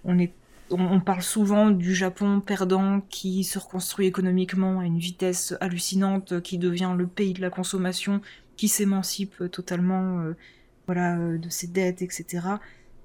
[0.05, 0.33] on est
[0.71, 6.59] on, parle souvent du Japon perdant qui se reconstruit économiquement à une vitesse hallucinante, qui
[6.59, 8.21] devient le pays de la consommation,
[8.57, 10.37] qui s'émancipe totalement euh,
[10.87, 12.47] voilà, euh, de ses dettes, etc.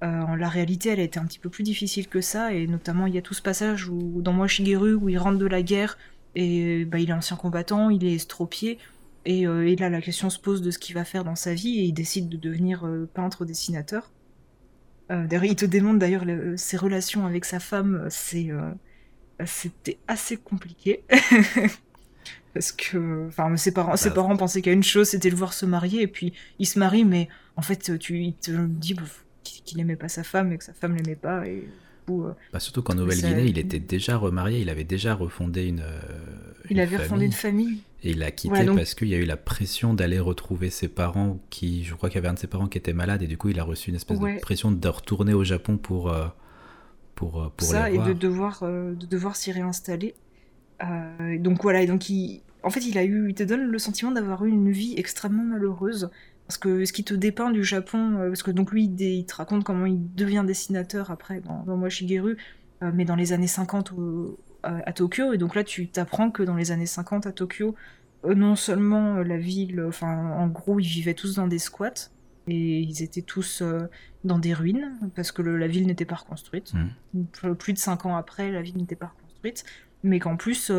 [0.03, 3.07] Euh, la réalité, elle a été un petit peu plus difficile que ça, et notamment
[3.07, 5.61] il y a tout ce passage où, dans Moi Shigeru où il rentre de la
[5.61, 5.98] guerre
[6.36, 8.77] et bah, il est ancien combattant, il est estropié,
[9.26, 11.80] et, et, là la question se pose de ce qu'il va faire dans sa vie,
[11.80, 13.45] et il décide de devenir peintre
[15.11, 16.23] Euh, il te démontre d'ailleurs
[16.56, 18.72] ses relations avec sa femme, c'est, euh,
[19.45, 21.03] c'était assez compliqué.
[22.53, 25.53] Parce que enfin, ses, parents, ses bah, parents pensaient qu'à une chose, c'était le voir
[25.53, 29.03] se marier, et puis il se marie, mais en fait, tu, il te dit bah,
[29.44, 31.48] qu'il n'aimait pas sa femme et que sa femme l'aimait pas.
[31.48, 31.68] Et,
[32.10, 35.84] euh, bah, surtout qu'en Nouvelle-Guinée, il était déjà remarié, il avait déjà refondé une.
[36.70, 37.82] Il avait refondé une famille.
[38.04, 41.40] Et il l'a quitté parce qu'il y a eu la pression d'aller retrouver ses parents,
[41.50, 43.38] qui, je crois qu'il y avait un de ses parents qui était malade, et du
[43.38, 46.28] coup il a reçu une espèce de pression de retourner au Japon pour, euh,
[47.16, 50.16] pour, euh, pour ça, et de devoir, euh, de devoir s'y réinstaller.
[51.40, 54.12] donc voilà, et donc il, en fait il a eu, il te donne le sentiment
[54.12, 56.10] d'avoir eu une vie extrêmement malheureuse.
[56.48, 59.64] Parce que ce qui te dépeint du Japon, parce que donc lui il, te raconte
[59.64, 61.78] comment il devient dessinateur après dans, dans
[62.91, 63.94] mais dans les années 50
[64.64, 65.34] à, Tokyo.
[65.34, 67.76] Et donc là, tu t'apprends que dans les années 50 à Tokyo,
[68.26, 72.10] euh, non seulement euh, la ville, enfin, en gros, ils vivaient tous dans des squats
[72.48, 73.88] et ils étaient tous euh,
[74.23, 76.73] dans des ruines parce que la ville n'était pas reconstruite.
[77.14, 77.53] Mmh.
[77.56, 79.64] Plus de 5 ans après, la ville n'était pas reconstruite,
[80.03, 80.72] mais qu'en plus,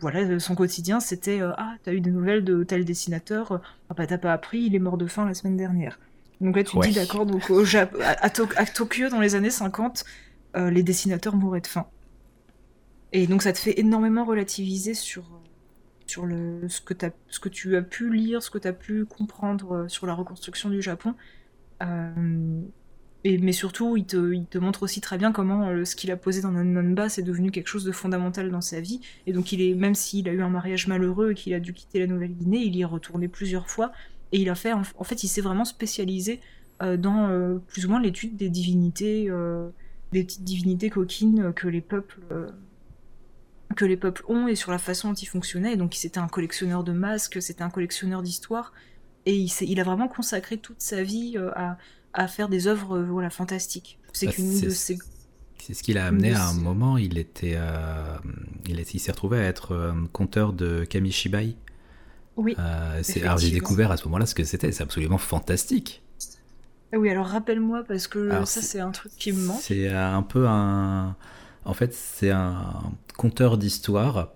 [0.00, 3.60] voilà, son quotidien c'était ah, t'as eu des nouvelles de tel dessinateur,
[3.90, 5.98] ah bah t'as pas appris, il est mort de faim la semaine dernière.
[6.40, 10.04] Donc là, tu te dis d'accord, donc au à, Tokyo dans les années 50,
[10.54, 11.86] les dessinateurs mouraient de faim.
[13.12, 15.24] Et donc ça te fait énormément relativiser sur,
[16.06, 16.94] sur le, ce, que
[17.28, 20.14] ce que tu as pu lire, ce que tu as pu comprendre euh, sur la
[20.14, 21.14] reconstruction du Japon.
[21.82, 22.60] Euh,
[23.24, 26.16] mais surtout, il te, il te, montre aussi très bien comment euh, ce qu'il a
[26.16, 29.00] posé dans Nonba, c'est devenu quelque chose de fondamental dans sa vie.
[29.26, 31.72] Et donc, il est, même s'il a eu un mariage malheureux et qu'il a dû
[31.74, 33.92] quitter la Nouvelle-Guinée, il y est retourné plusieurs fois.
[34.32, 36.40] Et il a fait, en, fait, il s'est vraiment spécialisé
[36.80, 39.30] dans plus ou moins l'étude des divinités,
[40.12, 42.20] des petites divinités coquines que les peuples
[43.76, 45.76] que les peuples ont et sur la façon dont ils fonctionnaient.
[45.76, 48.72] donc c'était un collectionneur de masques, c'était un collectionneur d'histoire.
[49.26, 51.76] Et il, il, a vraiment consacré toute sa vie euh, à,
[52.14, 53.98] à faire des œuvres voilà, fantastiques.
[54.12, 54.98] C'est Bah, qu'une c'est- de ses...
[55.60, 58.16] C'est ce qui l'a amené à un moment, il était, euh,
[58.66, 61.56] il, il s'est retrouvé à être euh, conteur de Kamishibai.
[62.36, 62.54] Oui.
[62.58, 66.02] Euh, c'est- alors j'ai découvert à ce moment-là ce que c'était, c'est absolument fantastique.
[66.94, 69.60] Oui, alors rappelle-moi, parce que Alors, ça, c'est- c'est un truc qui me manque.
[69.60, 71.16] C'est un peu un.
[71.66, 72.64] En fait, c'est un
[73.18, 74.32] conteur d'histoire.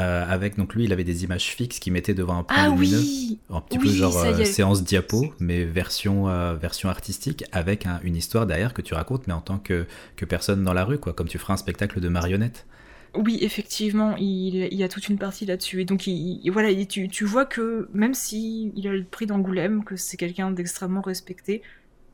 [0.00, 2.68] euh, avec donc lui, il avait des images fixes qu'il mettait devant un point Ah
[2.70, 4.44] lumineux, oui un petit Oui, peu genre euh, est.
[4.44, 9.26] séance diapo, mais version euh, version artistique, avec un- une histoire derrière que tu racontes,
[9.28, 9.86] mais en tant que,
[10.16, 12.66] que personne dans la rue, quoi, comme tu ferais un spectacle de marionnettes.
[13.16, 15.80] Oui, effectivement, il, il y a toute une partie là-dessus.
[15.82, 19.26] Et donc, il, il- voilà, tu, tu vois que même si il a le prix
[19.26, 21.62] d'Angoulême, que c'est quelqu'un d'extrêmement respecté,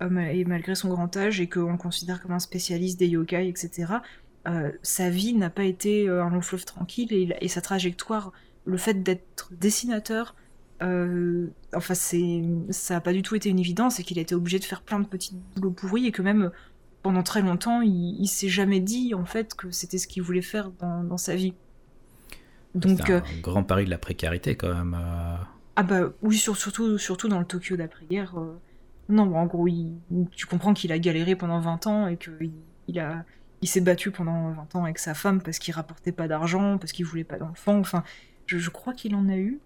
[0.02, 4.02] et malgré son grand âge, et qu'on le considère comme un spécialiste des yokai, etc.,
[4.48, 8.32] euh, sa vie n'a pas été euh, un long fleuve tranquille, et, sa trajectoire,
[8.64, 10.34] le fait d'être dessinateur,
[10.82, 14.34] euh, enfin, c'est, ça n'a pas du tout été une évidence, et qu'il a été
[14.34, 16.50] obligé de faire plein de petits boulots pourris, et que même
[17.02, 20.42] pendant très longtemps, il, il s'est jamais dit en fait que c'était ce qu'il voulait
[20.42, 21.54] faire dans, dans sa vie.
[22.74, 24.96] Donc, c'est un euh, grand pari de la précarité quand même.
[25.76, 28.34] ah bah oui, sur- surtout, surtout dans le Tokyo d'après-guerre.
[29.08, 29.98] non, bon, en gros, il-
[30.32, 32.52] tu comprends qu'il a galéré pendant 20 ans et qu'il
[32.88, 33.24] il a,
[33.62, 36.92] il s'est battu pendant 20 ans avec sa femme parce qu'il rapportait pas d'argent, parce
[36.92, 37.78] qu'il voulait pas d'enfants.
[37.78, 38.04] Enfin,
[38.46, 39.60] je, je crois qu'il en a eu.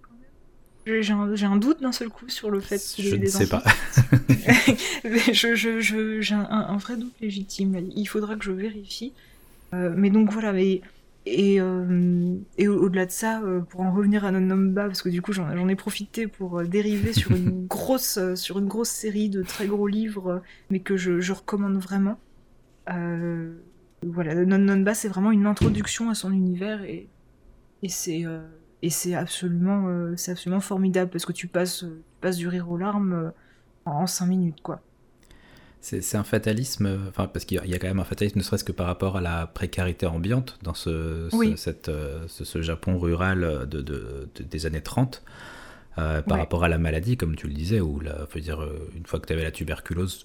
[0.87, 3.19] J'ai j'ai un, j'ai un doute d'un seul coup sur le fait qu'il Je ait
[3.19, 3.63] ne des sais pas.
[5.05, 7.77] Mais je, je, j'ai un, un vrai doute légitime.
[7.95, 9.15] Il faudra que je vérifie.
[9.75, 10.83] Euh, mais donc voilà, mais,
[11.27, 15.09] et, euh, et au- au-delà de ça, euh, pour en revenir à Nonnomba, parce que
[15.09, 19.43] du coup j'en ai profité pour dériver sur une grosse, sur une grosse série de
[19.43, 22.21] très gros livres, mais que je, je recommande vraiment.
[22.91, 23.55] Euh,
[24.07, 27.09] voilà, Nonnomba, c'est vraiment une introduction à son univers et,
[27.83, 28.41] et c'est euh,
[28.83, 32.49] et c'est absolument, euh, c'est absolument formidable parce que tu passes, euh, tu passes du
[32.49, 33.33] rire aux larmes
[33.87, 34.81] en 5 minutes, quoi.
[35.81, 38.65] C'est c'est un fatalisme, enfin parce qu'il y a- quand même un fatalisme, ne serait-ce
[38.65, 41.55] que par rapport à la précarité ambiante dans ce, ce- Oui.
[41.59, 41.91] cette,
[42.27, 45.23] ce, ce Japon rural de, de- de- des années 30,
[45.99, 46.41] euh, par Ouais.
[46.43, 48.67] rapport à la maladie, comme tu le disais, où la, faut dire,
[48.97, 50.25] une fois que tu avais la tuberculose,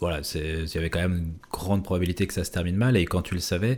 [0.00, 3.04] voilà, il y avait quand même une grande probabilité que ça se termine mal, et
[3.04, 3.76] quand tu le savais,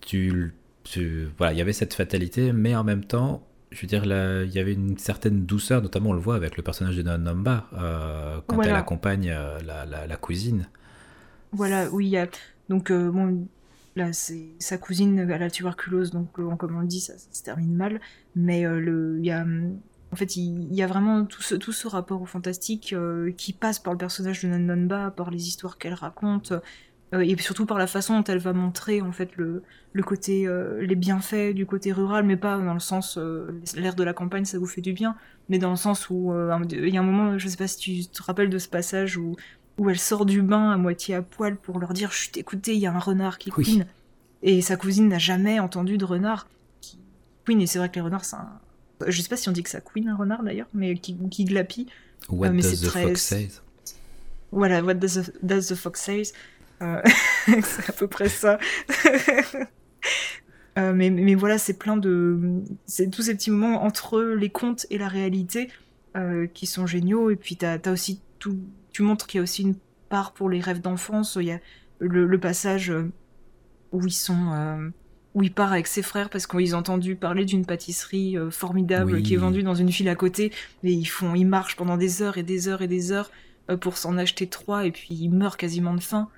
[0.00, 0.54] tu,
[0.84, 4.44] tu- voilà, il y avait cette fatalité, mais en même temps, je veux dire, là,
[4.44, 7.68] il y avait une certaine douceur, notamment on le voit avec le personnage de Nonnomba,
[7.74, 8.70] euh, quand Voilà.
[8.70, 10.68] elle accompagne euh, la, la- la cousine.
[11.52, 12.26] Voilà, oui, a...
[12.68, 13.46] Donc, euh, bon,
[13.96, 17.28] là, c'est sa cousine a la tuberculose, donc, euh, comme on le dit, ça, ça
[17.32, 18.00] se termine mal.
[18.36, 19.44] Mais le, il y a...
[20.12, 23.52] En fait, il, y a vraiment tout ce, tout ce rapport au fantastique euh, qui
[23.52, 26.52] passe par le personnage de Nanonba, par les histoires qu'elle raconte,
[27.14, 29.62] euh, et surtout par la façon dont elle va montrer, en fait, le,
[29.92, 30.46] le côté...
[30.46, 33.18] euh, les bienfaits du côté rural, mais pas dans le sens...
[33.18, 35.14] euh, l'air de la campagne, ça vous fait du bien,
[35.50, 36.32] mais dans le sens où...
[36.32, 38.68] euh, il y a un moment, je sais pas si tu te rappelles de ce
[38.68, 39.36] passage où
[39.78, 42.80] où elle sort du bain à moitié à poil pour leur dire Chut, écoutez, il
[42.80, 43.64] y a un renard qui Oui.
[43.64, 43.86] couine.
[44.42, 46.48] Et sa cousine n'a jamais entendu de renard
[46.80, 46.98] qui
[47.46, 47.60] couine.
[47.60, 48.60] Et c'est vrai que les renards, c'est un.
[49.06, 51.44] Je sais pas si on dit que ça couine un renard d'ailleurs, mais qui, qui
[51.44, 51.86] glapit.
[52.28, 53.48] What Ah, mais does the très- fox say?
[54.50, 56.22] Voilà, what does the, does the fox say?
[56.82, 57.00] Euh,
[57.46, 58.58] C'est à peu près ça.
[60.78, 62.38] Euh, mais, mais voilà, c'est plein de.
[62.86, 65.70] C'est tous ces petits moments entre les contes et la réalité
[66.16, 67.30] euh, qui sont géniaux.
[67.30, 68.56] Et puis, t'as as aussi tout.
[68.92, 69.74] Tu montres qu'il y a aussi une
[70.08, 71.36] part pour les rêves d'enfance.
[71.40, 71.58] Il y a
[71.98, 73.10] le, le passage euh,
[73.90, 74.92] où ils sont.
[75.34, 79.14] Où il part avec ses frères parce qu'ils ont entendu parler d'une pâtisserie euh, formidable
[79.14, 79.22] Oui.
[79.22, 80.52] qui est vendue dans une ville à côté.
[80.84, 83.30] Et ils font, ils marchent pendant des heures et des heures et des heures
[83.70, 86.28] euh, pour s'en acheter trois et puis ils meurent quasiment de faim.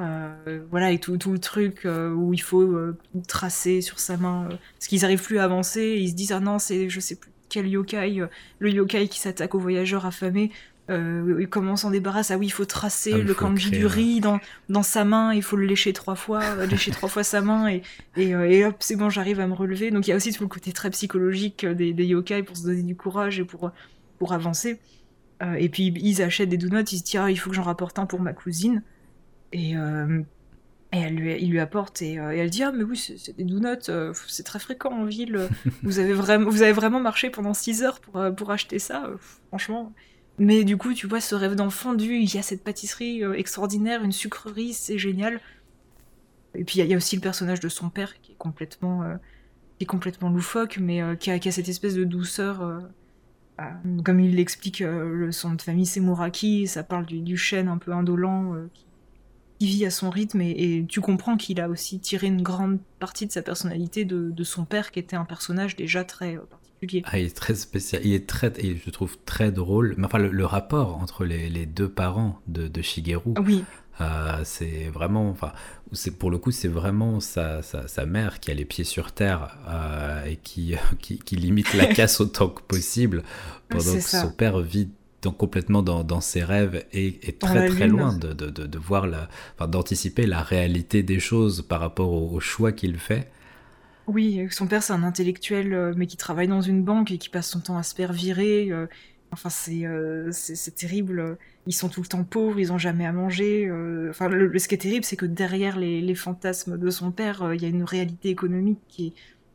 [0.00, 2.96] Euh, voilà, et tout, tout le truc euh, où il faut euh,
[3.28, 6.40] tracer sur sa main, parce qu'ils arrivent plus à avancer, et ils se disent ah
[6.40, 8.22] non c'est je sais plus quel yokai,
[8.60, 10.52] le yokai qui s'attaque aux voyageurs affamés,
[10.90, 12.30] euh, comment on s'en débarrasse?
[12.30, 15.32] Ah oui, il faut tracer Ah, il le kanji du riz dans, dans sa main,
[15.32, 17.82] il faut le lécher trois fois, euh, lécher trois fois sa main, et,
[18.16, 19.90] et, euh, et hop, c'est bon, j'arrive à me relever.
[19.90, 22.56] Donc il y a aussi tout le côté très psychologique euh, des, des yokai pour
[22.56, 23.70] se donner du courage et pour,
[24.18, 24.80] pour avancer.
[25.42, 27.62] Euh, et puis ils achètent des donuts, ils se disent ah, il faut que j'en
[27.62, 28.82] rapporte un pour ma cousine.
[29.52, 30.20] Et, euh,
[30.92, 33.36] et elle lui, il lui apporte et, euh, et elle dit ah mais oui c'est
[33.36, 33.90] des donuts,
[34.26, 35.48] c'est très fréquent en ville.
[35.82, 39.10] Vous avez vraiment, vous avez vraiment marché pendant 6 heures pour, pour acheter ça,
[39.48, 39.92] franchement.
[40.38, 43.34] Mais du coup tu vois ce rêve d'enfant du il y a cette pâtisserie euh,
[43.34, 45.40] extraordinaire, une sucrerie, c'est génial.
[46.54, 49.16] Et puis il y a- aussi le personnage de son père qui est complètement, euh,
[49.78, 52.82] qui est complètement loufoque, mais euh, qui, a, cette espèce de douceur.
[54.04, 57.92] comme il l'explique, le- son de famille c'est Muraki, ça parle du, chêne un peu
[57.92, 58.86] indolent qui,
[59.66, 63.32] vit à son rythme, et, tu comprends qu'il a aussi tiré une grande partie de
[63.32, 66.38] sa personnalité de, son père, qui était un personnage déjà très
[66.80, 67.02] particulier.
[67.06, 68.02] Ah, il est très spécial.
[68.04, 69.96] Il est très, je trouve très drôle.
[70.02, 73.34] Enfin, le, rapport entre les, les, deux parents de, de Shigeru.
[73.44, 73.64] Oui.
[74.00, 75.52] Euh, c'est vraiment, enfin,
[75.92, 79.12] c'est pour le coup, c'est vraiment sa, sa, sa, mère qui a les pieds sur
[79.12, 83.22] terre euh, et qui, qui, qui, limite la casse autant que possible
[83.68, 84.88] pendant que son père vit
[85.22, 89.06] donc complètement dans, dans, ses rêves et est très très loin de, de, de, voir
[89.06, 89.28] la,
[89.66, 93.30] d'anticiper la réalité des choses par rapport au, choix qu'il fait.
[94.10, 97.28] Oui, son père c'est un intellectuel euh, mais qui travaille dans une banque et qui
[97.28, 98.70] passe son temps à se faire virer.
[99.32, 99.86] Enfin, c'est
[100.32, 103.66] c'est terrible ils sont tout le temps pauvres, ils ont jamais à manger.
[103.68, 107.42] Euh, enfin, le, ce qui est terrible, c'est que derrière les, fantasmes de son père,
[107.42, 109.14] euh, il y a une réalité économique qui,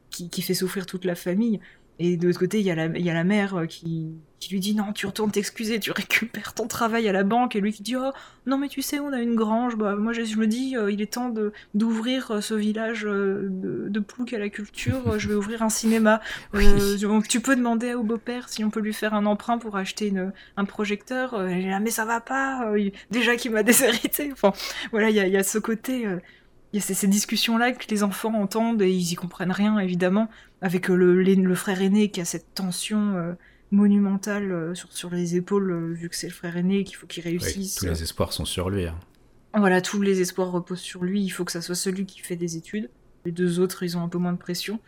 [0.09, 1.59] qui, fait souffrir toute la famille.
[1.99, 4.09] Et de l'autre côté, il y, a la, y a la mère euh, qui,
[4.39, 7.55] qui lui dit non, tu retournes t'excuser, tu récupères ton travail à la banque.
[7.55, 8.11] Et lui qui dit oh
[8.45, 9.75] non, mais tu sais, on a une grange.
[9.75, 11.33] Bah, moi, je, me dis, il est temps
[11.73, 15.17] d'ouvrir ce village de, de plouc à la culture.
[15.17, 16.21] je vais ouvrir un cinéma.
[17.29, 20.31] tu peux demander au beau-père si on peut lui faire un emprunt pour acheter une,
[20.57, 21.41] un projecteur.
[21.47, 22.71] Et là, mais ça va pas.
[23.09, 24.31] déjà qu'il m'a déshérité.
[24.31, 24.53] Enfin,
[24.91, 26.05] voilà, il y a, y a, ce côté
[26.75, 30.27] il y a ces, discussions-là que les enfants entendent et ils y comprennent rien, évidemment,
[30.59, 33.31] avec euh, le, le frère aîné qui a cette tension euh,
[33.71, 37.23] monumentale euh, sur, sur les épaules, vu que c'est le frère aîné qu'il faut qu'il
[37.23, 37.75] réussisse.
[37.75, 38.87] tous les espoirs sont sur lui.
[38.87, 38.99] Hein.
[39.53, 42.35] Voilà, tous les espoirs reposent sur lui, il faut que ça soit celui qui fait
[42.35, 42.89] des études.
[43.23, 44.81] Les deux autres, ils ont un peu moins de pression.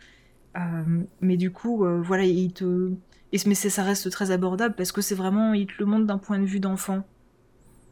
[1.22, 2.90] mais du coup, voilà, il te...
[3.32, 6.18] Et, mais ça reste très abordable parce que c'est vraiment, il te le montre d'un
[6.18, 7.02] point de vue d'enfant.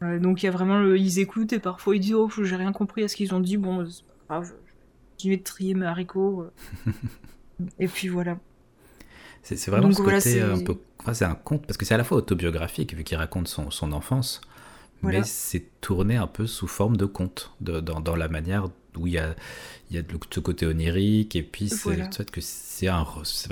[0.03, 2.55] Euh, donc il y a vraiment le, ils écoutent et parfois ils disent oh j'ai
[2.55, 3.57] rien compris à ce qu'ils ont dit.
[3.57, 4.53] Bon c'est pas grave
[5.23, 6.43] je vais de trier mes haricots
[6.87, 6.91] euh.
[7.79, 8.37] et puis voilà.
[9.41, 10.77] C'est vraiment ce côté un peu
[11.13, 13.93] c'est un conte parce que c'est à la fois autobiographique vu qu'il raconte son, son
[13.93, 14.41] enfance
[15.03, 18.67] mais c'est tourné un peu sous forme de conte de, dans, dans, la manière
[18.97, 19.35] où il y a
[19.89, 22.89] il y a ce côté onirique et puis c'est fait que c'est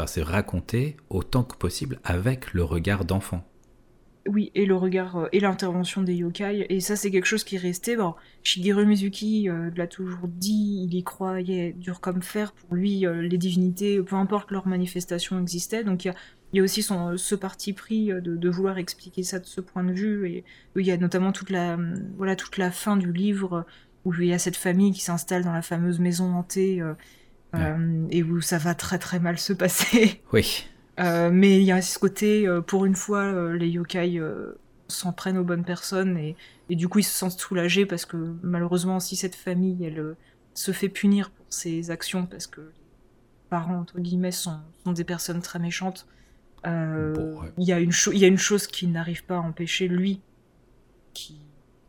[0.07, 3.47] c'est raconté autant que possible avec le regard d'enfant
[4.27, 7.55] oui, et le regard euh, et l'intervention des yokai, et ça c'est quelque chose qui
[7.55, 7.95] est resté.
[7.95, 12.53] Bon, Shigeru Mizuki euh, l'a toujours dit, il y croyait dur comme fer.
[12.53, 15.83] Pour lui, euh, les divinités, peu importe leur manifestation, existaient.
[15.83, 16.13] Donc il
[16.53, 19.93] y a, aussi son, ce parti pris de, vouloir expliquer ça de ce point de
[19.93, 20.27] vue.
[20.27, 20.43] Et
[20.75, 21.77] il y a notamment toute la,
[22.17, 23.65] voilà, toute la fin du livre
[24.05, 26.81] où il y a cette famille qui s'installe dans la fameuse maison hantée
[28.09, 30.21] et où ça va très très mal se passer.
[30.33, 30.67] Oui.
[30.99, 34.21] Euh, mais il y a ce côté, euh, pour une fois, euh, les yokai
[34.87, 36.35] s'en prennent aux bonnes personnes et,
[36.69, 40.15] et, du coup ils se sentent soulagés parce que malheureusement si cette famille elle
[40.53, 42.67] se fait punir pour ses actions parce que les
[43.49, 46.05] parents entre guillemets sont, sont des personnes très méchantes,
[46.65, 46.69] il
[47.57, 50.21] y, a une il y a une chose qui n'arrive pas à empêcher lui
[51.15, 51.39] qui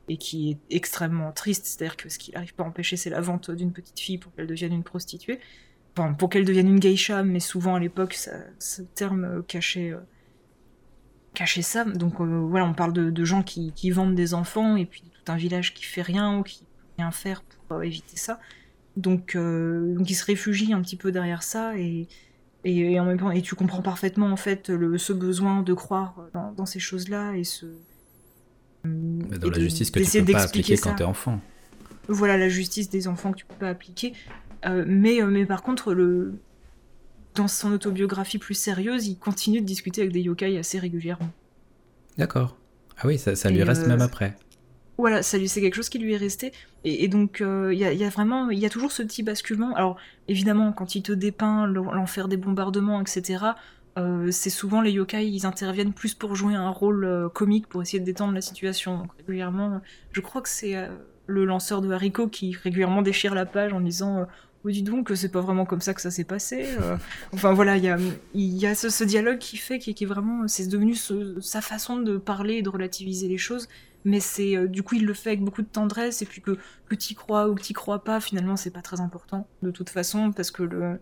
[0.09, 3.20] et qui est extrêmement triste, c'est-à-dire que ce qui n'arrive pas à empêcher c'est la
[3.20, 5.39] vente d'une petite fille pour qu'elle devienne une prostituée
[6.18, 8.18] pour qu'elle devienne une geisha, mais souvent à l'époque,
[8.59, 10.01] ce terme euh, cachait, euh,
[11.35, 11.85] cachait ça.
[11.85, 15.36] Donc euh, voilà, on parle de, gens qui, vendent des enfants et puis tout un
[15.36, 18.39] village qui fait rien ou qui peut rien faire pour éviter ça.
[18.97, 22.09] Donc, donc ils se réfugient un petit peu derrière ça et,
[22.64, 26.16] et, en même temps, et tu comprends parfaitement en fait le, ce besoin de croire
[26.32, 27.66] dans, ces choses-là et ce
[28.85, 31.40] dans la justice que tu peux pas appliquer quand tu es enfant.
[32.09, 34.14] Voilà la justice des enfants que tu peux pas appliquer.
[34.65, 36.35] Euh, mais, euh, mais par contre, le...
[37.35, 41.31] dans son autobiographie plus sérieuse, il continue de discuter avec des yokai assez régulièrement.
[42.19, 42.57] D'accord.
[42.99, 44.37] Ah oui, ça, ça lui reste euh, même après.
[44.99, 46.53] Voilà, ça lui c'est quelque chose qui lui est resté.
[46.85, 49.74] Et, donc il y, a, y, a, vraiment, il y a toujours ce petit basculement.
[49.74, 53.45] Alors évidemment, quand il te dépeint l'enfer des bombardements, etc.
[54.31, 58.07] c'est souvent les yokai, ils interviennent plus pour jouer un rôle comique, pour essayer de
[58.07, 58.97] détendre la situation.
[58.97, 60.89] Donc, régulièrement, je crois que c'est
[61.27, 64.27] le lanceur de haricots qui régulièrement déchire la page en disant
[64.66, 66.66] oh, dis donc, c'est pas vraiment comme ça que ça s'est passé.
[66.80, 66.97] Euh.
[67.32, 67.84] enfin voilà, il
[68.34, 72.55] y a, ce, dialogue qui fait, qui, est vraiment, c'est devenu sa façon de parler
[72.55, 73.68] et de relativiser les choses.
[74.05, 76.56] Mais c'est euh, du coup, il le fait avec beaucoup de tendresse et puis que
[76.88, 79.90] que t'y crois ou que t'y crois pas, finalement, c'est pas très important de toute
[79.90, 81.01] façon parce que le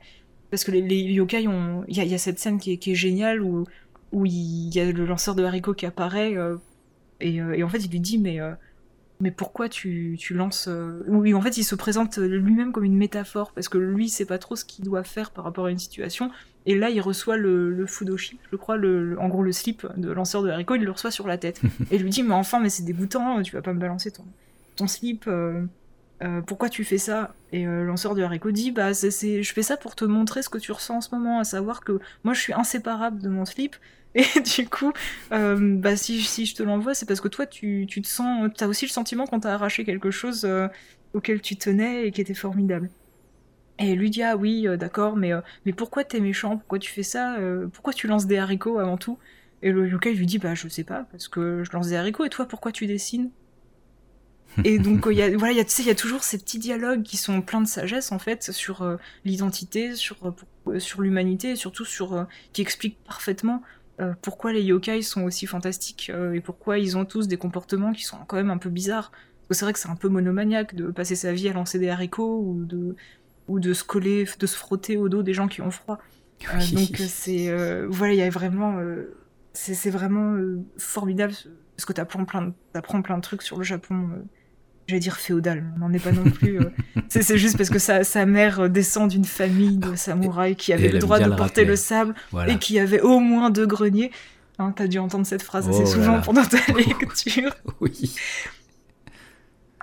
[0.50, 3.64] parce que les, yokai ont, il y, a, cette scène qui est, géniale où
[4.12, 6.56] où il y a le lanceur de haricots qui apparaît euh,
[7.20, 8.38] et, en fait il lui dit mais
[9.20, 12.96] mais pourquoi tu, tu lances euh, Oui, en fait, il se présente lui-même comme une
[12.96, 15.78] métaphore parce que lui, sait pas trop ce qu'il doit faire par rapport à une
[15.78, 16.30] situation.
[16.66, 20.10] Et là, il reçoit le, le fudoshi, je crois, le, en gros le slip de
[20.10, 21.60] lanceur de haricot, il le reçoit sur la tête.
[21.90, 24.24] et il lui dit, mais enfin, mais c'est dégoûtant, tu vas pas me balancer ton,
[24.76, 25.26] ton slip.
[25.28, 25.64] Euh,
[26.22, 27.34] euh, pourquoi tu fais ça?
[27.52, 30.58] Et lanceur de haricot dit, bah, c'est, je fais ça pour te montrer ce que
[30.58, 33.76] tu ressens en ce moment, à savoir que moi, je suis inséparable de mon slip
[34.14, 34.24] Et
[34.56, 34.92] du coup,
[35.32, 38.50] euh, bah, si, si je te l'envoie, c'est parce que toi, tu, tu te sens.
[38.56, 40.68] T'as aussi le sentiment qu'on t'a arraché quelque chose euh,
[41.14, 42.90] auquel tu tenais et qui était formidable.
[43.80, 45.32] Et lui dit ah oui d'accord mais
[45.66, 46.58] mais pourquoi t'es méchant?
[46.58, 47.38] Pourquoi tu fais ça?
[47.72, 49.18] Pourquoi tu lances des haricots avant tout?
[49.62, 52.24] Et le yokai lui dit bah je sais pas parce que je lance des haricots
[52.24, 53.30] et toi pourquoi tu dessines?
[54.62, 56.60] Et donc il y a voilà il y a il y a toujours ces petits
[56.60, 58.88] dialogues qui sont pleins de sagesse en fait sur
[59.24, 60.32] l'identité sur
[60.78, 63.60] sur l'humanité et surtout sur qui expliquent parfaitement
[64.22, 68.18] pourquoi les yokai sont aussi fantastiques et pourquoi ils ont tous des comportements qui sont
[68.26, 69.12] quand même un peu bizarres
[69.50, 72.40] c'est vrai que c'est un peu monomaniaque de passer sa vie à lancer des haricots
[72.40, 72.96] ou de,
[73.48, 75.98] ou de se coller, de se frotter au dos des gens qui ont froid.
[76.48, 79.14] Euh, donc c'est euh, voilà, il y a vraiment, euh,
[79.52, 80.36] c'est vraiment
[80.78, 81.34] formidable
[81.76, 84.10] parce que tu apprends plein, de, apprends plein de trucs sur le Japon.
[84.86, 86.58] J'allais dire féodal, on n'en est pas non plus.
[87.08, 90.98] c'est juste parce que sa, sa mère descend d'une famille de samouraïs qui avait le
[90.98, 92.14] droit de porter le sable
[92.48, 94.10] et qui avait au moins deux greniers.
[94.58, 97.54] Hein, T'as dû entendre cette phrase assez oh souvent pendant ta lecture.
[97.80, 98.14] oui.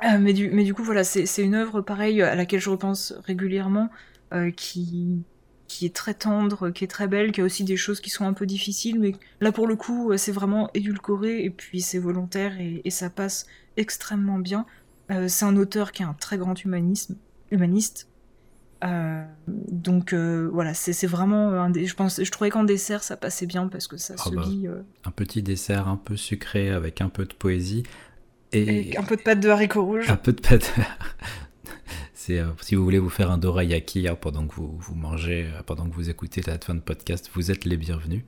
[0.03, 3.13] Euh, mais, du, mais du coup, voilà, c'est une œuvre pareille à laquelle je repense
[3.25, 3.89] régulièrement,
[4.33, 5.23] euh, qui,
[5.67, 8.25] qui est très tendre, qui est très belle, qui a aussi des choses qui sont
[8.25, 11.99] un peu difficiles, mais là pour le coup, euh, c'est vraiment édulcoré et puis c'est
[11.99, 13.45] volontaire et, ça passe
[13.77, 14.65] extrêmement bien.
[15.27, 17.15] C'est un auteur qui a un très grand humanisme,
[17.51, 18.07] humaniste.
[19.47, 23.67] donc voilà, c'est vraiment un des, je pense, je trouvais qu'en dessert ça passait bien
[23.67, 24.67] parce que ça ah se bah, lit.
[25.03, 27.83] Un petit dessert un peu sucré avec un peu de poésie.
[28.53, 30.09] Et, un peu de pâte de haricots rouges.
[30.09, 30.73] Un peu de pâte.
[32.13, 35.45] C'est euh, si vous voulez vous faire un dorayaki hein, pendant que vous, vous mangez,
[35.47, 38.23] euh, pendant que vous écoutez la fin de podcast, vous êtes les bienvenus.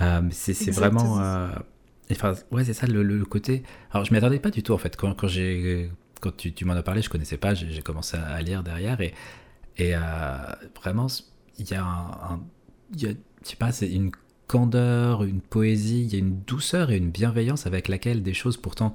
[0.00, 1.48] Euh, c'est vraiment.
[2.12, 3.62] Enfin, ouais, c'est ça le, côté.
[3.90, 4.96] Alors, je m'y attendais pas du tout en fait.
[4.96, 5.28] Quand, quand
[6.20, 7.54] quand tu, tu m'en as parlé, je connaissais pas.
[7.54, 9.12] J'ai commencé à, lire derrière et,
[9.76, 9.94] et
[10.80, 11.08] vraiment,
[11.58, 12.40] il y a un,
[12.96, 14.12] y a, je sais pas, c'est une
[14.46, 18.56] candeur, une poésie, il y a une douceur et une bienveillance avec laquelle des choses
[18.56, 18.94] pourtant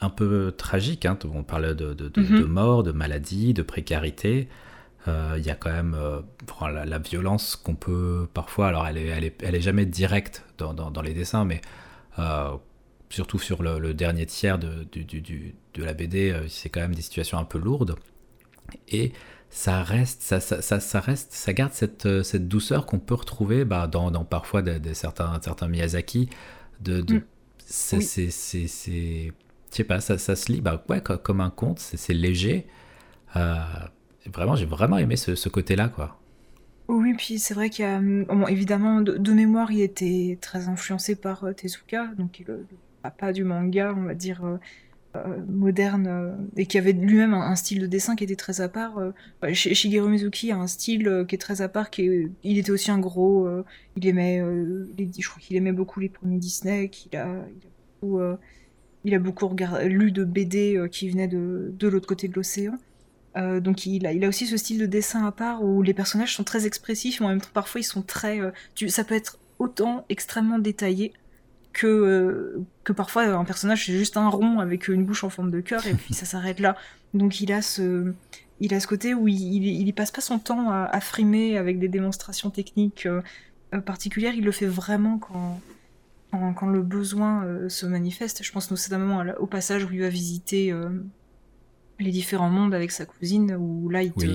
[0.00, 1.06] un peu tragique.
[1.06, 1.18] Hein.
[1.32, 2.44] On parle de, de, de, mhm.
[2.44, 4.48] mort, de maladie, de précarité.
[5.08, 6.20] Euh, il y a quand même euh,
[6.84, 8.68] la, violence qu'on peut parfois.
[8.68, 11.60] Alors, elle est, elle est, elle est jamais directe dans, dans, les dessins, mais euh,
[13.08, 17.02] surtout sur le, dernier tiers de, du, du, de la BD, c'est quand même des
[17.02, 17.96] situations un peu lourdes.
[18.88, 19.12] Et
[19.48, 23.86] ça reste, ça, ça, ça, reste, ça garde cette, cette douceur qu'on peut retrouver bah,
[23.86, 26.28] dans, dans, parfois des, certains, certains Miyazaki.
[26.80, 27.22] De, de mm.
[27.66, 29.32] c'est
[29.70, 32.66] je sais pas, ça, ça, se lit bah, ouais, comme un conte, c'est léger.
[33.36, 33.56] Euh,
[34.32, 36.18] vraiment, j'ai vraiment aimé ce, côté-là, quoi.
[36.88, 41.16] Oui, puis c'est vrai qu'il y a, bon, évidemment, de, mémoire, il était très influencé
[41.16, 42.64] par euh, Tezuka, donc le,
[43.02, 44.58] papa du manga, on va dire, euh,
[45.48, 49.00] moderne, et qui avait lui-même un, style de dessin qui était très à part.
[49.52, 52.98] Shigeru Mizuki a un style qui est très à part, qui il était aussi un
[52.98, 53.48] gros,
[53.96, 54.42] il aimait,
[54.98, 57.46] je crois qu'il aimait beaucoup les premiers Disney, qu'il a,
[59.06, 59.54] il a beaucoup
[59.84, 62.76] lu de BD euh, qui venaient de, de l'autre côté de l'océan.
[63.36, 65.94] Euh, donc il a, il a aussi ce style de dessin à part où les
[65.94, 68.40] personnages sont très expressifs, mais en même temps parfois ils sont très...
[68.40, 68.50] Euh,
[68.88, 71.12] ça peut être autant extrêmement détaillé
[71.72, 75.60] que, que parfois un personnage c'est juste un rond avec une bouche en forme de
[75.60, 76.76] cœur et puis ça s'arrête là.
[77.14, 78.12] Donc il a ce,
[78.60, 81.78] il a ce côté où il, il, passe pas son temps à, à, frimer avec
[81.78, 83.06] des démonstrations techniques
[83.84, 85.60] particulières, il le fait vraiment quand,
[86.30, 88.42] quand, le besoin euh, se manifeste.
[88.42, 90.88] Je pense notamment au passage où il va visiter euh,
[91.98, 94.26] les différents mondes avec sa cousine, où là, il te,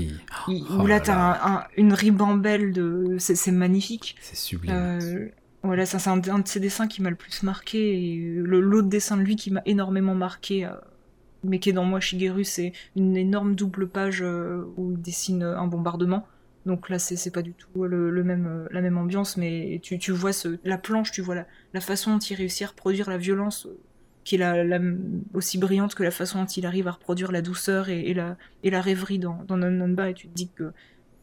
[0.49, 4.15] où là, t'as une ribambelle de, c'est magnifique.
[4.21, 4.73] C'est sublime.
[4.73, 5.27] Euh,
[5.63, 7.93] voilà, ça c'est un, de ses dessins qui m'a le plus marqué.
[7.93, 10.67] Et l'autre dessin de lui qui m'a énormément marqué,
[11.43, 14.23] mais qui est dans moi Shigeru, c'est une énorme double page
[14.77, 16.25] où il dessine un bombardement.
[16.65, 20.11] Donc là, c'est pas du tout le, même, euh, la même ambiance, mais tu, tu
[20.11, 23.17] vois ce, la planche, tu vois la, la façon dont il réussit à reproduire la
[23.17, 23.79] violence, euh,
[24.23, 24.79] qui est la,
[25.33, 28.37] aussi brillante que la façon dont il arrive à reproduire la douceur et, et la,
[28.63, 30.71] et la rêverie dans, dans Nonba, et tu te dis que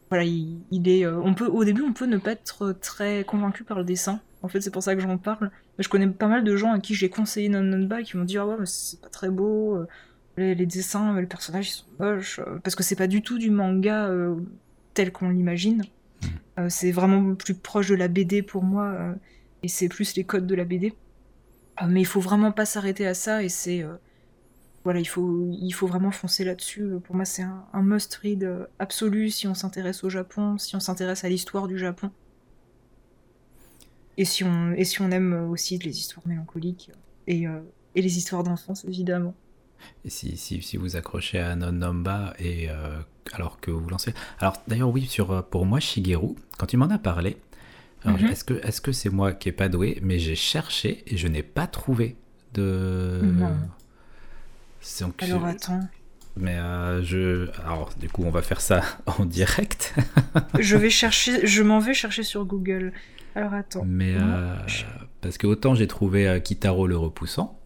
[0.09, 3.63] voilà, il, est, euh, on peut, au début, on peut ne pas être très convaincu
[3.63, 4.19] par le dessin.
[4.41, 5.51] En fait, c'est pour ça que j'en parle.
[5.77, 8.47] Je connais pas mal de gens à qui j'ai conseillé Nonba qui m'ont dit ah
[8.47, 9.77] ouais, mais c'est pas très beau.
[10.37, 13.51] Les, les, dessins, les personnages ils sont moches parce que c'est pas du tout du
[13.51, 14.09] manga
[14.93, 15.83] tel qu'on l'imagine.
[16.59, 19.13] Euh, c'est vraiment plus proche de la BD pour moi, euh,
[19.63, 20.93] et c'est plus les codes de la BD.
[21.81, 23.85] Euh, mais il faut vraiment pas s'arrêter à ça, et c'est
[24.83, 26.93] voilà, il faut, il faut vraiment foncer là-dessus.
[27.03, 31.29] Pour moi, c'est un, must-read absolu si on s'intéresse au Japon, si on s'intéresse à
[31.29, 32.11] l'histoire du Japon.
[34.17, 36.91] Et si on, et si on aime aussi les histoires mélancoliques
[37.27, 37.43] et,
[37.95, 39.35] et les histoires d'enfance, évidemment.
[40.05, 42.69] Et si, si, vous accrochez à Non Nomba et
[43.33, 44.13] alors que vous lancez.
[44.39, 47.37] Alors d'ailleurs oui, sur, euh, pour moi Shigeru, quand tu m'en as parlé,
[48.05, 48.27] mhm.
[48.27, 51.27] est-ce que est-ce que c'est moi qui n'ai pas doué, mais j'ai cherché et je
[51.27, 52.17] n'ai pas trouvé
[52.53, 53.19] de.
[53.23, 53.57] Non.
[55.19, 55.81] alors attends.
[56.37, 57.49] mais euh, je.
[57.65, 58.81] Alors, du coup, on va faire ça
[59.19, 59.93] en direct.
[60.59, 62.93] je vais chercher, je m'en vais chercher sur Google.
[63.35, 63.83] Alors attends.
[63.85, 64.55] Mais euh,
[65.21, 67.59] parce que autant j'ai trouvé euh, Kitaro le repoussant.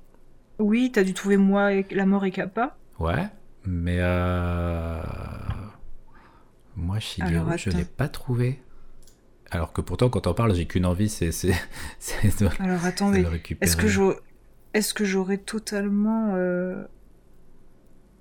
[0.60, 2.76] Oui, t'as dû trouver moi et la mort est kappa.
[3.00, 3.28] Ouais,
[3.66, 4.00] mais
[6.76, 8.60] moi Shigeru, je l'ai pas trouvé.
[9.54, 13.24] Alors que pourtant, quand on parle, j'ai qu'une envie, c'est de, Alors attends, mais
[13.62, 14.02] est-ce que je
[14.74, 16.36] est-ce que j'aurais totalement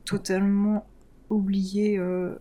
[0.04, 0.86] totalement
[1.30, 1.98] oublié.
[1.98, 2.34] Euh,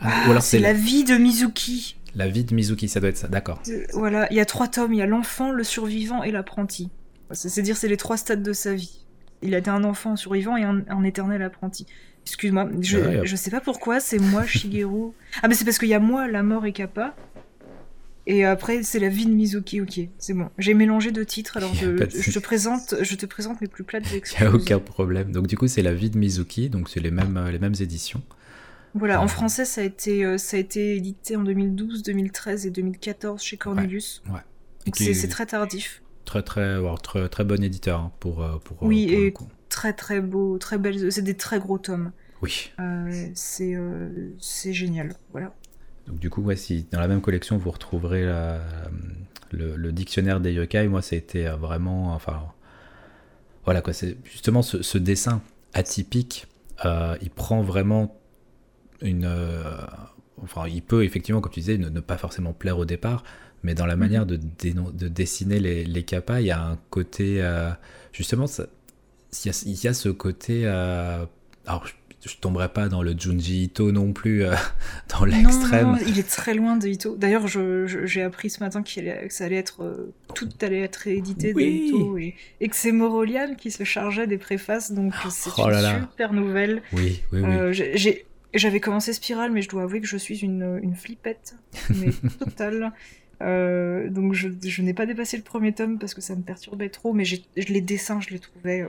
[0.00, 0.72] ah, ah, c'est la...
[0.72, 1.96] vie de Mizuki.
[2.14, 3.62] La vie de Mizuki, ça doit être ça, d'accord.
[3.92, 6.90] Voilà, il y a trois tomes, il y a l'enfant, le survivant et l'apprenti.
[7.32, 9.06] C'est dire c'est les trois stades de sa vie.
[9.42, 11.86] Il a été un enfant survivant et un, éternel apprenti.
[12.26, 15.12] Excuse-moi, je, je sais pas pourquoi, c'est moi Shigeru.
[15.42, 17.14] ah mais c'est parce qu'il y a moi, la mort et Kappa,
[18.26, 20.50] et après, c'est la vie de Mizuki, ok, c'est bon.
[20.58, 24.38] J'ai mélangé deux titres, alors je, te présente, je te présente mes plus plates excuses.
[24.40, 25.32] Il n'y a aucun problème.
[25.32, 28.22] Donc du coup, c'est la vie de Mizuki, donc c'est les mêmes, les mêmes éditions.
[28.94, 32.66] Voilà, en euh, français, ça a, été, euh, ça a été édité en 2012, 2013
[32.66, 34.22] et 2014 chez Cornelius.
[34.28, 34.40] Ouais.
[34.94, 36.02] C'est très tardif.
[36.24, 38.82] Très, très, très, très bon éditeur hein, pour, euh, pour.
[38.82, 39.34] Oui, et
[39.68, 41.12] très, très beau, très belle.
[41.12, 42.12] C'est des très gros tomes.
[42.42, 42.72] Oui.
[43.34, 45.54] c'est génial, voilà.
[46.06, 48.26] Donc du coup, si dans la même collection vous retrouverez
[49.52, 52.42] le, dictionnaire des yokai, moi ça a été euh, vraiment, enfin,
[53.64, 55.42] voilà quoi, c'est justement ce, dessin
[55.74, 56.46] atypique,
[56.84, 58.16] euh, il prend vraiment
[59.00, 59.62] une, euh,
[60.42, 63.24] enfin, il peut effectivement, comme tu disais, ne, pas forcément plaire au départ,
[63.62, 64.00] mais dans la mhm.
[64.00, 67.44] manière de, de, dessiner les, les il y a un côté,
[68.12, 68.46] justement,
[69.44, 71.86] il y, a, ce côté, alors
[72.28, 74.54] je tomberai pas dans le Junji Ito non plus, euh,
[75.18, 75.98] dans l'extrême.
[76.06, 77.16] il est très loin de Ito.
[77.16, 78.90] D'ailleurs, j'ai appris ce matin que
[79.30, 82.34] ça allait être, euh, tout allait être édité de Ito et,
[82.68, 86.82] que c'est Morolian qui se chargeait des préfaces, donc oh c'est une super nouvelle.
[86.92, 87.44] Oui, oui, oui.
[87.44, 87.72] Euh,
[88.52, 91.54] j'avais commencé Spiral, mais je dois avouer que je suis une, une flippette,
[91.88, 92.92] mais totale.
[93.40, 97.14] donc je, je n'ai pas dépassé le premier tome parce que ça me perturbait trop,
[97.14, 97.24] mais
[97.56, 98.84] les dessins, je les trouvais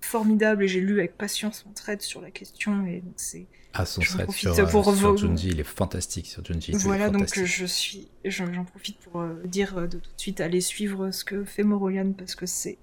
[0.00, 4.00] formidable et j'ai lu avec passion son thread sur la question et c'est ah son
[4.00, 8.64] thread sur, pour sur Junji il est fantastique sur Junji voilà donc je suis j'en
[8.64, 12.12] profite pour euh, dire euh, de tout de suite aller suivre ce que fait Morolian
[12.12, 12.78] parce que c'est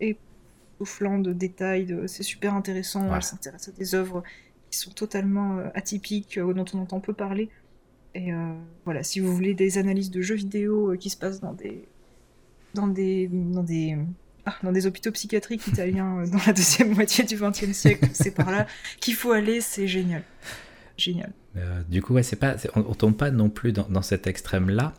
[0.00, 2.06] époustouflant de détails de...
[2.06, 4.22] c'est super intéressant elle s'intéresse à des œuvres
[4.70, 7.48] qui sont totalement euh, atypiques dont on entend peu parler.
[8.16, 8.32] Et
[8.86, 11.86] voilà si vous voulez des analyses de jeux vidéo qui se passent dans des
[12.72, 13.94] dans des dans des
[14.46, 18.30] ah, dans des hôpitaux psychiatriques italiens euh, dans la deuxième moitié du XXe siècle, c'est
[18.30, 18.66] par là
[19.00, 20.22] qu'il faut aller, c'est génial.
[20.96, 21.32] Génial.
[21.56, 24.94] Euh, du coup, ouais, c'est pas, on, ne tombe pas non plus dans, cet extrême-là,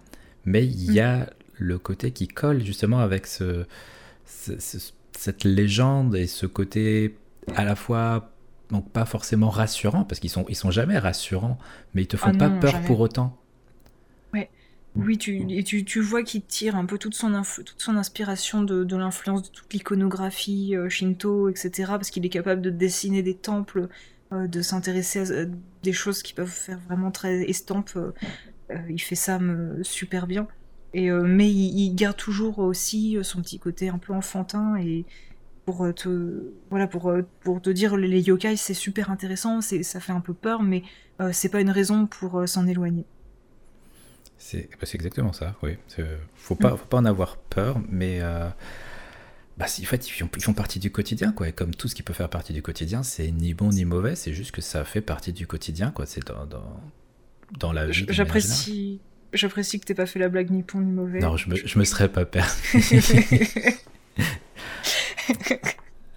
[0.45, 1.30] mais il y a mm.
[1.60, 3.65] le côté qui colle justement avec ce,
[4.26, 7.18] cette légende et ce côté
[7.56, 8.34] à la fois
[8.69, 11.57] donc pas forcément rassurant parce qu'ils sont ils sont jamais rassurants
[11.94, 13.40] mais ils te font ah pas peur pour autant
[14.98, 18.95] oui, tu, tu, vois qu'il tire un peu toute son, toute son inspiration de, de
[18.95, 21.86] l'influence de toute l'iconographie euh, shinto, etc.
[21.90, 23.88] Parce qu'il est capable de dessiner des temples,
[24.32, 25.45] euh, de s'intéresser à,
[25.84, 27.91] des choses qui peuvent faire vraiment très estampe.
[27.95, 28.11] Euh,
[28.90, 29.40] il fait ça
[29.84, 30.48] super bien.
[30.94, 35.06] Mais il, garde toujours aussi son petit côté un peu enfantin et
[35.65, 40.22] pour te voilà pour pour te dire les yokai c'est super intéressant, ça fait un
[40.22, 40.82] peu peur, mais
[41.34, 43.06] c'est pas une raison pour s'en éloigner.
[44.38, 45.77] C'est exactement ça, oui.
[46.35, 48.47] Faut pas, faut pas en avoir peur, mais euh,
[49.57, 51.49] bah, en fait, ils font, ils font, partie du quotidien, quoi.
[51.49, 54.15] Et comme tout ce qui peut faire partie du quotidien, c'est ni bon ni mauvais,
[54.15, 56.05] c'est juste que ça fait partie du quotidien, quoi.
[56.05, 56.80] C'est dans, dans,
[57.59, 58.05] dans, la vie.
[58.09, 59.01] J'apprécie.
[59.34, 61.19] J'apprécie que t'aies pas fait la blague ni bon ni mauvais.
[61.19, 62.26] Non, je me, je me serais pas.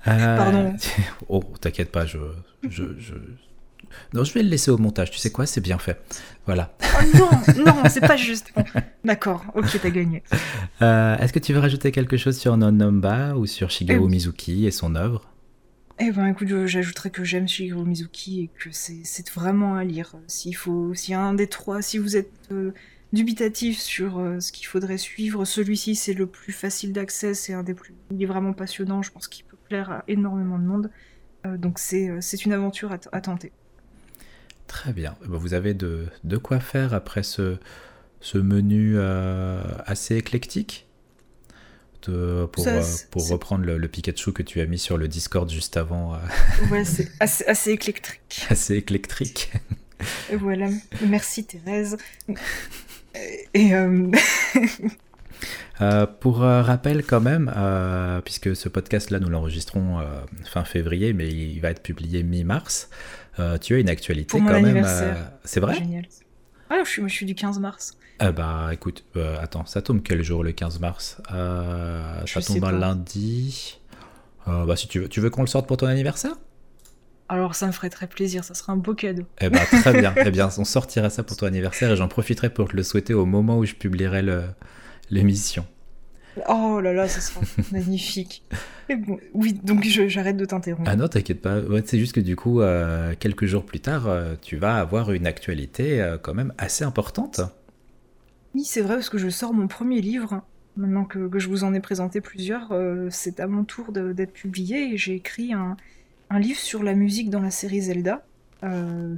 [0.04, 0.74] Pardon.
[0.74, 2.18] Euh, oh, t'inquiète pas, je,
[2.68, 3.14] je, je,
[4.14, 5.10] non, je vais le laisser au montage.
[5.10, 5.46] Tu sais quoi?
[5.46, 6.00] C'est bien fait.
[6.46, 6.76] Voilà.
[6.82, 8.52] Oh non, non, c'est pas juste.
[9.04, 10.22] D'accord, ok, t'as gagné.
[10.82, 14.66] Euh, est-ce que tu veux rajouter quelque chose sur Nonomba ou sur Shigeru eh Mizuki
[14.66, 15.28] et son œuvre?
[15.98, 20.14] Eh ben, écoute, j'ajouterais que j'aime Shigeru Mizuki et que c'est vraiment à lire.
[20.26, 22.72] S'il faut, s'il y a un des trois, si vous êtes euh,
[23.12, 27.62] dubitatif sur euh, ce qu'il faudrait suivre, celui-ci c'est le plus facile d'accès, c'est un
[27.62, 29.02] des plus, il est vraiment passionnant.
[29.02, 30.90] Je pense qu'il peut plaire à énormément de monde.
[31.58, 33.52] donc c'est une aventure à tenter.
[34.70, 35.16] Très bien.
[35.24, 37.56] Eh ben, vous avez de, de quoi faire après ce,
[38.20, 40.86] ce menu euh, assez éclectique
[42.06, 42.80] de, pour, euh,
[43.10, 46.14] pour reprendre le, Pikachu que tu as mis sur le Discord juste avant.
[46.14, 46.18] Euh.
[46.70, 48.46] Ouais, c'est assez, assez éclectique.
[48.48, 49.50] Assez éclectique.
[50.30, 50.68] Et voilà.
[51.04, 51.96] Merci Thérèse.
[53.52, 53.72] Et
[56.20, 57.52] pour rappel quand même,
[58.24, 59.98] puisque ce podcast-là, nous l'enregistrons
[60.44, 62.88] fin février, mais il va être publié mi-mars,
[63.60, 64.86] tu as une actualité pour quand même.
[65.44, 65.74] C'est vrai?
[65.76, 66.04] Génial.
[66.68, 67.96] Ah, je suis, je suis du 15 mars.
[68.20, 69.04] Ah bah écoute,
[69.40, 71.20] attends, ça tombe quel jour le 15 mars?
[71.28, 73.78] Ça tombe un lundi.
[74.46, 76.32] bah si tu veux, tu veux qu'on le sorte pour ton anniversaire?
[77.30, 79.22] Alors ça me ferait très plaisir, ça serait un beau cadeau.
[79.40, 82.50] Eh bien très bien, eh bien on sortira ça pour ton anniversaire et j'en profiterai
[82.50, 84.24] pour te le souhaiter au moment où je publierai
[85.10, 85.64] l'émission.
[86.48, 87.40] Oh là là, ça sera
[87.72, 88.44] magnifique.
[88.88, 90.88] Bon, oui, donc j'arrête de t'interrompre.
[90.90, 91.60] Ah non, t'inquiète pas.
[91.84, 95.26] c'est juste que du coup, euh, quelques jours plus tard, euh, tu vas avoir une
[95.26, 97.40] actualité euh, quand même assez importante.
[98.54, 100.42] Oui, c'est vrai, parce que je sors mon premier livre.
[100.76, 102.72] Maintenant que, que je vous en ai présenté plusieurs,
[103.10, 105.76] c'est à mon tour d'être publié et j'ai écrit un,
[106.30, 108.24] un livre sur la musique dans la série Zelda,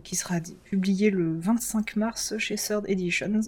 [0.02, 3.42] qui sera publié le 25 mars chez Third Editions.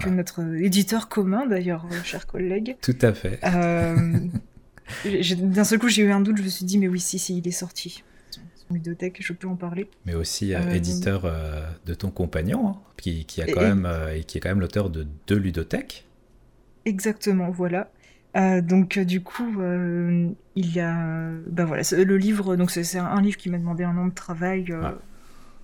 [0.00, 2.76] Que notre éditeur commun d'ailleurs, euh, cher collègue.
[2.82, 3.38] Tout à fait.
[3.44, 4.18] Euh,
[5.36, 7.38] d'un seul coup, j'ai eu un doute, je me suis dit, mais oui, si, si,
[7.38, 8.02] il est sorti.
[8.30, 9.88] Son bibliothèque, je peux en parler.
[10.06, 11.30] Mais aussi éditeur
[11.84, 15.06] de ton compagnon, hein, qui, a quand même, et qui est quand même l'auteur de
[15.26, 16.06] deux ludothèques.
[16.84, 17.90] Exactement, voilà.
[18.36, 22.56] Euh, donc euh, du coup, euh, il y a, ben voilà, le livre.
[22.56, 24.74] Donc c'est un livre qui m'a demandé un an de travail,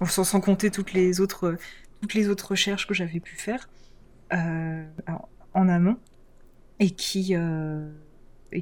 [0.07, 1.57] sans, compter toutes les autres,
[2.01, 3.69] toutes les autres recherches que j'avais pu faire
[4.33, 5.97] en amont,
[6.79, 7.35] et qui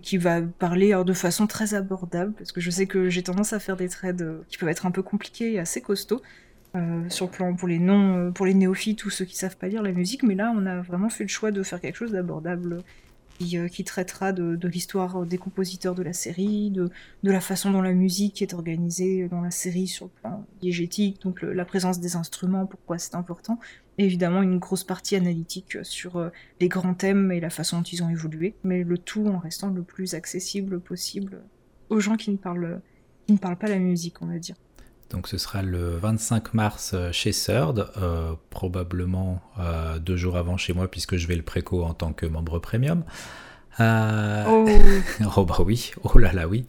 [0.02, 3.58] qui va parler de façon très abordable, parce que je sais que j'ai tendance à
[3.58, 6.22] faire des trades qui peuvent être un peu compliqués et assez costauds.
[7.08, 9.92] sur plan pour les non pour les néophytes ou ceux qui savent pas lire la
[9.92, 12.84] musique mais là on a vraiment fait le choix de faire quelque chose d'abordable
[13.40, 16.90] euh, qui, traitera de, l'histoire des compositeurs de la série, de,
[17.22, 21.42] la façon dont la musique est organisée dans la série sur le plan diégétique, donc
[21.42, 23.60] la présence des instruments, pourquoi c'est important,
[23.98, 26.30] et évidemment une grosse partie analytique sur euh,
[26.60, 29.68] les grands thèmes et la façon dont ils ont évolué, mais le tout en restant
[29.68, 31.42] le plus accessible possible
[31.90, 32.80] aux gens qui ne parlent,
[33.26, 34.56] qui ne parlent pas la musique, on va dire.
[35.10, 40.56] Donc ce sera le 25 mars euh, chez Third, euh, probablement euh, deux jours avant
[40.58, 43.04] chez moi puisque je vais le préco en tant que membre premium.
[43.80, 43.84] Oh.
[45.36, 45.44] oh.
[45.44, 46.66] bah oui, oh là là oui.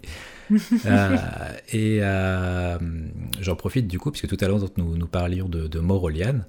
[1.74, 2.02] et
[3.42, 6.42] j'en profite du coup puisque tout à l'heure nous, nous parlions de, de Morolian.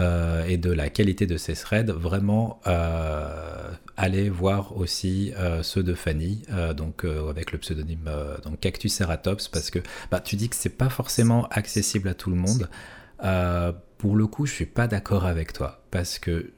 [0.00, 5.84] Euh, et de la qualité de ces threads, vraiment euh, allez voir aussi euh, ceux
[5.84, 6.42] de Fanny,
[6.76, 8.10] donc avec le pseudonyme
[8.44, 9.78] donc Cactus Ceratops, parce que
[10.10, 12.68] bah, tu dis que c'est pas forcément accessible à tout le monde.
[13.98, 16.50] pour le coup, je suis pas d'accord avec toi parce que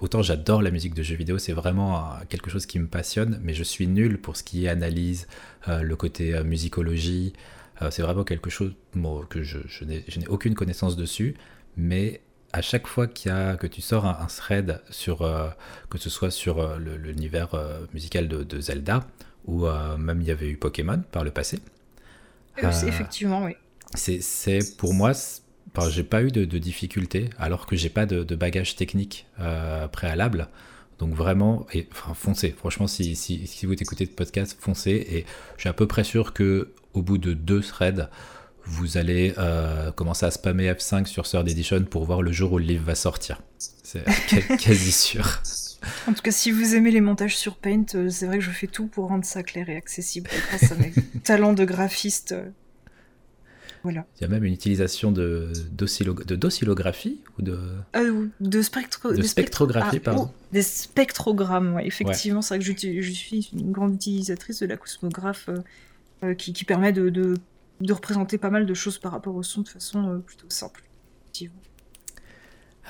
[0.00, 3.52] autant j'adore la musique de jeux vidéo, c'est vraiment quelque chose qui me passionne, mais
[3.52, 5.28] je suis nul pour ce qui est analyse,
[5.66, 7.34] le côté musicologie.
[7.90, 8.72] c'est vraiment quelque chose
[9.28, 11.34] que je n'ai aucune connaissance dessus,
[11.76, 15.48] mais à chaque fois qu'il y a, que tu sors un, thread sur, euh,
[15.88, 19.06] que ce soit sur euh, l'univers euh, musical de, Zelda,
[19.46, 19.66] ou
[19.98, 21.60] même il y avait eu Pokémon par le passé.
[22.58, 23.56] effectivement, oui.
[23.94, 25.12] C'est pour moi,
[25.88, 29.26] j'ai pas eu de, de difficultés, alors que j'ai pas de, bagage technique
[29.92, 30.48] préalable.
[30.98, 32.50] Donc vraiment, et, enfin, foncez.
[32.50, 34.90] Franchement, si, si, si vous écoutez ce podcast, foncez.
[34.90, 35.24] Et
[35.56, 38.10] je suis à peu près sûr que au bout de deux threads,
[38.64, 42.58] vous allez euh, commencer à spammer F5 sur Third Edition pour voir le jour où
[42.58, 43.40] le livre va sortir.
[43.82, 44.04] C'est
[44.58, 45.42] quasi sûr.
[46.06, 48.50] En tout cas, si vous aimez les montages sur Paint, euh, c'est vrai que je
[48.50, 50.92] fais tout pour rendre ça clair et accessible grâce à mes
[51.24, 52.32] talents de graphiste.
[52.32, 52.48] Euh,
[53.82, 54.04] voilà.
[54.18, 58.30] Il y a même une utilisation de, de ou de...
[58.40, 59.12] de, spectro...
[59.12, 60.30] de, spectrographie, ah, pardon.
[60.30, 61.86] Oh, des spectrogrammes, ouais.
[61.86, 62.42] effectivement.
[62.42, 65.48] C'est vrai que je, suis une grande utilisatrice de la cosmographe
[66.36, 67.08] qui, qui, permet de,
[67.80, 70.82] de représenter pas mal de choses par rapport au son de façon euh, plutôt simple.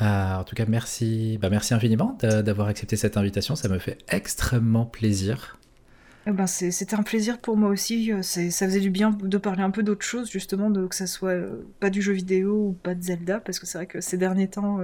[0.02, 3.54] Ah, en tout cas, merci, bah, merci infiniment d'avoir accepté cette invitation.
[3.54, 5.58] Ça me fait extrêmement plaisir.
[6.26, 8.10] Eh ben, C'était un plaisir pour moi aussi.
[8.12, 11.06] Euh, ça faisait du bien de parler un peu d'autre chose, justement, de, que ça
[11.06, 14.00] soit euh, pas du jeu vidéo ou pas de Zelda, parce que c'est vrai que
[14.00, 14.80] ces derniers temps,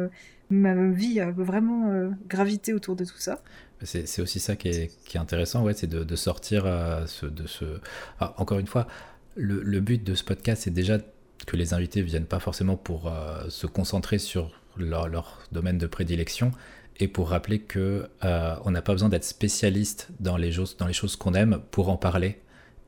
[0.50, 3.40] ma vie a vraiment gravité autour de tout ça.
[3.82, 7.80] C'est aussi ça qui est, qui est intéressant, ouais, c'est de, sortir de ce.
[8.20, 8.86] encore une fois,
[9.36, 10.98] le, but de ce podcast, c'est déjà
[11.46, 16.52] que les invités viennent pas forcément pour euh, se concentrer sur leur, domaine de prédilection
[16.98, 20.86] et pour rappeler que euh, on n'a pas besoin d'être spécialiste dans les choses, dans
[20.86, 22.38] les choses qu'on aime pour en parler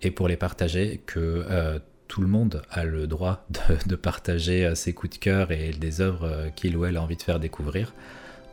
[0.01, 3.47] et pour les partager, que euh, tout le monde a le droit
[3.87, 7.23] de, partager ses coups de cœur et des œuvres qu'il ou elle a envie de
[7.23, 7.95] faire découvrir.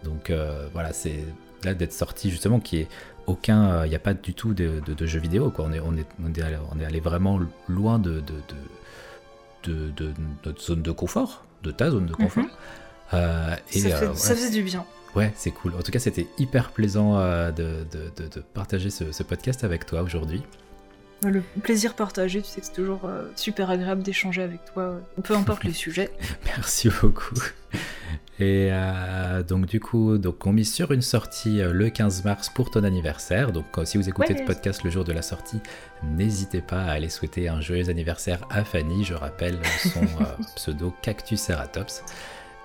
[0.03, 0.31] Donc
[0.73, 1.23] voilà, c'est
[1.63, 2.88] là d'être sorti justement qui est
[3.27, 5.49] aucun, il n'y a pas du tout de, jeux vidéo.
[5.49, 5.65] Quoi.
[5.68, 8.22] On, est, on, est, on, est allé, vraiment loin de,
[9.64, 10.14] de, de,
[10.45, 12.43] notre zone de confort, de ta zone de confort.
[12.43, 12.49] Mhm.
[13.14, 14.85] Euh, et, ça, euh, faisait du bien.
[15.15, 15.73] Ouais, c'est cool.
[15.76, 17.15] En tout cas, c'était hyper plaisant
[17.52, 20.43] de, de, partager ce, ce podcast avec toi aujourd'hui.
[21.24, 25.64] Le plaisir partagé, tu sais que c'est toujours super agréable d'échanger avec toi, peu importe
[25.64, 26.12] les sujets.
[26.46, 27.36] Merci beaucoup.
[28.38, 32.50] Et euh, donc du coup, donc on mise sur une sortie euh, le 15 mars
[32.50, 33.54] pour ton anniversaire.
[33.54, 35.62] Donc euh, si vous écoutez le podcast le jour de la sortie,
[36.04, 39.06] n'hésitez pas à aller souhaiter un joyeux anniversaire à Fanny.
[39.06, 40.06] Je rappelle son
[40.56, 42.04] pseudo Cactus Ceratops.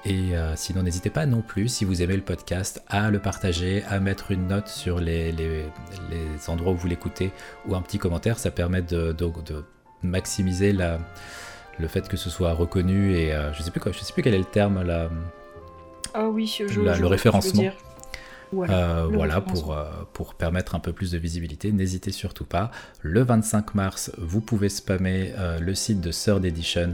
[0.05, 4.01] Et sinon, n'hésitez pas non plus, si vous aimez le podcast, à le partager, à
[4.01, 5.67] mettre une note sur les, les,
[6.49, 7.33] endroits où vous l'écoutez
[7.69, 8.39] ou un petit commentaire.
[8.39, 9.65] Ça permet de, de, de
[10.03, 10.99] maximiser la,
[11.79, 14.35] le fait que ce soit reconnu et je sais plus quoi, je sais plus quel
[14.35, 15.11] est le terme là
[16.15, 17.71] ah oui, je, le référencement.
[18.53, 22.73] Voilà, euh, pour, euh, pour permettre un peu plus de visibilité, n'hésitez surtout pas.
[23.01, 26.93] Le 25 mars, vous pouvez spammer euh, le site de Third Editions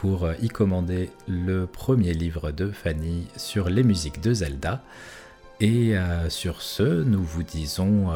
[0.00, 4.82] pour y commander le premier livre de Fanny sur les musiques de Zelda.
[5.60, 5.94] Et
[6.30, 8.08] sur ce, nous vous disons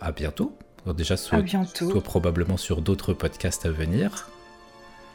[0.00, 0.56] à bientôt.
[0.96, 1.44] déjà, soit,
[1.74, 4.30] soit probablement sur d'autres podcasts à venir.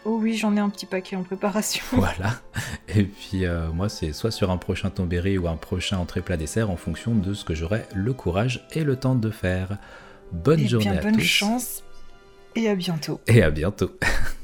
[0.10, 1.84] Oh oui, j'en ai un petit paquet en préparation.
[1.92, 2.40] Voilà.
[2.88, 6.38] Et puis euh, moi, c'est soit sur un prochain tombéry ou un prochain entrée plat
[6.38, 9.78] dessert en fonction de ce que j'aurai le courage et le temps de faire.
[10.32, 11.84] Bonne et journée bien, à bonne chance
[12.56, 13.20] et à bientôt.
[13.28, 13.92] Et à bientôt.